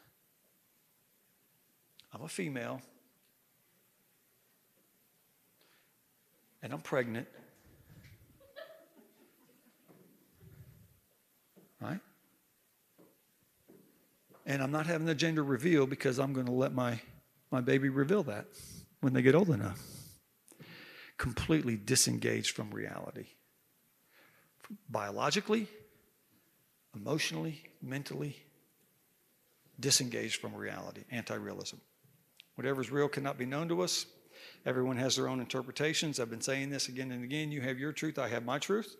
I'm 2.13 2.21
a 2.21 2.27
female, 2.27 2.81
and 6.61 6.73
I'm 6.73 6.81
pregnant. 6.81 7.27
Right? 11.81 11.99
And 14.45 14.63
I'm 14.63 14.71
not 14.71 14.87
having 14.87 15.05
the 15.05 15.15
gender 15.15 15.43
reveal 15.43 15.85
because 15.85 16.19
I'm 16.19 16.33
going 16.33 16.47
to 16.47 16.51
let 16.51 16.73
my, 16.73 16.99
my 17.51 17.61
baby 17.61 17.89
reveal 17.89 18.23
that 18.23 18.47
when 18.99 19.13
they 19.13 19.21
get 19.21 19.35
old 19.35 19.49
enough. 19.49 19.79
Completely 21.17 21.77
disengaged 21.77 22.55
from 22.55 22.71
reality. 22.71 23.27
Biologically, 24.89 25.67
emotionally, 26.95 27.61
mentally, 27.81 28.35
disengaged 29.79 30.41
from 30.41 30.55
reality, 30.55 31.03
anti 31.11 31.35
realism. 31.35 31.77
Whatever 32.59 32.81
is 32.81 32.91
real 32.91 33.07
cannot 33.07 33.37
be 33.37 33.45
known 33.45 33.69
to 33.69 33.81
us. 33.83 34.05
Everyone 34.65 34.97
has 34.97 35.15
their 35.15 35.29
own 35.29 35.39
interpretations. 35.39 36.19
I've 36.19 36.29
been 36.29 36.41
saying 36.41 36.69
this 36.69 36.89
again 36.89 37.13
and 37.13 37.23
again. 37.23 37.53
You 37.53 37.61
have 37.61 37.79
your 37.79 37.93
truth, 37.93 38.19
I 38.19 38.27
have 38.27 38.43
my 38.43 38.59
truth. 38.59 38.97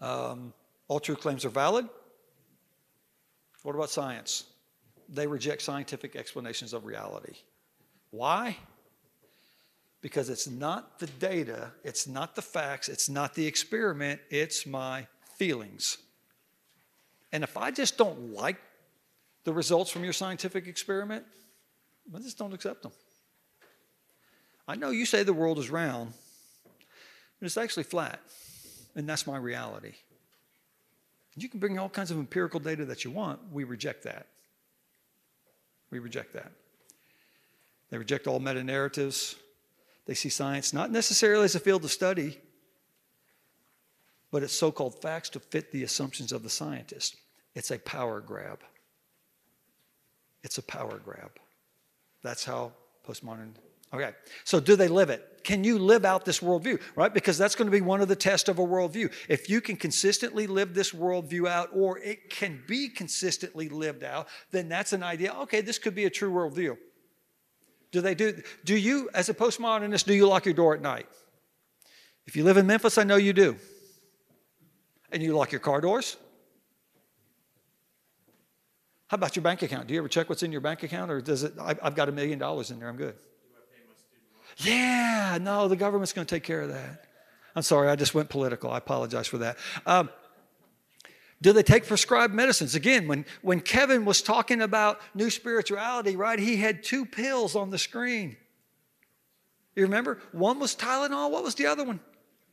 Um, 0.00 0.54
all 0.88 0.98
truth 0.98 1.20
claims 1.20 1.44
are 1.44 1.50
valid. 1.50 1.86
What 3.62 3.74
about 3.74 3.90
science? 3.90 4.44
They 5.06 5.26
reject 5.26 5.60
scientific 5.60 6.16
explanations 6.16 6.72
of 6.72 6.86
reality. 6.86 7.34
Why? 8.10 8.56
Because 10.00 10.30
it's 10.30 10.48
not 10.48 10.98
the 10.98 11.08
data, 11.08 11.72
it's 11.84 12.06
not 12.06 12.34
the 12.34 12.40
facts, 12.40 12.88
it's 12.88 13.10
not 13.10 13.34
the 13.34 13.46
experiment, 13.46 14.18
it's 14.30 14.64
my 14.64 15.06
feelings. 15.36 15.98
And 17.32 17.44
if 17.44 17.58
I 17.58 17.70
just 17.70 17.98
don't 17.98 18.32
like 18.32 18.56
the 19.44 19.52
results 19.52 19.90
from 19.90 20.04
your 20.04 20.12
scientific 20.12 20.66
experiment, 20.66 21.24
I 22.14 22.18
just 22.18 22.38
don't 22.38 22.52
accept 22.52 22.82
them. 22.82 22.92
I 24.66 24.76
know 24.76 24.90
you 24.90 25.06
say 25.06 25.22
the 25.22 25.32
world 25.32 25.58
is 25.58 25.70
round, 25.70 26.12
but 27.38 27.46
it's 27.46 27.56
actually 27.56 27.84
flat, 27.84 28.20
and 28.94 29.08
that's 29.08 29.26
my 29.26 29.36
reality. 29.36 29.94
You 31.36 31.48
can 31.48 31.60
bring 31.60 31.78
all 31.78 31.88
kinds 31.88 32.10
of 32.10 32.18
empirical 32.18 32.60
data 32.60 32.84
that 32.86 33.04
you 33.04 33.10
want. 33.10 33.40
We 33.52 33.64
reject 33.64 34.04
that. 34.04 34.26
We 35.90 35.98
reject 35.98 36.34
that. 36.34 36.52
They 37.90 37.98
reject 37.98 38.26
all 38.26 38.38
meta 38.38 38.62
narratives. 38.62 39.36
They 40.06 40.14
see 40.14 40.28
science 40.28 40.72
not 40.72 40.90
necessarily 40.90 41.44
as 41.44 41.54
a 41.54 41.60
field 41.60 41.84
of 41.84 41.90
study, 41.90 42.38
but 44.30 44.42
it's 44.42 44.52
so 44.52 44.70
called 44.70 45.00
facts 45.02 45.30
to 45.30 45.40
fit 45.40 45.72
the 45.72 45.82
assumptions 45.82 46.32
of 46.32 46.42
the 46.42 46.50
scientist. 46.50 47.16
It's 47.54 47.70
a 47.70 47.78
power 47.78 48.20
grab. 48.20 48.60
It's 50.42 50.58
a 50.58 50.62
power 50.62 50.98
grab. 51.04 51.32
That's 52.22 52.44
how 52.44 52.72
postmodern. 53.06 53.52
Okay, 53.92 54.12
so 54.44 54.60
do 54.60 54.76
they 54.76 54.86
live 54.86 55.10
it? 55.10 55.40
Can 55.42 55.64
you 55.64 55.78
live 55.78 56.04
out 56.04 56.24
this 56.24 56.40
worldview, 56.40 56.80
right? 56.94 57.12
Because 57.12 57.36
that's 57.36 57.56
going 57.56 57.66
to 57.66 57.72
be 57.72 57.80
one 57.80 58.00
of 58.00 58.08
the 58.08 58.14
tests 58.14 58.48
of 58.48 58.60
a 58.60 58.64
worldview. 58.64 59.12
If 59.28 59.50
you 59.50 59.60
can 59.60 59.74
consistently 59.74 60.46
live 60.46 60.74
this 60.74 60.92
worldview 60.92 61.48
out, 61.48 61.70
or 61.74 61.98
it 61.98 62.30
can 62.30 62.62
be 62.68 62.88
consistently 62.88 63.68
lived 63.68 64.04
out, 64.04 64.28
then 64.52 64.68
that's 64.68 64.92
an 64.92 65.02
idea. 65.02 65.32
Okay, 65.42 65.60
this 65.60 65.78
could 65.78 65.94
be 65.94 66.04
a 66.04 66.10
true 66.10 66.30
worldview. 66.30 66.76
Do 67.90 68.00
they 68.00 68.14
do? 68.14 68.40
Do 68.64 68.76
you, 68.76 69.10
as 69.12 69.28
a 69.28 69.34
postmodernist, 69.34 70.04
do 70.04 70.14
you 70.14 70.28
lock 70.28 70.44
your 70.44 70.54
door 70.54 70.74
at 70.74 70.82
night? 70.82 71.08
If 72.26 72.36
you 72.36 72.44
live 72.44 72.58
in 72.58 72.66
Memphis, 72.66 72.96
I 72.96 73.02
know 73.02 73.16
you 73.16 73.32
do. 73.32 73.56
And 75.10 75.20
you 75.20 75.34
lock 75.34 75.50
your 75.50 75.60
car 75.60 75.80
doors? 75.80 76.16
How 79.10 79.16
about 79.16 79.34
your 79.34 79.42
bank 79.42 79.62
account? 79.62 79.88
Do 79.88 79.94
you 79.94 79.98
ever 79.98 80.06
check 80.06 80.28
what's 80.28 80.44
in 80.44 80.52
your 80.52 80.60
bank 80.60 80.84
account, 80.84 81.10
or 81.10 81.20
does 81.20 81.42
it? 81.42 81.54
I've 81.60 81.96
got 81.96 82.08
a 82.08 82.12
million 82.12 82.38
dollars 82.38 82.70
in 82.70 82.78
there. 82.78 82.88
I'm 82.88 82.96
good. 82.96 83.16
Yeah, 84.58 85.36
no, 85.40 85.66
the 85.66 85.74
government's 85.74 86.12
going 86.12 86.28
to 86.28 86.32
take 86.32 86.44
care 86.44 86.60
of 86.60 86.68
that. 86.68 87.06
I'm 87.56 87.62
sorry, 87.62 87.88
I 87.88 87.96
just 87.96 88.14
went 88.14 88.28
political. 88.28 88.70
I 88.70 88.78
apologize 88.78 89.26
for 89.26 89.38
that. 89.38 89.56
Um, 89.84 90.10
do 91.42 91.52
they 91.52 91.64
take 91.64 91.88
prescribed 91.88 92.32
medicines? 92.32 92.76
Again, 92.76 93.08
when, 93.08 93.24
when 93.42 93.60
Kevin 93.60 94.04
was 94.04 94.22
talking 94.22 94.62
about 94.62 95.00
new 95.12 95.28
spirituality, 95.28 96.14
right, 96.14 96.38
he 96.38 96.58
had 96.58 96.84
two 96.84 97.04
pills 97.04 97.56
on 97.56 97.70
the 97.70 97.78
screen. 97.78 98.36
You 99.74 99.82
remember? 99.82 100.20
One 100.30 100.60
was 100.60 100.76
Tylenol. 100.76 101.32
What 101.32 101.42
was 101.42 101.56
the 101.56 101.66
other 101.66 101.82
one? 101.82 101.98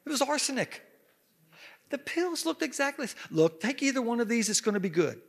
It 0.07 0.09
was 0.09 0.23
arsenic. 0.23 0.81
The 1.91 1.99
pills 1.99 2.47
looked 2.47 2.63
exactly. 2.63 3.09
Look, 3.29 3.61
take 3.61 3.83
either 3.83 4.01
one 4.01 4.19
of 4.19 4.27
these, 4.27 4.49
it's 4.49 4.61
going 4.61 4.73
to 4.73 4.79
be 4.79 4.89
good. 4.89 5.21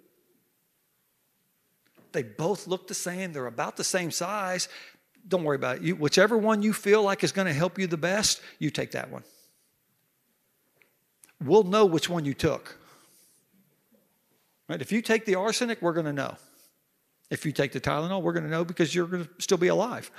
They 2.13 2.23
both 2.23 2.67
look 2.67 2.89
the 2.89 2.95
same, 2.95 3.33
they're 3.33 3.47
about 3.47 3.77
the 3.77 3.85
same 3.85 4.11
size. 4.11 4.69
Don't 5.27 5.45
worry 5.45 5.57
about 5.57 5.77
it. 5.77 5.83
You, 5.83 5.97
whichever 5.97 6.39
one 6.39 6.63
you 6.63 6.73
feel 6.73 7.03
like 7.03 7.23
is 7.23 7.33
going 7.33 7.47
to 7.47 7.53
help 7.53 7.79
you 7.79 7.87
the 7.87 7.99
best, 7.99 8.41
you 8.59 8.71
take 8.71 8.93
that 8.93 9.11
one. 9.11 9.25
We'll 11.45 11.65
know 11.65 11.85
which 11.85 12.09
one 12.09 12.25
you 12.25 12.35
took. 12.35 12.77
Right? 14.69 14.81
If 14.81 14.91
you 14.91 15.03
take 15.03 15.25
the 15.25 15.35
arsenic, 15.35 15.83
we're 15.83 15.93
going 15.93 16.07
to 16.07 16.13
know. 16.13 16.37
If 17.31 17.45
you 17.45 17.53
take 17.53 17.73
the 17.73 17.81
Tylenol, 17.81 18.23
we're 18.23 18.33
going 18.33 18.45
to 18.45 18.51
know 18.51 18.65
because 18.65 18.95
you're 18.95 19.07
going 19.07 19.25
to 19.25 19.31
still 19.39 19.59
be 19.59 19.69
alive. 19.69 20.11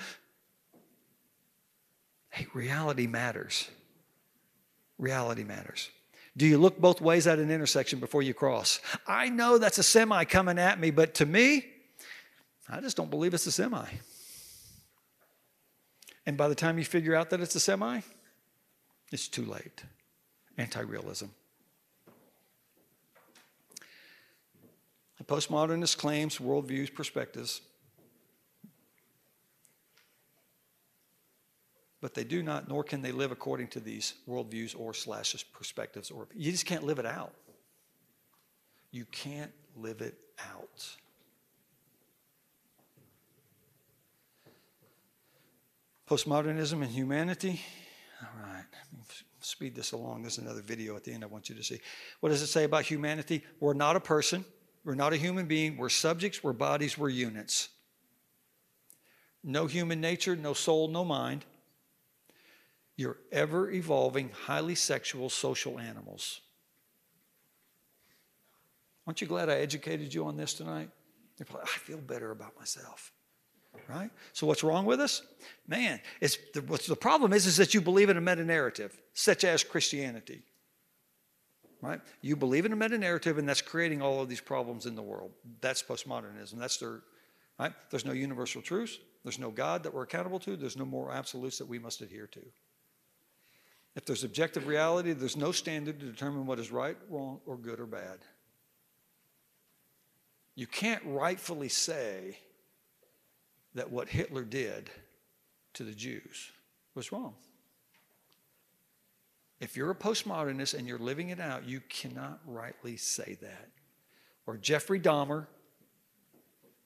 Hey, 2.29 2.45
reality 2.53 3.07
matters. 3.07 3.67
Reality 4.99 5.43
matters. 5.43 5.89
Do 6.37 6.45
you 6.45 6.57
look 6.57 6.79
both 6.79 7.01
ways 7.01 7.25
at 7.25 7.39
an 7.39 7.49
intersection 7.49 7.99
before 7.99 8.21
you 8.21 8.33
cross? 8.33 8.79
I 9.07 9.29
know 9.29 9.57
that's 9.57 9.77
a 9.79 9.83
semi 9.83 10.23
coming 10.25 10.59
at 10.59 10.79
me, 10.79 10.91
but 10.91 11.15
to 11.15 11.25
me, 11.25 11.65
I 12.69 12.81
just 12.81 12.95
don't 12.95 13.09
believe 13.09 13.33
it's 13.33 13.47
a 13.47 13.51
semi. 13.51 13.85
And 16.25 16.37
by 16.37 16.47
the 16.47 16.55
time 16.55 16.77
you 16.77 16.85
figure 16.85 17.15
out 17.15 17.31
that 17.31 17.41
it's 17.41 17.55
a 17.55 17.59
semi, 17.59 18.01
it's 19.11 19.27
too 19.27 19.45
late. 19.45 19.83
Anti 20.57 20.81
realism. 20.81 21.27
The 25.17 25.23
postmodernist 25.23 25.97
claims, 25.97 26.37
worldviews, 26.37 26.93
perspectives, 26.93 27.61
but 32.01 32.13
they 32.13 32.23
do 32.23 32.41
not, 32.43 32.69
nor 32.69 32.83
can 32.83 33.01
they 33.01 33.11
live 33.11 33.31
according 33.31 33.67
to 33.69 33.79
these 33.79 34.13
worldviews 34.27 34.79
or 34.79 34.93
slashes 34.93 35.43
perspectives. 35.43 36.11
Or 36.11 36.27
you 36.33 36.51
just 36.51 36.65
can't 36.65 36.83
live 36.83 36.99
it 36.99 37.05
out. 37.05 37.33
You 38.91 39.05
can't 39.05 39.51
live 39.75 40.01
it 40.01 40.17
out. 40.39 40.95
Postmodernism 46.09 46.81
and 46.81 46.89
humanity. 46.89 47.61
All 48.23 48.43
right, 48.43 48.63
speed 49.41 49.75
this 49.75 49.91
along. 49.91 50.23
There's 50.23 50.39
another 50.39 50.63
video 50.63 50.95
at 50.95 51.03
the 51.03 51.13
end 51.13 51.23
I 51.23 51.27
want 51.27 51.49
you 51.49 51.55
to 51.55 51.63
see. 51.63 51.79
What 52.19 52.29
does 52.29 52.41
it 52.41 52.47
say 52.47 52.63
about 52.63 52.85
humanity? 52.85 53.43
We're 53.59 53.75
not 53.75 53.95
a 53.95 53.99
person, 53.99 54.43
we're 54.83 54.95
not 54.95 55.13
a 55.13 55.17
human 55.17 55.45
being, 55.45 55.77
we're 55.77 55.89
subjects, 55.89 56.43
we're 56.43 56.53
bodies, 56.53 56.97
we're 56.97 57.09
units. 57.09 57.69
No 59.43 59.67
human 59.67 60.01
nature, 60.01 60.35
no 60.35 60.53
soul, 60.53 60.87
no 60.87 61.05
mind. 61.05 61.45
You're 62.97 63.19
ever 63.31 63.69
evolving, 63.69 64.31
highly 64.31 64.73
sexual 64.73 65.29
social 65.29 65.77
animals. 65.77 66.41
Aren't 69.05 69.21
you 69.21 69.27
glad 69.27 69.47
I 69.47 69.59
educated 69.59 70.11
you 70.11 70.25
on 70.25 70.37
this 70.37 70.55
tonight? 70.55 70.89
I 71.39 71.67
feel 71.67 71.99
better 71.99 72.31
about 72.31 72.57
myself 72.57 73.11
right? 73.87 74.09
So 74.33 74.47
what's 74.47 74.63
wrong 74.63 74.85
with 74.85 74.99
us? 74.99 75.21
Man, 75.67 75.99
it's 76.21 76.37
the, 76.53 76.61
what's 76.61 76.87
the 76.87 76.95
problem 76.95 77.33
is, 77.33 77.45
is 77.45 77.57
that 77.57 77.73
you 77.73 77.81
believe 77.81 78.09
in 78.09 78.17
a 78.17 78.21
meta 78.21 78.43
narrative, 78.43 78.99
such 79.13 79.43
as 79.43 79.63
Christianity. 79.63 80.43
Right? 81.81 82.01
You 82.21 82.35
believe 82.35 82.65
in 82.65 82.73
a 82.73 82.75
meta 82.75 82.97
narrative, 82.97 83.37
and 83.37 83.47
that's 83.47 83.61
creating 83.61 84.01
all 84.01 84.21
of 84.21 84.27
these 84.27 84.41
problems 84.41 84.85
in 84.85 84.95
the 84.95 85.01
world. 85.01 85.31
That's 85.61 85.81
postmodernism. 85.81 86.57
That's 86.57 86.77
their 86.77 87.01
right. 87.57 87.71
There's 87.89 88.05
no 88.05 88.11
universal 88.11 88.61
truths. 88.61 88.97
There's 89.23 89.39
no 89.39 89.49
God 89.49 89.83
that 89.83 89.93
we're 89.93 90.03
accountable 90.03 90.39
to. 90.39 90.55
There's 90.55 90.77
no 90.77 90.85
moral 90.85 91.13
absolutes 91.13 91.57
that 91.57 91.67
we 91.67 91.79
must 91.79 92.01
adhere 92.01 92.27
to. 92.27 92.41
If 93.95 94.05
there's 94.05 94.23
objective 94.23 94.67
reality, 94.67 95.13
there's 95.13 95.35
no 95.35 95.51
standard 95.51 95.99
to 95.99 96.05
determine 96.05 96.45
what 96.45 96.59
is 96.59 96.71
right, 96.71 96.97
wrong, 97.09 97.39
or 97.45 97.57
good 97.57 97.79
or 97.79 97.85
bad. 97.85 98.19
You 100.55 100.67
can't 100.67 101.03
rightfully 101.05 101.69
say 101.69 102.37
that 103.79 103.89
what 103.89 104.09
Hitler 104.09 104.43
did 104.43 104.89
to 105.73 105.83
the 105.83 105.93
Jews 105.93 106.51
was 106.95 107.13
wrong. 107.13 107.33
If 109.61 109.77
you're 109.77 109.89
a 109.89 109.95
postmodernist 109.95 110.73
and 110.73 110.85
you're 110.85 110.99
living 110.99 111.29
it 111.29 111.39
out, 111.39 111.65
you 111.65 111.81
cannot 111.87 112.41
rightly 112.45 112.97
say 112.97 113.37
that. 113.41 113.69
Or 114.45 114.57
Jeffrey 114.57 114.99
Dahmer 114.99 115.47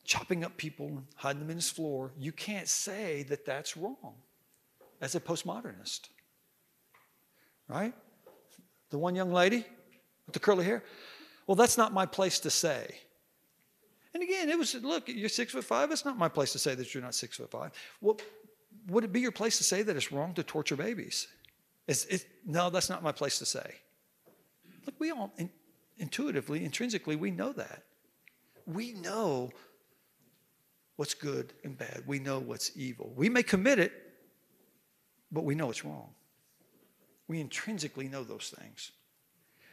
chopping 0.03 0.43
up 0.43 0.55
people 0.55 1.01
hiding 1.15 1.39
them 1.41 1.49
in 1.49 1.55
his 1.57 1.69
floor, 1.71 2.11
you 2.19 2.31
can't 2.31 2.67
say 2.67 3.23
that 3.23 3.43
that's 3.43 3.75
wrong 3.75 4.13
as 5.01 5.15
a 5.15 5.19
postmodernist. 5.19 6.09
right? 7.67 7.93
The 8.91 8.99
one 8.99 9.15
young 9.15 9.31
lady 9.31 9.65
with 10.27 10.33
the 10.33 10.39
curly 10.39 10.65
hair. 10.65 10.83
Well, 11.47 11.55
that's 11.55 11.77
not 11.77 11.91
my 11.91 12.05
place 12.05 12.39
to 12.41 12.51
say. 12.51 12.99
And 14.13 14.21
again, 14.21 14.49
it 14.49 14.57
was 14.57 14.75
look, 14.75 15.07
you're 15.07 15.29
six 15.29 15.53
foot 15.53 15.63
five. 15.63 15.91
It's 15.91 16.05
not 16.05 16.17
my 16.17 16.29
place 16.29 16.51
to 16.53 16.59
say 16.59 16.75
that 16.75 16.93
you're 16.93 17.03
not 17.03 17.15
six 17.15 17.37
foot 17.37 17.49
five. 17.49 17.71
Well, 18.01 18.19
would 18.87 19.03
it 19.03 19.11
be 19.11 19.21
your 19.21 19.31
place 19.31 19.57
to 19.57 19.63
say 19.63 19.81
that 19.81 19.95
it's 19.95 20.11
wrong 20.11 20.33
to 20.35 20.43
torture 20.43 20.75
babies? 20.75 21.27
It's, 21.87 22.05
it, 22.05 22.25
no, 22.45 22.69
that's 22.69 22.89
not 22.89 23.03
my 23.03 23.11
place 23.11 23.39
to 23.39 23.45
say. 23.45 23.75
Look, 24.85 24.95
we 24.99 25.11
all 25.11 25.31
in, 25.37 25.49
intuitively, 25.97 26.63
intrinsically, 26.63 27.15
we 27.15 27.31
know 27.31 27.53
that. 27.53 27.83
We 28.65 28.93
know 28.93 29.51
what's 30.95 31.13
good 31.13 31.53
and 31.63 31.77
bad. 31.77 32.03
We 32.05 32.19
know 32.19 32.39
what's 32.39 32.71
evil. 32.75 33.11
We 33.15 33.29
may 33.29 33.43
commit 33.43 33.79
it, 33.79 33.91
but 35.31 35.43
we 35.43 35.55
know 35.55 35.69
it's 35.69 35.83
wrong. 35.83 36.09
We 37.27 37.39
intrinsically 37.39 38.07
know 38.07 38.23
those 38.23 38.53
things. 38.57 38.91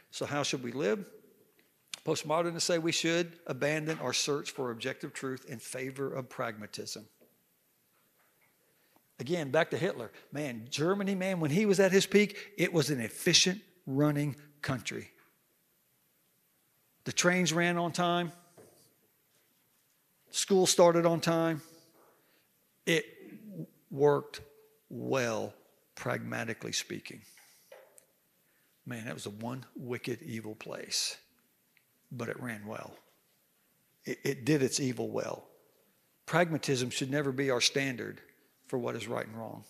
So, 0.09 0.25
how 0.25 0.43
should 0.43 0.63
we 0.63 0.71
live? 0.71 1.05
Postmodernists 2.05 2.61
say 2.61 2.79
we 2.79 2.91
should 2.91 3.33
abandon 3.45 3.99
our 3.99 4.13
search 4.13 4.51
for 4.51 4.71
objective 4.71 5.13
truth 5.13 5.45
in 5.47 5.59
favor 5.59 6.11
of 6.11 6.29
pragmatism. 6.29 7.05
Again, 9.19 9.51
back 9.51 9.69
to 9.69 9.77
Hitler. 9.77 10.11
Man, 10.31 10.65
Germany, 10.71 11.13
man, 11.13 11.39
when 11.39 11.51
he 11.51 11.67
was 11.67 11.79
at 11.79 11.91
his 11.91 12.07
peak, 12.07 12.53
it 12.57 12.73
was 12.73 12.89
an 12.89 12.99
efficient 12.99 13.61
running 13.85 14.35
country. 14.63 15.11
The 17.03 17.11
trains 17.11 17.53
ran 17.53 17.77
on 17.77 17.91
time, 17.91 18.31
school 20.31 20.65
started 20.65 21.05
on 21.05 21.19
time. 21.19 21.61
It 22.85 23.05
worked 23.91 24.41
well, 24.89 25.53
pragmatically 25.95 26.71
speaking. 26.71 27.21
Man, 28.87 29.05
that 29.05 29.13
was 29.13 29.27
a 29.27 29.31
one 29.31 29.65
wicked, 29.75 30.23
evil 30.23 30.55
place, 30.55 31.17
but 32.11 32.29
it 32.29 32.41
ran 32.41 32.65
well. 32.65 32.93
It, 34.05 34.19
it 34.23 34.45
did 34.45 34.61
its 34.61 34.79
evil 34.79 35.09
well. 35.09 35.47
Pragmatism 36.25 36.89
should 36.89 37.11
never 37.11 37.31
be 37.31 37.49
our 37.49 37.61
standard 37.61 38.21
for 38.67 38.77
what 38.77 38.95
is 38.95 39.07
right 39.07 39.25
and 39.25 39.37
wrong. 39.37 39.63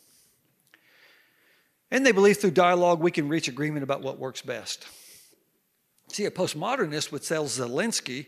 And 1.89 2.05
they 2.05 2.11
believe 2.11 2.37
through 2.37 2.51
dialogue 2.51 3.01
we 3.01 3.11
can 3.11 3.27
reach 3.27 3.47
agreement 3.47 3.83
about 3.83 4.01
what 4.01 4.17
works 4.17 4.41
best. 4.41 4.87
See, 6.07 6.25
a 6.25 6.31
postmodernist 6.31 7.11
would 7.11 7.23
tell 7.23 7.45
Zelensky 7.45 8.27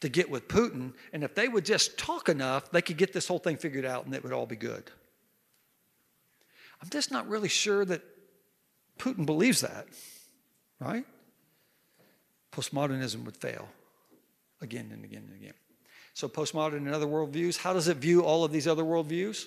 to 0.00 0.08
get 0.08 0.30
with 0.30 0.46
Putin, 0.46 0.92
and 1.12 1.24
if 1.24 1.34
they 1.34 1.48
would 1.48 1.64
just 1.64 1.98
talk 1.98 2.28
enough, 2.28 2.70
they 2.70 2.82
could 2.82 2.96
get 2.96 3.12
this 3.12 3.26
whole 3.26 3.38
thing 3.38 3.56
figured 3.56 3.84
out 3.84 4.06
and 4.06 4.14
it 4.14 4.22
would 4.22 4.32
all 4.32 4.46
be 4.46 4.56
good. 4.56 4.90
I'm 6.80 6.88
just 6.90 7.10
not 7.10 7.28
really 7.28 7.48
sure 7.48 7.84
that 7.84 8.02
Putin 8.98 9.26
believes 9.26 9.62
that, 9.62 9.88
right? 10.78 11.04
Postmodernism 12.58 13.24
would 13.24 13.36
fail 13.36 13.68
again 14.60 14.90
and 14.92 15.04
again 15.04 15.22
and 15.30 15.40
again. 15.40 15.54
So, 16.12 16.28
postmodern 16.28 16.78
and 16.78 16.92
other 16.92 17.06
worldviews, 17.06 17.56
how 17.56 17.72
does 17.72 17.86
it 17.86 17.98
view 17.98 18.24
all 18.24 18.42
of 18.42 18.50
these 18.50 18.66
other 18.66 18.82
worldviews? 18.82 19.46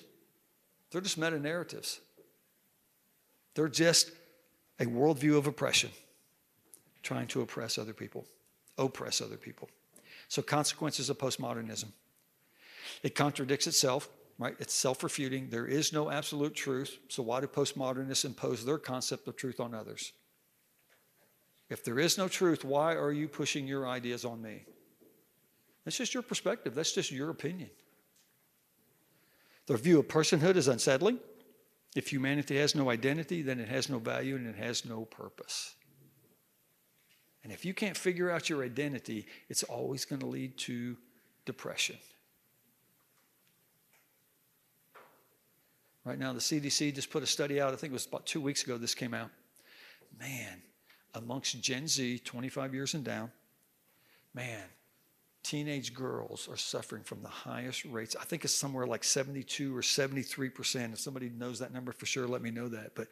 They're 0.90 1.02
just 1.02 1.18
meta 1.18 1.38
narratives. 1.38 2.00
They're 3.54 3.68
just 3.68 4.12
a 4.80 4.86
worldview 4.86 5.36
of 5.36 5.46
oppression, 5.46 5.90
trying 7.02 7.26
to 7.28 7.42
oppress 7.42 7.76
other 7.76 7.92
people, 7.92 8.24
oppress 8.78 9.20
other 9.20 9.36
people. 9.36 9.68
So, 10.28 10.40
consequences 10.40 11.10
of 11.10 11.18
postmodernism. 11.18 11.88
It 13.02 13.14
contradicts 13.14 13.66
itself, 13.66 14.08
right? 14.38 14.56
It's 14.58 14.72
self 14.72 15.02
refuting. 15.02 15.50
There 15.50 15.66
is 15.66 15.92
no 15.92 16.10
absolute 16.10 16.54
truth. 16.54 16.96
So, 17.08 17.22
why 17.22 17.42
do 17.42 17.46
postmodernists 17.46 18.24
impose 18.24 18.64
their 18.64 18.78
concept 18.78 19.28
of 19.28 19.36
truth 19.36 19.60
on 19.60 19.74
others? 19.74 20.12
If 21.72 21.82
there 21.82 21.98
is 21.98 22.18
no 22.18 22.28
truth, 22.28 22.66
why 22.66 22.94
are 22.96 23.12
you 23.12 23.26
pushing 23.26 23.66
your 23.66 23.88
ideas 23.88 24.26
on 24.26 24.42
me? 24.42 24.66
That's 25.84 25.96
just 25.96 26.12
your 26.12 26.22
perspective, 26.22 26.74
that's 26.74 26.92
just 26.92 27.10
your 27.10 27.30
opinion. 27.30 27.70
Their 29.66 29.78
view 29.78 29.98
of 29.98 30.06
personhood 30.06 30.56
is 30.56 30.68
unsettling. 30.68 31.18
If 31.96 32.08
humanity 32.12 32.58
has 32.58 32.74
no 32.74 32.90
identity, 32.90 33.40
then 33.40 33.58
it 33.58 33.70
has 33.70 33.88
no 33.88 33.98
value 33.98 34.36
and 34.36 34.46
it 34.46 34.56
has 34.56 34.84
no 34.84 35.06
purpose. 35.06 35.74
And 37.42 37.50
if 37.50 37.64
you 37.64 37.72
can't 37.72 37.96
figure 37.96 38.30
out 38.30 38.50
your 38.50 38.62
identity, 38.62 39.26
it's 39.48 39.62
always 39.62 40.04
going 40.04 40.20
to 40.20 40.26
lead 40.26 40.58
to 40.58 40.98
depression. 41.46 41.96
Right 46.04 46.18
now, 46.18 46.34
the 46.34 46.40
CDC 46.40 46.94
just 46.94 47.10
put 47.10 47.22
a 47.22 47.26
study 47.26 47.62
out, 47.62 47.72
I 47.72 47.76
think 47.76 47.92
it 47.92 47.94
was 47.94 48.06
about 48.06 48.26
two 48.26 48.42
weeks 48.42 48.62
ago 48.62 48.76
this 48.76 48.94
came 48.94 49.14
out. 49.14 49.30
Man, 50.18 50.60
amongst 51.14 51.60
Gen 51.60 51.86
Z, 51.86 52.20
25 52.20 52.74
years 52.74 52.94
and 52.94 53.04
down, 53.04 53.30
man, 54.34 54.64
teenage 55.42 55.92
girls 55.92 56.48
are 56.50 56.56
suffering 56.56 57.02
from 57.02 57.22
the 57.22 57.28
highest 57.28 57.84
rates. 57.84 58.16
I 58.20 58.24
think 58.24 58.44
it's 58.44 58.54
somewhere 58.54 58.86
like 58.86 59.04
72 59.04 59.76
or 59.76 59.82
73%. 59.82 60.92
If 60.92 61.00
somebody 61.00 61.28
knows 61.28 61.58
that 61.58 61.72
number 61.72 61.92
for 61.92 62.06
sure, 62.06 62.26
let 62.26 62.42
me 62.42 62.50
know 62.50 62.68
that. 62.68 62.94
But 62.94 63.08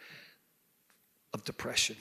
of 1.33 1.45
depression. 1.45 1.97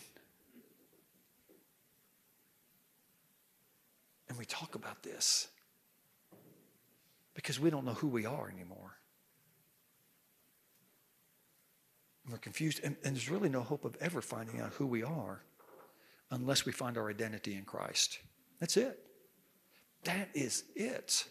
And 4.28 4.38
we 4.38 4.46
talk 4.46 4.76
about 4.76 5.02
this 5.04 5.48
because 7.34 7.60
we 7.60 7.70
don't 7.70 7.86
know 7.86 7.94
who 7.94 8.08
we 8.08 8.26
are 8.26 8.50
anymore. 8.50 8.96
We're 12.30 12.38
confused. 12.38 12.82
And, 12.84 12.96
and 13.04 13.16
there's 13.16 13.30
really 13.30 13.50
no 13.50 13.62
hope 13.62 13.86
of 13.86 13.96
ever 14.00 14.22
finding 14.22 14.62
out 14.62 14.74
who 14.74 14.86
we 14.86 15.04
are 15.04 15.42
unless 16.32 16.66
we 16.66 16.72
find 16.72 16.98
our 16.98 17.10
identity 17.10 17.56
in 17.56 17.64
Christ. 17.64 18.20
That's 18.60 18.78
it. 18.78 19.00
That 20.04 20.30
is 20.34 20.64
it. 20.76 21.26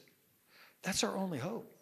That's 0.83 1.05
our 1.05 1.17
only 1.17 1.39
hope. 1.39 1.73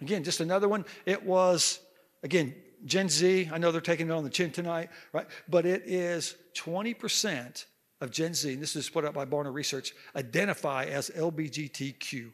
Again, 0.00 0.24
just 0.24 0.40
another 0.40 0.68
one. 0.68 0.84
It 1.06 1.24
was, 1.24 1.80
again, 2.22 2.54
Gen 2.84 3.08
Z. 3.08 3.50
I 3.52 3.58
know 3.58 3.70
they're 3.70 3.80
taking 3.80 4.08
it 4.08 4.12
on 4.12 4.24
the 4.24 4.30
chin 4.30 4.50
tonight, 4.50 4.90
right? 5.12 5.26
But 5.48 5.66
it 5.66 5.82
is 5.86 6.34
20% 6.56 7.64
of 8.00 8.10
Gen 8.10 8.34
Z, 8.34 8.52
and 8.52 8.60
this 8.60 8.74
is 8.74 8.90
put 8.90 9.04
out 9.04 9.14
by 9.14 9.24
Barna 9.24 9.52
Research, 9.52 9.94
identify 10.16 10.86
as 10.86 11.10
LBGTQ. 11.10 12.32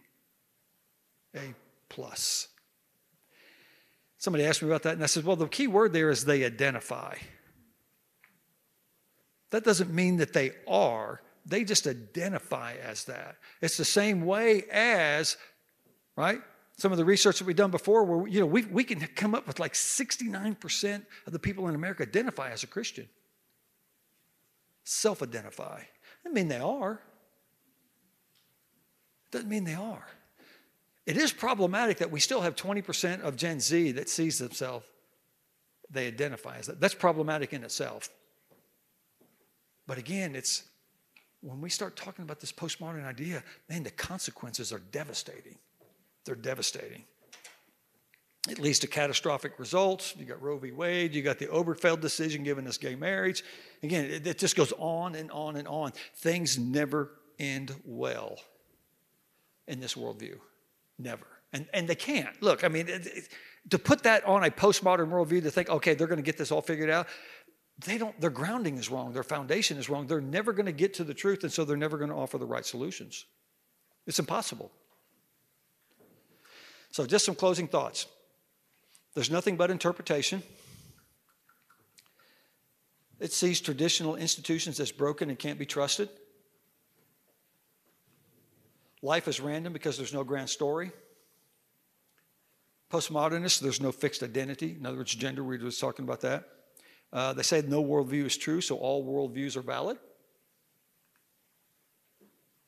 A 1.37 1.55
plus. 1.91 2.49
Somebody 4.17 4.47
asked 4.47 4.63
me 4.63 4.69
about 4.69 4.83
that, 4.85 4.95
and 4.95 5.03
I 5.03 5.07
said, 5.07 5.25
well, 5.25 5.37
the 5.37 5.47
key 5.47 5.67
word 5.67 5.93
there 5.93 6.09
is 6.11 6.25
they 6.25 6.45
identify. 6.45 7.17
That 9.51 9.65
doesn't 9.65 9.93
mean 9.93 10.19
that 10.19 10.33
they 10.33 10.53
are, 10.67 11.23
they 11.47 11.65
just 11.65 11.87
identify 11.87 12.75
as 12.75 13.05
that. 13.05 13.37
It's 13.63 13.77
the 13.77 13.85
same 13.85 14.27
way 14.27 14.65
as, 14.71 15.37
right? 16.17 16.41
Some 16.77 16.93
of 16.93 16.99
the 16.99 17.05
research 17.05 17.39
that 17.39 17.47
we've 17.47 17.57
done 17.57 17.71
before, 17.71 18.05
where 18.05 18.29
you 18.29 18.41
know 18.41 18.47
we, 18.47 18.65
we 18.67 18.85
can 18.85 19.01
come 19.17 19.35
up 19.35 19.47
with 19.47 19.59
like 19.59 19.73
69% 19.73 21.03
of 21.27 21.33
the 21.33 21.39
people 21.39 21.69
in 21.69 21.75
America 21.75 22.03
identify 22.03 22.51
as 22.51 22.63
a 22.63 22.67
Christian 22.67 23.09
self 24.89 25.23
identify. 25.23 25.83
Doesn't 26.25 26.35
mean 26.35 26.49
they 26.49 26.61
are. 26.61 27.01
Doesn't 29.31 29.49
mean 29.49 29.65
they 29.65 29.75
are. 29.75 30.07
It 31.07 31.17
is 31.17 31.33
problematic 31.33 31.99
that 31.99 32.11
we 32.11 32.21
still 32.21 32.41
have 32.41 32.55
20% 32.55 33.21
of 33.21 33.37
Gen 33.37 33.61
Z 33.61 33.93
that 33.93 34.09
sees 34.09 34.39
themselves, 34.39 34.87
they 35.91 36.07
identify 36.07 36.59
as 36.59 36.67
that. 36.67 36.81
That's 36.81 36.95
problematic 36.95 37.53
in 37.53 37.65
itself. 37.65 38.11
But 39.89 39.99
again, 39.99 40.37
it's 40.37 40.65
when 41.41 41.61
we 41.61 41.71
start 41.71 41.97
talking 41.97 42.23
about 42.23 42.41
this 42.41 42.53
postmodern 42.53 43.05
idea, 43.05 43.43
man, 43.69 43.83
the 43.83 43.91
consequences 43.91 44.73
are 44.73 44.83
devastating. 44.93 45.57
They're 46.25 46.37
devastating. 46.37 47.05
It 48.49 48.59
leads 48.59 48.79
to 48.81 48.87
catastrophic 48.87 49.59
results. 49.59 50.15
You 50.17 50.27
got 50.27 50.41
Roe 50.43 50.59
v. 50.59 50.73
Wade, 50.73 51.15
you 51.15 51.23
got 51.23 51.39
the 51.39 51.47
Obergefell 51.47 52.01
decision 52.01 52.45
giving 52.45 52.67
us 52.67 52.77
gay 52.77 52.95
marriage. 52.95 53.43
Again, 53.83 54.05
it, 54.05 54.27
it 54.27 54.39
just 54.39 54.57
goes 54.57 54.73
on 54.79 55.15
and 55.15 55.31
on 55.31 55.57
and 55.57 55.67
on. 55.67 55.93
Things 56.17 56.59
never 56.59 57.11
end 57.39 57.75
well 57.85 58.39
in 59.67 59.81
this 59.81 59.95
worldview. 59.95 60.39
Never. 60.99 61.27
And, 61.53 61.67
and 61.73 61.89
they 61.89 61.95
can't. 61.95 62.41
Look, 62.43 62.63
I 62.63 62.69
mean, 62.69 62.89
it, 62.89 63.07
it, 63.07 63.29
to 63.71 63.79
put 63.79 64.03
that 64.03 64.25
on 64.25 64.45
a 64.45 64.51
postmodern 64.51 65.09
worldview 65.09 65.43
to 65.43 65.51
think, 65.51 65.69
okay, 65.69 65.95
they're 65.95 66.07
going 66.07 66.19
to 66.19 66.25
get 66.25 66.37
this 66.37 66.51
all 66.51 66.63
figured 66.63 66.91
out, 66.91 67.07
they 67.85 67.97
don't, 67.97 68.19
their 68.21 68.31
grounding 68.31 68.77
is 68.77 68.91
wrong, 68.91 69.13
their 69.13 69.23
foundation 69.23 69.79
is 69.79 69.89
wrong. 69.89 70.07
They're 70.07 70.21
never 70.21 70.53
going 70.53 70.67
to 70.67 70.73
get 70.73 70.95
to 70.95 71.05
the 71.05 71.15
truth, 71.15 71.45
and 71.45 71.53
so 71.53 71.65
they're 71.65 71.77
never 71.77 71.97
going 71.97 72.11
to 72.11 72.17
offer 72.17 72.39
the 72.39 72.47
right 72.47 72.67
solutions. 72.67 73.27
It's 74.07 74.19
impossible. 74.19 74.73
So, 76.91 77.07
just 77.07 77.25
some 77.25 77.35
closing 77.35 77.69
thoughts. 77.69 78.07
There's 79.15 79.31
nothing 79.31 79.57
but 79.57 79.71
interpretation. 79.71 80.43
It 83.21 83.33
sees 83.33 83.61
traditional 83.61 84.17
institutions 84.17 84.81
as 84.81 84.91
broken 84.91 85.29
and 85.29 85.39
can't 85.39 85.59
be 85.59 85.67
trusted. 85.67 86.09
Life 89.03 89.29
is 89.29 89.41
random 89.41 89.73
because 89.73 89.97
there's 89.97 90.13
no 90.15 90.25
grand 90.25 90.49
story. 90.51 90.91
Postmodernists, 92.91 93.61
there's 93.61 93.81
no 93.81 93.93
fixed 93.93 94.23
identity. 94.23 94.77
In 94.79 94.87
other 94.87 94.97
words, 94.97 95.15
gender, 95.15 95.45
we 95.45 95.59
were 95.59 95.65
just 95.65 95.81
talking 95.81 96.05
about 96.05 96.23
that. 96.23 96.49
Uh, 97.13 97.33
they 97.33 97.43
say 97.43 97.63
no 97.67 97.83
worldview 97.83 98.27
is 98.27 98.37
true, 98.37 98.61
so 98.61 98.77
all 98.77 99.05
worldviews 99.05 99.57
are 99.57 99.63
valid. 99.63 99.99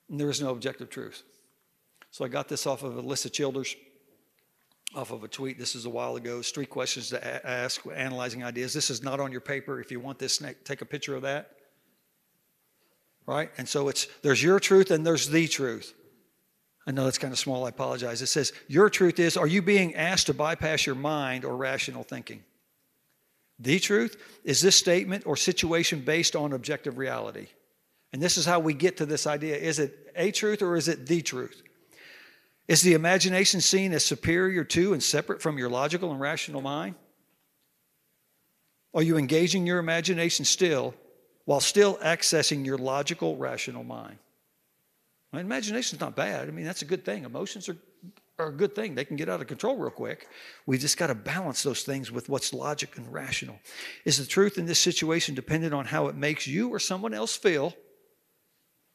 And 0.08 0.18
there 0.18 0.30
is 0.30 0.40
no 0.40 0.50
objective 0.50 0.90
truth. 0.90 1.22
So 2.10 2.24
I 2.24 2.28
got 2.28 2.48
this 2.48 2.66
off 2.66 2.82
of 2.82 2.94
Alisa 2.94 3.30
Childers, 3.30 3.76
off 4.94 5.12
of 5.12 5.22
a 5.22 5.28
tweet. 5.28 5.58
This 5.58 5.74
is 5.74 5.84
a 5.84 5.90
while 5.90 6.16
ago. 6.16 6.38
It's 6.38 6.50
three 6.50 6.66
questions 6.66 7.10
to 7.10 7.46
ask, 7.46 7.82
analyzing 7.94 8.42
ideas. 8.42 8.72
This 8.72 8.90
is 8.90 9.02
not 9.02 9.20
on 9.20 9.30
your 9.30 9.40
paper. 9.40 9.80
If 9.80 9.92
you 9.92 10.00
want 10.00 10.18
this, 10.18 10.42
take 10.64 10.80
a 10.80 10.86
picture 10.86 11.14
of 11.14 11.22
that. 11.22 11.52
Right? 13.26 13.50
And 13.58 13.68
so 13.68 13.88
it's 13.88 14.08
there's 14.22 14.42
your 14.42 14.58
truth 14.58 14.90
and 14.90 15.06
there's 15.06 15.28
the 15.28 15.46
truth. 15.46 15.94
I 16.86 16.90
know 16.90 17.04
that's 17.04 17.18
kind 17.18 17.32
of 17.32 17.38
small. 17.38 17.66
I 17.66 17.68
apologize. 17.68 18.22
It 18.22 18.26
says, 18.26 18.52
Your 18.66 18.90
truth 18.90 19.20
is, 19.20 19.36
are 19.36 19.46
you 19.46 19.62
being 19.62 19.94
asked 19.94 20.26
to 20.26 20.34
bypass 20.34 20.86
your 20.86 20.96
mind 20.96 21.44
or 21.44 21.56
rational 21.56 22.02
thinking? 22.02 22.42
The 23.60 23.78
truth 23.78 24.16
is 24.42 24.60
this 24.60 24.74
statement 24.74 25.26
or 25.26 25.36
situation 25.36 26.00
based 26.00 26.34
on 26.34 26.52
objective 26.52 26.98
reality. 26.98 27.48
And 28.12 28.20
this 28.20 28.36
is 28.36 28.46
how 28.46 28.58
we 28.58 28.74
get 28.74 28.96
to 28.96 29.06
this 29.06 29.26
idea. 29.26 29.56
Is 29.56 29.78
it 29.78 30.12
a 30.16 30.32
truth 30.32 30.62
or 30.62 30.76
is 30.76 30.88
it 30.88 31.06
the 31.06 31.22
truth? 31.22 31.62
Is 32.66 32.82
the 32.82 32.94
imagination 32.94 33.60
seen 33.60 33.92
as 33.92 34.04
superior 34.04 34.64
to 34.64 34.92
and 34.92 35.02
separate 35.02 35.42
from 35.42 35.58
your 35.58 35.68
logical 35.68 36.10
and 36.10 36.20
rational 36.20 36.62
mind? 36.62 36.94
Are 38.94 39.02
you 39.02 39.18
engaging 39.18 39.66
your 39.66 39.78
imagination 39.78 40.44
still 40.44 40.94
while 41.44 41.60
still 41.60 41.96
accessing 41.98 42.64
your 42.64 42.78
logical, 42.78 43.36
rational 43.36 43.84
mind? 43.84 44.18
My 45.32 45.40
imagination's 45.40 46.00
not 46.00 46.16
bad. 46.16 46.48
I 46.48 46.50
mean, 46.50 46.64
that's 46.64 46.82
a 46.82 46.86
good 46.86 47.04
thing. 47.04 47.24
Emotions 47.24 47.68
are, 47.68 47.76
are 48.40 48.48
a 48.48 48.52
good 48.52 48.74
thing. 48.74 48.94
They 48.94 49.04
can 49.04 49.16
get 49.16 49.28
out 49.28 49.40
of 49.40 49.46
control 49.46 49.76
real 49.76 49.90
quick. 49.90 50.28
We 50.66 50.78
just 50.78 50.96
got 50.96 51.08
to 51.08 51.14
balance 51.14 51.62
those 51.62 51.82
things 51.82 52.10
with 52.10 52.28
what's 52.28 52.52
logic 52.52 52.96
and 52.96 53.12
rational. 53.12 53.58
Is 54.04 54.18
the 54.18 54.26
truth 54.26 54.58
in 54.58 54.66
this 54.66 54.80
situation 54.80 55.34
dependent 55.34 55.74
on 55.74 55.84
how 55.84 56.08
it 56.08 56.16
makes 56.16 56.46
you 56.46 56.70
or 56.70 56.78
someone 56.78 57.14
else 57.14 57.36
feel? 57.36 57.74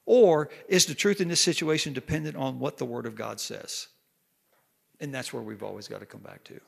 Or 0.06 0.50
is 0.68 0.86
the 0.86 0.96
truth 0.96 1.22
in 1.22 1.28
this 1.28 1.42
situation 1.42 1.94
dependent 1.94 2.36
on 2.36 2.60
what 2.60 2.78
the 2.78 2.86
Word 2.86 3.06
of 3.06 3.16
God 3.16 3.40
says? 3.40 3.88
And 5.00 5.14
that's 5.14 5.34
where 5.34 5.42
we've 5.42 5.64
always 5.64 5.88
got 5.88 6.00
to 6.00 6.06
come 6.06 6.22
back 6.22 6.44
to. 6.46 6.60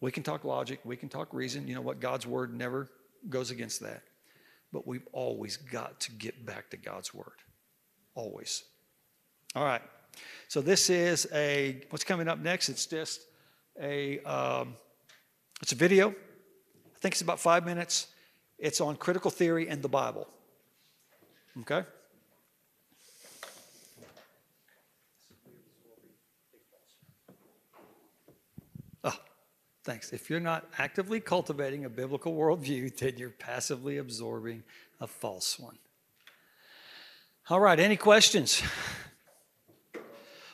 We 0.00 0.10
can 0.10 0.22
talk 0.22 0.44
logic, 0.44 0.80
we 0.84 0.96
can 0.96 1.08
talk 1.08 1.34
reason. 1.34 1.68
You 1.68 1.74
know 1.74 1.82
what? 1.82 2.00
God's 2.00 2.26
Word 2.26 2.54
never 2.54 2.88
goes 3.28 3.50
against 3.50 3.80
that. 3.80 4.02
But 4.72 4.86
we've 4.86 5.06
always 5.12 5.56
got 5.56 6.00
to 6.00 6.12
get 6.12 6.46
back 6.46 6.70
to 6.70 6.76
God's 6.76 7.12
Word. 7.12 7.26
Always. 8.14 8.64
All 9.54 9.64
right. 9.64 9.82
So 10.48 10.60
this 10.60 10.90
is 10.90 11.28
a, 11.32 11.82
what's 11.90 12.04
coming 12.04 12.28
up 12.28 12.38
next? 12.38 12.68
It's 12.68 12.86
just 12.86 13.20
a, 13.80 14.20
um, 14.20 14.74
it's 15.62 15.72
a 15.72 15.76
video. 15.76 16.10
I 16.10 16.98
think 17.00 17.14
it's 17.14 17.22
about 17.22 17.38
five 17.40 17.64
minutes. 17.64 18.08
It's 18.58 18.80
on 18.80 18.96
critical 18.96 19.30
theory 19.30 19.68
and 19.68 19.80
the 19.80 19.88
Bible. 19.88 20.28
Okay? 21.60 21.84
Oh, 29.04 29.16
thanks. 29.84 30.12
If 30.12 30.28
you're 30.28 30.40
not 30.40 30.68
actively 30.78 31.20
cultivating 31.20 31.84
a 31.84 31.88
biblical 31.88 32.34
worldview, 32.34 32.96
then 32.98 33.14
you're 33.16 33.30
passively 33.30 33.98
absorbing 33.98 34.62
a 35.00 35.06
false 35.06 35.58
one. 35.58 35.78
All 37.48 37.60
right, 37.60 37.80
any 37.80 37.96
questions? 37.96 38.62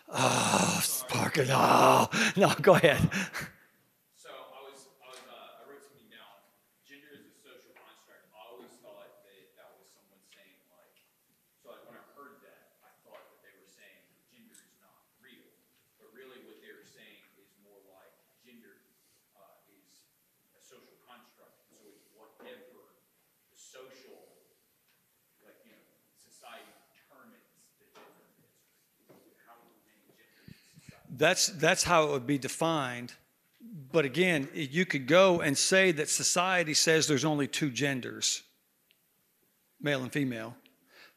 Oh, 0.09 0.80
Sparkin. 0.82 1.48
Oh, 1.50 2.09
no, 2.36 2.52
go 2.62 2.74
ahead. 2.74 3.11
So 23.57 24.15
That's, 31.16 31.46
that's 31.46 31.84
how 31.84 32.04
it 32.04 32.10
would 32.10 32.26
be 32.26 32.38
defined. 32.38 33.12
But 33.92 34.04
again, 34.04 34.48
you 34.54 34.84
could 34.84 35.06
go 35.06 35.40
and 35.40 35.56
say 35.56 35.92
that 35.92 36.08
society 36.08 36.74
says 36.74 37.06
there's 37.06 37.24
only 37.24 37.46
two 37.46 37.70
genders, 37.70 38.42
male 39.80 40.02
and 40.02 40.12
female. 40.12 40.54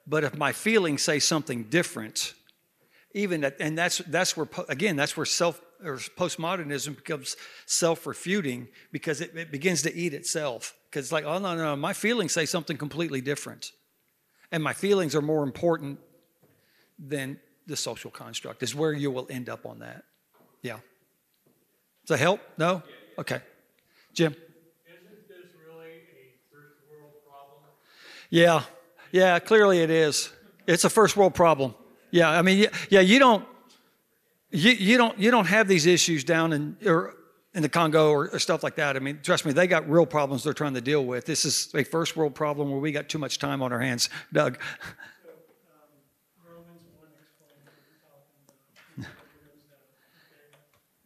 But 0.07 0.23
if 0.23 0.37
my 0.37 0.51
feelings 0.51 1.01
say 1.01 1.19
something 1.19 1.63
different, 1.65 2.33
even 3.13 3.41
that, 3.41 3.57
and 3.59 3.77
that's, 3.77 3.99
that's 3.99 4.37
where, 4.37 4.47
again, 4.69 4.95
that's 4.95 5.17
where 5.17 5.25
self 5.25 5.61
or 5.83 5.95
postmodernism 5.95 6.95
becomes 6.95 7.37
self 7.65 8.05
refuting 8.05 8.67
because 8.91 9.21
it, 9.21 9.35
it 9.35 9.51
begins 9.51 9.81
to 9.83 9.95
eat 9.95 10.13
itself. 10.13 10.75
Because 10.89 11.05
it's 11.05 11.11
like, 11.11 11.25
oh, 11.25 11.39
no, 11.39 11.55
no, 11.55 11.75
my 11.75 11.93
feelings 11.93 12.33
say 12.33 12.45
something 12.45 12.77
completely 12.77 13.21
different. 13.21 13.71
And 14.51 14.63
my 14.63 14.73
feelings 14.73 15.15
are 15.15 15.21
more 15.21 15.43
important 15.43 15.99
than 16.97 17.39
the 17.70 17.78
social 17.78 18.11
construct, 18.11 18.61
is 18.63 18.76
where 18.76 18.91
you 18.91 19.11
will 19.11 19.28
end 19.30 19.47
up 19.47 19.65
on 19.65 19.80
that. 19.80 20.03
Yeah. 20.61 20.80
Does 22.05 22.17
that 22.17 22.20
help? 22.20 22.41
No? 22.57 22.84
Okay. 23.17 23.39
Jim? 24.13 24.34
Isn't 24.34 25.28
this 25.28 25.51
really 25.65 25.88
a 25.88 26.53
first 26.53 26.76
world 26.91 27.13
problem? 27.26 27.61
Yeah. 28.30 28.63
Yeah, 29.11 29.39
clearly 29.39 29.80
it 29.80 29.89
is. 29.89 30.32
It's 30.67 30.84
a 30.84 30.89
first 30.89 31.17
world 31.17 31.34
problem. 31.34 31.74
Yeah, 32.11 32.30
I 32.30 32.41
mean, 32.41 32.57
yeah, 32.59 32.70
yeah 32.89 32.99
you 32.99 33.20
don't, 33.20 33.45
you, 34.51 34.72
you 34.72 34.97
don't, 34.97 35.17
you 35.17 35.32
don't 35.32 35.47
have 35.47 35.67
these 35.67 35.86
issues 35.86 36.24
down 36.24 36.53
in, 36.53 36.78
or 36.86 37.15
in 37.53 37.63
the 37.63 37.70
Congo 37.70 38.11
or, 38.11 38.30
or 38.30 38.39
stuff 38.39 38.61
like 38.63 38.76
that. 38.76 38.95
I 38.95 38.99
mean, 38.99 39.20
trust 39.24 39.45
me, 39.45 39.51
they 39.51 39.65
got 39.65 39.89
real 39.89 40.05
problems 40.05 40.43
they're 40.43 40.53
trying 40.53 40.76
to 40.76 40.82
deal 40.82 41.05
with. 41.05 41.26
This 41.26 41.45
is 41.45 41.74
a 41.74 41.84
first 41.84 42.15
world 42.15 42.36
problem 42.36 42.70
where 42.70 42.80
we 42.80 42.91
got 42.91 43.09
too 43.09 43.17
much 43.17 43.39
time 43.39 43.61
on 43.63 43.74
our 43.74 43.80
hands. 43.80 44.09
Doug? 44.32 44.59
So, 45.22 45.30
um, 45.74 45.89
Romans 46.45 46.86
one 46.97 47.09
explains 47.17 47.65
what 47.65 47.74
we're 47.82 47.97
talking 48.05 48.38
about. 49.01 49.09
He 49.26 49.41
knows 49.41 49.65
that, 49.74 49.82
okay, 50.30 50.53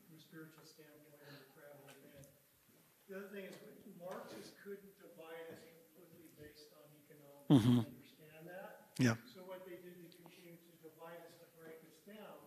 From 0.04 0.20
a 0.20 0.22
spiritual 0.24 0.68
standpoint, 0.68 1.24
and 1.24 1.40
the 1.40 1.48
traveling 1.56 2.00
man. 2.04 2.28
The 3.08 3.16
other 3.16 3.32
thing 3.32 3.48
is, 3.48 3.56
Marxists 4.00 4.52
couldn't 4.60 4.96
divide 5.00 5.48
us 5.56 5.64
completely 5.72 6.28
based 6.36 6.76
on 6.76 6.84
economics. 7.58 8.14
Understand 8.18 8.46
that? 8.50 8.66
Yeah. 8.98 9.16
So 9.30 9.46
what 9.46 9.62
they 9.68 9.78
did 9.82 9.94
to 10.00 10.08
continue 10.24 10.58
to 10.58 10.72
divide 10.82 11.22
us, 11.26 11.36
to 11.42 11.48
break 11.60 11.78
us 11.86 11.98
down, 12.08 12.40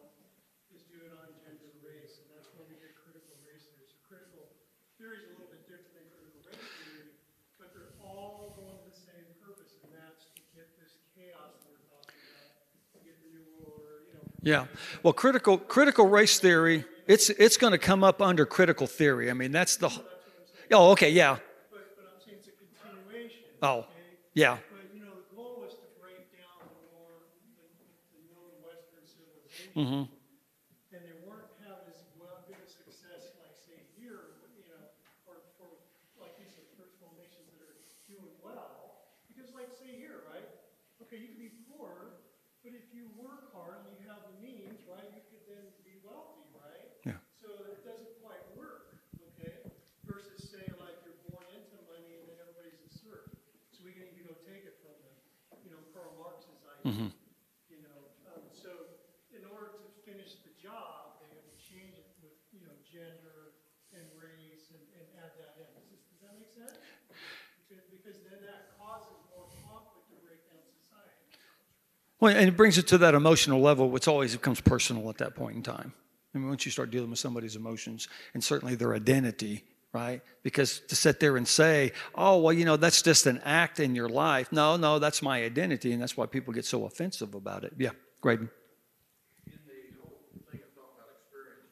is 0.74 0.82
do 0.90 0.98
it 1.02 1.12
on 1.14 1.30
gender 1.42 1.70
race, 1.84 2.18
and 2.22 2.26
that's 2.34 2.50
when 2.56 2.66
we 2.70 2.76
get 2.80 2.94
critical 2.98 3.34
race 3.46 3.66
theory. 3.70 3.86
So 3.86 3.98
critical 4.06 4.42
theory 4.98 5.22
is 5.22 5.26
a 5.30 5.32
little 5.38 5.50
bit 5.52 5.62
different 5.70 5.94
than 5.94 6.06
critical 6.14 6.40
race 6.48 6.70
theory, 6.82 7.06
but 7.58 7.68
they're 7.74 7.94
all 8.02 8.54
going 8.58 8.76
to 8.80 8.86
the 8.90 8.96
same 8.96 9.26
purpose, 9.42 9.78
and 9.84 9.90
that's 9.94 10.30
to 10.34 10.42
get 10.54 10.66
this 10.80 10.98
chaos 11.14 11.54
that 11.62 11.70
we're 11.70 11.86
talking 11.86 12.18
about, 12.18 12.50
to 12.94 12.98
get 13.06 13.16
the 13.22 13.30
new 13.34 13.46
world 13.54 13.78
order, 13.78 14.06
you 14.10 14.14
know. 14.18 14.24
Yeah. 14.42 14.62
Well, 15.02 15.14
critical 15.14 15.58
critical 15.58 16.06
race 16.10 16.38
theory, 16.38 16.86
it's 17.06 17.30
it's 17.30 17.56
going 17.56 17.72
to 17.74 17.82
come 17.82 18.02
up 18.02 18.22
under 18.22 18.46
critical 18.46 18.86
theory. 18.86 19.30
I 19.30 19.34
mean, 19.34 19.50
that's 19.54 19.76
the 19.76 19.90
Oh, 20.72 20.90
okay, 20.98 21.10
yeah. 21.10 21.38
But, 21.70 21.94
but 21.94 22.10
I'm 22.10 22.18
saying 22.18 22.42
it's 22.42 22.50
a 22.50 22.58
continuation. 22.58 23.46
Oh, 23.62 23.86
okay? 23.86 23.86
yeah. 24.34 24.58
But, 24.66 24.90
you 24.90 24.98
know, 25.06 25.14
the 25.14 25.30
goal 25.30 25.62
was 25.62 25.78
to 25.78 25.86
break 26.02 26.26
down 26.34 26.58
the 26.66 26.74
more, 26.90 27.22
the, 27.54 27.70
the 28.18 28.22
known 28.34 28.50
Western 28.66 29.06
civilization. 29.76 30.08
Mhm. 30.08 30.08
And 30.96 31.02
they 31.04 31.16
weren't 31.28 31.52
having 31.60 31.92
as 31.92 32.00
well, 32.16 32.40
good 32.48 32.56
a 32.56 32.68
success, 32.68 33.36
like, 33.42 33.52
say, 33.68 33.76
here, 34.00 34.40
you 34.56 34.64
know, 34.72 34.88
or, 35.28 35.36
for 35.60 35.68
like 36.16 36.32
these 36.40 36.56
are 36.56 36.64
first 36.80 36.96
world 37.02 37.12
nations 37.20 37.44
that 37.52 37.60
are 37.60 37.76
doing 38.08 38.32
well. 38.40 39.12
Because 39.28 39.52
like, 39.52 39.68
say 39.76 39.92
here, 40.00 40.24
right, 40.32 40.48
okay, 41.04 41.20
you 41.20 41.28
can 41.28 41.40
be 41.42 41.52
poor, 41.68 42.24
but 42.64 42.72
if 42.72 42.88
you 42.96 43.12
work 43.20 43.52
hard 43.52 43.84
and 43.84 43.92
you 44.00 44.08
have 44.08 44.24
the 44.24 44.36
means, 44.40 44.80
right, 44.88 45.04
you 45.12 45.20
could 45.28 45.44
then 45.44 45.68
be 45.84 46.00
wealthy, 46.00 46.48
right? 46.56 46.88
Yeah. 47.04 47.20
So 47.36 47.52
it 47.68 47.84
doesn't 47.84 48.16
quite 48.24 48.40
work, 48.56 48.96
okay? 49.36 49.60
Versus 50.08 50.40
say 50.48 50.64
like 50.80 50.96
you're 51.04 51.20
born 51.28 51.44
into 51.52 51.76
money 51.84 52.16
and 52.16 52.24
then 52.32 52.38
everybody's 52.40 52.80
a 52.88 52.90
serf. 52.96 53.28
So 53.76 53.84
we 53.84 53.92
can 53.92 54.08
even 54.16 54.24
go 54.24 54.34
take 54.48 54.64
it 54.64 54.80
from 54.80 54.96
them, 55.04 55.16
you 55.60 55.70
know, 55.76 55.82
Karl 55.92 56.16
Marx's 56.16 56.56
idea. 56.64 57.12
You 57.68 57.82
know, 57.82 57.98
um, 58.32 58.46
so 58.54 58.70
in 59.34 59.42
order 59.52 59.74
to 59.74 59.84
finish 60.06 60.38
the 60.46 60.54
job, 60.56 61.18
they 61.20 61.28
have 61.28 61.42
to 61.44 61.54
change 61.60 61.98
it 61.98 62.08
with, 62.22 62.32
you 62.54 62.62
know, 62.62 62.72
gender 62.86 63.58
and 63.92 64.06
race 64.16 64.70
and, 64.70 64.80
and 64.96 65.06
add 65.20 65.34
that 65.38 65.58
in. 65.60 65.66
Does, 65.76 65.86
this- 65.90 66.06
does 66.14 66.20
that 66.24 66.34
make 66.38 66.50
sense? 66.54 66.78
Because, 67.66 67.84
because 67.90 68.16
then 68.30 68.38
that 68.46 68.78
causes 68.78 69.18
more 69.34 69.50
conflict 69.66 70.06
to 70.14 70.16
break 70.22 70.40
down 70.46 70.62
society. 70.78 71.26
Well, 72.20 72.34
and 72.34 72.48
it 72.48 72.56
brings 72.56 72.78
it 72.78 72.86
to 72.88 72.98
that 72.98 73.14
emotional 73.14 73.60
level, 73.60 73.90
which 73.90 74.08
always 74.08 74.32
becomes 74.34 74.60
personal 74.60 75.08
at 75.10 75.18
that 75.18 75.34
point 75.34 75.56
in 75.56 75.62
time. 75.62 75.92
I 76.34 76.38
mean, 76.38 76.48
once 76.48 76.64
you 76.64 76.72
start 76.72 76.90
dealing 76.90 77.10
with 77.10 77.18
somebody's 77.18 77.56
emotions 77.56 78.08
and 78.34 78.42
certainly 78.42 78.74
their 78.74 78.94
identity, 78.94 79.64
right? 79.92 80.22
Because 80.42 80.80
to 80.88 80.96
sit 80.96 81.20
there 81.20 81.36
and 81.36 81.46
say, 81.46 81.92
oh, 82.14 82.38
well, 82.40 82.52
you 82.52 82.64
know, 82.64 82.76
that's 82.76 83.02
just 83.02 83.26
an 83.26 83.40
act 83.44 83.80
in 83.80 83.94
your 83.94 84.08
life. 84.08 84.50
No, 84.52 84.76
no, 84.76 84.98
that's 84.98 85.20
my 85.22 85.42
identity. 85.44 85.92
And 85.92 86.00
that's 86.00 86.16
why 86.16 86.26
people 86.26 86.52
get 86.54 86.64
so 86.64 86.84
offensive 86.84 87.34
about 87.34 87.64
it. 87.64 87.74
Yeah, 87.78 87.90
Graydon. 88.20 88.50
in 89.46 89.52
the 89.56 90.02
whole 90.02 90.20
thing 90.50 90.60
of 90.60 90.72
talking 90.76 90.96
about 90.96 91.08
experience, 91.20 91.68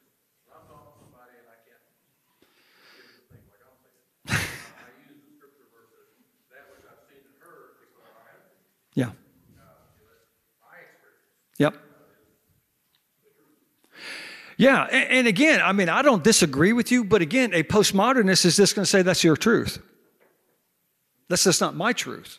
when 0.49 0.57
I'm 0.57 0.65
talking 0.69 0.93
to 0.93 0.97
somebody 0.97 1.35
and 1.41 1.49
I 1.49 1.57
can't 1.69 1.85
give 2.93 3.05
the 3.05 3.25
thing 3.33 3.45
like 3.53 3.61
I'm 3.65 3.77
saying, 3.81 4.01
I 4.81 4.89
use 5.09 5.21
the 5.25 5.33
scripture 5.37 5.69
verses, 5.73 6.09
that 6.53 6.65
which 6.73 6.85
I've 6.89 7.05
seen 7.09 7.21
and 7.21 7.37
heard 7.45 7.81
is 7.85 7.93
what 8.01 8.09
I 8.17 8.33
have, 8.33 8.45
Yeah. 8.97 9.13
my 10.65 10.81
experience. 10.81 11.44
Yep. 11.59 11.77
Yeah, 14.57 14.85
and, 14.85 15.11
and 15.11 15.27
again, 15.27 15.61
I 15.63 15.73
mean, 15.73 15.89
I 15.89 16.03
don't 16.03 16.23
disagree 16.23 16.73
with 16.73 16.93
you, 16.93 17.05
but 17.05 17.23
again, 17.23 17.53
a 17.55 17.63
postmodernist 17.63 18.45
is 18.45 18.57
just 18.57 18.75
going 18.75 18.85
to 18.85 18.91
say 18.91 19.03
that's 19.03 19.25
your 19.25 19.37
truth. 19.37 19.83
That's 21.29 21.45
just 21.45 21.61
not 21.61 21.75
my 21.75 21.93
truth. 21.93 22.39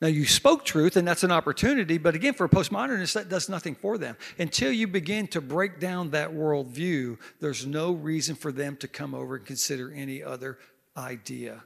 Now, 0.00 0.08
you 0.08 0.26
spoke 0.26 0.64
truth, 0.64 0.96
and 0.96 1.08
that's 1.08 1.24
an 1.24 1.32
opportunity, 1.32 1.96
but 1.96 2.14
again, 2.14 2.34
for 2.34 2.44
a 2.44 2.48
postmodernist, 2.50 3.14
that 3.14 3.30
does 3.30 3.48
nothing 3.48 3.74
for 3.74 3.96
them. 3.96 4.16
Until 4.38 4.70
you 4.70 4.86
begin 4.86 5.26
to 5.28 5.40
break 5.40 5.80
down 5.80 6.10
that 6.10 6.32
worldview, 6.32 7.18
there's 7.40 7.66
no 7.66 7.92
reason 7.92 8.34
for 8.36 8.52
them 8.52 8.76
to 8.76 8.88
come 8.88 9.14
over 9.14 9.36
and 9.36 9.46
consider 9.46 9.90
any 9.90 10.22
other 10.22 10.58
idea. 10.96 11.64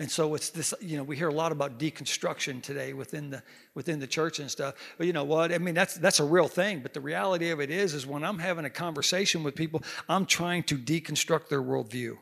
And 0.00 0.10
so 0.10 0.34
it's 0.34 0.50
this, 0.50 0.74
you 0.80 0.96
know, 0.96 1.04
we 1.04 1.16
hear 1.16 1.28
a 1.28 1.34
lot 1.34 1.52
about 1.52 1.78
deconstruction 1.78 2.60
today 2.60 2.92
within 2.94 3.30
the 3.30 3.42
within 3.74 4.00
the 4.00 4.08
church 4.08 4.40
and 4.40 4.50
stuff. 4.50 4.74
But 4.98 5.06
you 5.06 5.12
know 5.12 5.22
what? 5.22 5.52
I 5.52 5.58
mean, 5.58 5.74
that's 5.74 5.94
that's 5.94 6.18
a 6.18 6.24
real 6.24 6.48
thing. 6.48 6.80
But 6.80 6.94
the 6.94 7.00
reality 7.00 7.50
of 7.50 7.60
it 7.60 7.70
is, 7.70 7.94
is 7.94 8.04
when 8.04 8.24
I'm 8.24 8.40
having 8.40 8.64
a 8.64 8.70
conversation 8.70 9.44
with 9.44 9.54
people, 9.54 9.84
I'm 10.08 10.26
trying 10.26 10.64
to 10.64 10.76
deconstruct 10.76 11.48
their 11.48 11.62
worldview. 11.62 12.18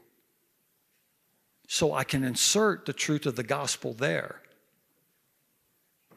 So 1.67 1.95
I 1.95 2.05
can 2.05 2.25
insert 2.25 2.85
the 2.85 2.93
truth 2.93 3.25
of 3.25 3.37
the 3.37 3.43
gospel 3.43 3.95
there. 3.95 4.43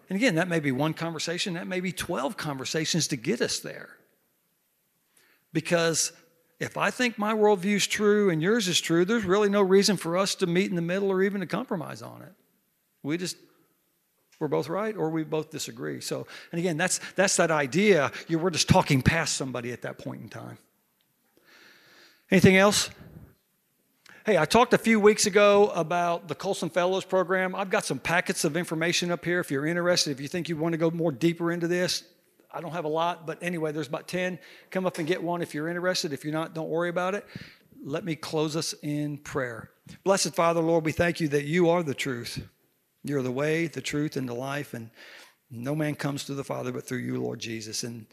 And 0.10 0.18
again, 0.18 0.36
that 0.36 0.50
may 0.50 0.60
be 0.60 0.74
one 0.74 0.94
conversation, 0.94 1.54
that 1.54 1.68
may 1.68 1.80
be 1.80 1.94
12 1.94 2.36
conversations 2.36 3.08
to 3.08 3.16
get 3.16 3.42
us 3.42 3.60
there. 3.60 3.90
Because 5.54 6.12
if 6.60 6.78
I 6.78 6.90
think 6.90 7.18
my 7.18 7.34
worldview 7.34 7.76
is 7.76 7.88
true 7.88 8.30
and 8.30 8.42
yours 8.42 8.68
is 8.68 8.80
true, 8.80 9.04
there's 9.04 9.26
really 9.26 9.50
no 9.50 9.62
reason 9.62 9.98
for 9.98 10.18
us 10.18 10.36
to 10.36 10.48
meet 10.48 10.70
in 10.70 10.76
the 10.76 10.82
middle 10.82 11.12
or 11.12 11.22
even 11.22 11.42
to 11.42 11.48
compromise 11.48 12.02
on 12.02 12.22
it. 12.22 12.32
We 13.04 13.18
just 13.18 13.38
we're 14.40 14.48
both 14.48 14.68
right 14.68 14.96
or 14.96 15.10
we 15.10 15.24
both 15.24 15.50
disagree. 15.50 16.02
So, 16.02 16.28
and 16.52 16.60
again, 16.60 16.78
that's 16.78 17.00
that's 17.16 17.38
that 17.38 17.52
idea. 17.52 18.12
You 18.28 18.40
we're 18.40 18.50
just 18.50 18.70
talking 18.70 19.02
past 19.02 19.36
somebody 19.36 19.72
at 19.72 19.82
that 19.84 19.98
point 19.98 20.22
in 20.22 20.30
time. 20.30 20.58
Anything 22.32 22.58
else? 22.58 22.90
Hey, 24.26 24.38
I 24.40 24.46
talked 24.46 24.74
a 24.74 24.80
few 24.80 25.00
weeks 25.00 25.28
ago 25.28 25.72
about 25.76 26.28
the 26.28 26.34
Colson 26.34 26.72
Fellows 26.72 27.06
program. 27.06 27.54
I've 27.54 27.70
got 27.70 27.86
some 27.86 28.00
packets 28.00 28.44
of 28.44 28.58
information 28.58 29.12
up 29.12 29.24
here 29.24 29.40
if 29.40 29.52
you're 29.52 29.68
interested. 29.68 30.10
If 30.10 30.20
you 30.20 30.28
think 30.28 30.50
you 30.50 30.58
want 30.58 30.74
to 30.74 30.78
go 30.78 30.90
more 30.90 31.12
deeper 31.12 31.52
into 31.52 31.68
this, 31.68 32.04
I 32.56 32.62
don't 32.62 32.72
have 32.72 32.86
a 32.86 32.90
lot, 32.90 33.28
but 33.28 33.38
anyway, 33.44 33.74
there's 33.74 33.90
about 33.90 34.08
10. 34.08 34.40
Come 34.72 34.86
up 34.86 34.98
and 34.98 35.06
get 35.06 35.22
one 35.22 35.42
if 35.42 35.54
you're 35.54 35.68
interested. 35.68 36.14
If 36.14 36.24
you're 36.24 36.34
not, 36.34 36.56
don't 36.56 36.70
worry 36.70 36.88
about 36.88 37.14
it. 37.14 37.26
Let 37.84 38.06
me 38.06 38.16
close 38.16 38.56
us 38.56 38.74
in 38.82 39.18
prayer. 39.18 39.72
Blessed 40.06 40.34
Father, 40.34 40.62
Lord, 40.62 40.86
we 40.86 40.94
thank 40.94 41.20
you 41.20 41.28
that 41.28 41.44
you 41.44 41.70
are 41.70 41.84
the 41.84 41.94
truth. 41.94 42.48
You're 43.04 43.22
the 43.22 43.32
way, 43.32 43.68
the 43.68 43.82
truth, 43.82 44.16
and 44.16 44.28
the 44.28 44.34
life, 44.34 44.74
and 44.74 44.90
no 45.52 45.76
man 45.76 45.96
comes 45.96 46.24
to 46.26 46.34
the 46.34 46.46
Father 46.46 46.72
but 46.72 46.88
through 46.88 47.00
you, 47.00 47.22
Lord 47.22 47.40
Jesus. 47.40 47.84
And 47.84 48.08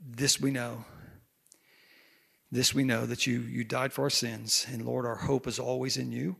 this 0.00 0.38
we 0.38 0.50
know. 0.50 0.84
This 2.52 2.74
we 2.74 2.84
know 2.84 3.06
that 3.06 3.26
you, 3.26 3.40
you 3.40 3.64
died 3.64 3.92
for 3.92 4.02
our 4.02 4.10
sins. 4.10 4.66
And 4.70 4.84
Lord, 4.84 5.06
our 5.06 5.16
hope 5.16 5.46
is 5.46 5.58
always 5.58 5.96
in 5.96 6.12
you. 6.12 6.36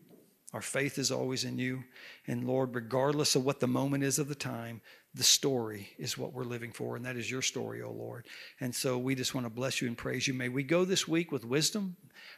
Our 0.52 0.62
faith 0.62 0.98
is 0.98 1.10
always 1.10 1.44
in 1.44 1.58
you. 1.58 1.84
And 2.26 2.46
Lord, 2.46 2.74
regardless 2.74 3.34
of 3.34 3.44
what 3.44 3.60
the 3.60 3.66
moment 3.66 4.04
is 4.04 4.18
of 4.18 4.28
the 4.28 4.34
time, 4.34 4.80
the 5.16 5.24
story 5.24 5.88
is 5.98 6.18
what 6.18 6.34
we're 6.34 6.44
living 6.44 6.72
for, 6.72 6.94
and 6.94 7.04
that 7.06 7.16
is 7.16 7.30
your 7.30 7.40
story, 7.40 7.82
O 7.82 7.90
Lord. 7.90 8.26
And 8.60 8.74
so 8.74 8.98
we 8.98 9.14
just 9.14 9.34
want 9.34 9.46
to 9.46 9.50
bless 9.50 9.80
you 9.80 9.88
and 9.88 9.96
praise 9.96 10.28
you. 10.28 10.34
May 10.34 10.50
we 10.50 10.62
go 10.62 10.84
this 10.84 11.08
week 11.08 11.32
with 11.32 11.44
wisdom. 11.44 11.96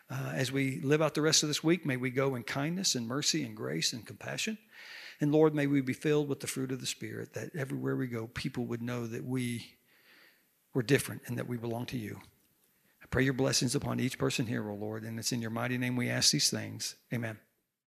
Uh, 0.09 0.33
as 0.35 0.53
we 0.53 0.81
live 0.83 1.03
out 1.03 1.15
the 1.15 1.23
rest 1.23 1.43
of 1.43 1.49
this 1.49 1.65
week, 1.65 1.85
may 1.85 1.97
we 1.97 2.11
go 2.11 2.37
in 2.37 2.45
kindness 2.45 2.95
and 2.95 3.07
mercy 3.07 3.43
and 3.43 3.57
grace 3.57 3.93
and 3.93 4.07
compassion. 4.07 4.59
And 5.21 5.33
Lord, 5.33 5.55
may 5.55 5.67
we 5.67 5.81
be 5.81 5.93
filled 5.93 6.29
with 6.29 6.39
the 6.39 6.47
fruit 6.47 6.71
of 6.71 6.81
the 6.81 6.87
Spirit, 6.87 7.35
that 7.35 7.51
everywhere 7.57 7.97
we 7.97 8.07
go, 8.07 8.29
people 8.29 8.65
would 8.67 8.83
know 8.83 9.09
that 9.09 9.25
we 9.25 9.75
were 10.73 10.85
different 10.85 11.23
and 11.27 11.37
that 11.37 11.49
we 11.49 11.57
belong 11.57 11.87
to 11.87 11.99
you. 11.99 12.21
I 13.03 13.07
pray 13.11 13.25
your 13.25 13.33
blessings 13.33 13.75
upon 13.75 13.99
each 13.99 14.19
person 14.19 14.47
here, 14.47 14.71
O 14.71 14.75
Lord, 14.75 15.03
and 15.03 15.19
it's 15.19 15.33
in 15.33 15.43
your 15.43 15.51
mighty 15.51 15.79
name 15.79 15.97
we 15.97 16.09
ask 16.09 16.31
these 16.31 16.51
things. 16.51 16.95
Amen. 17.13 17.39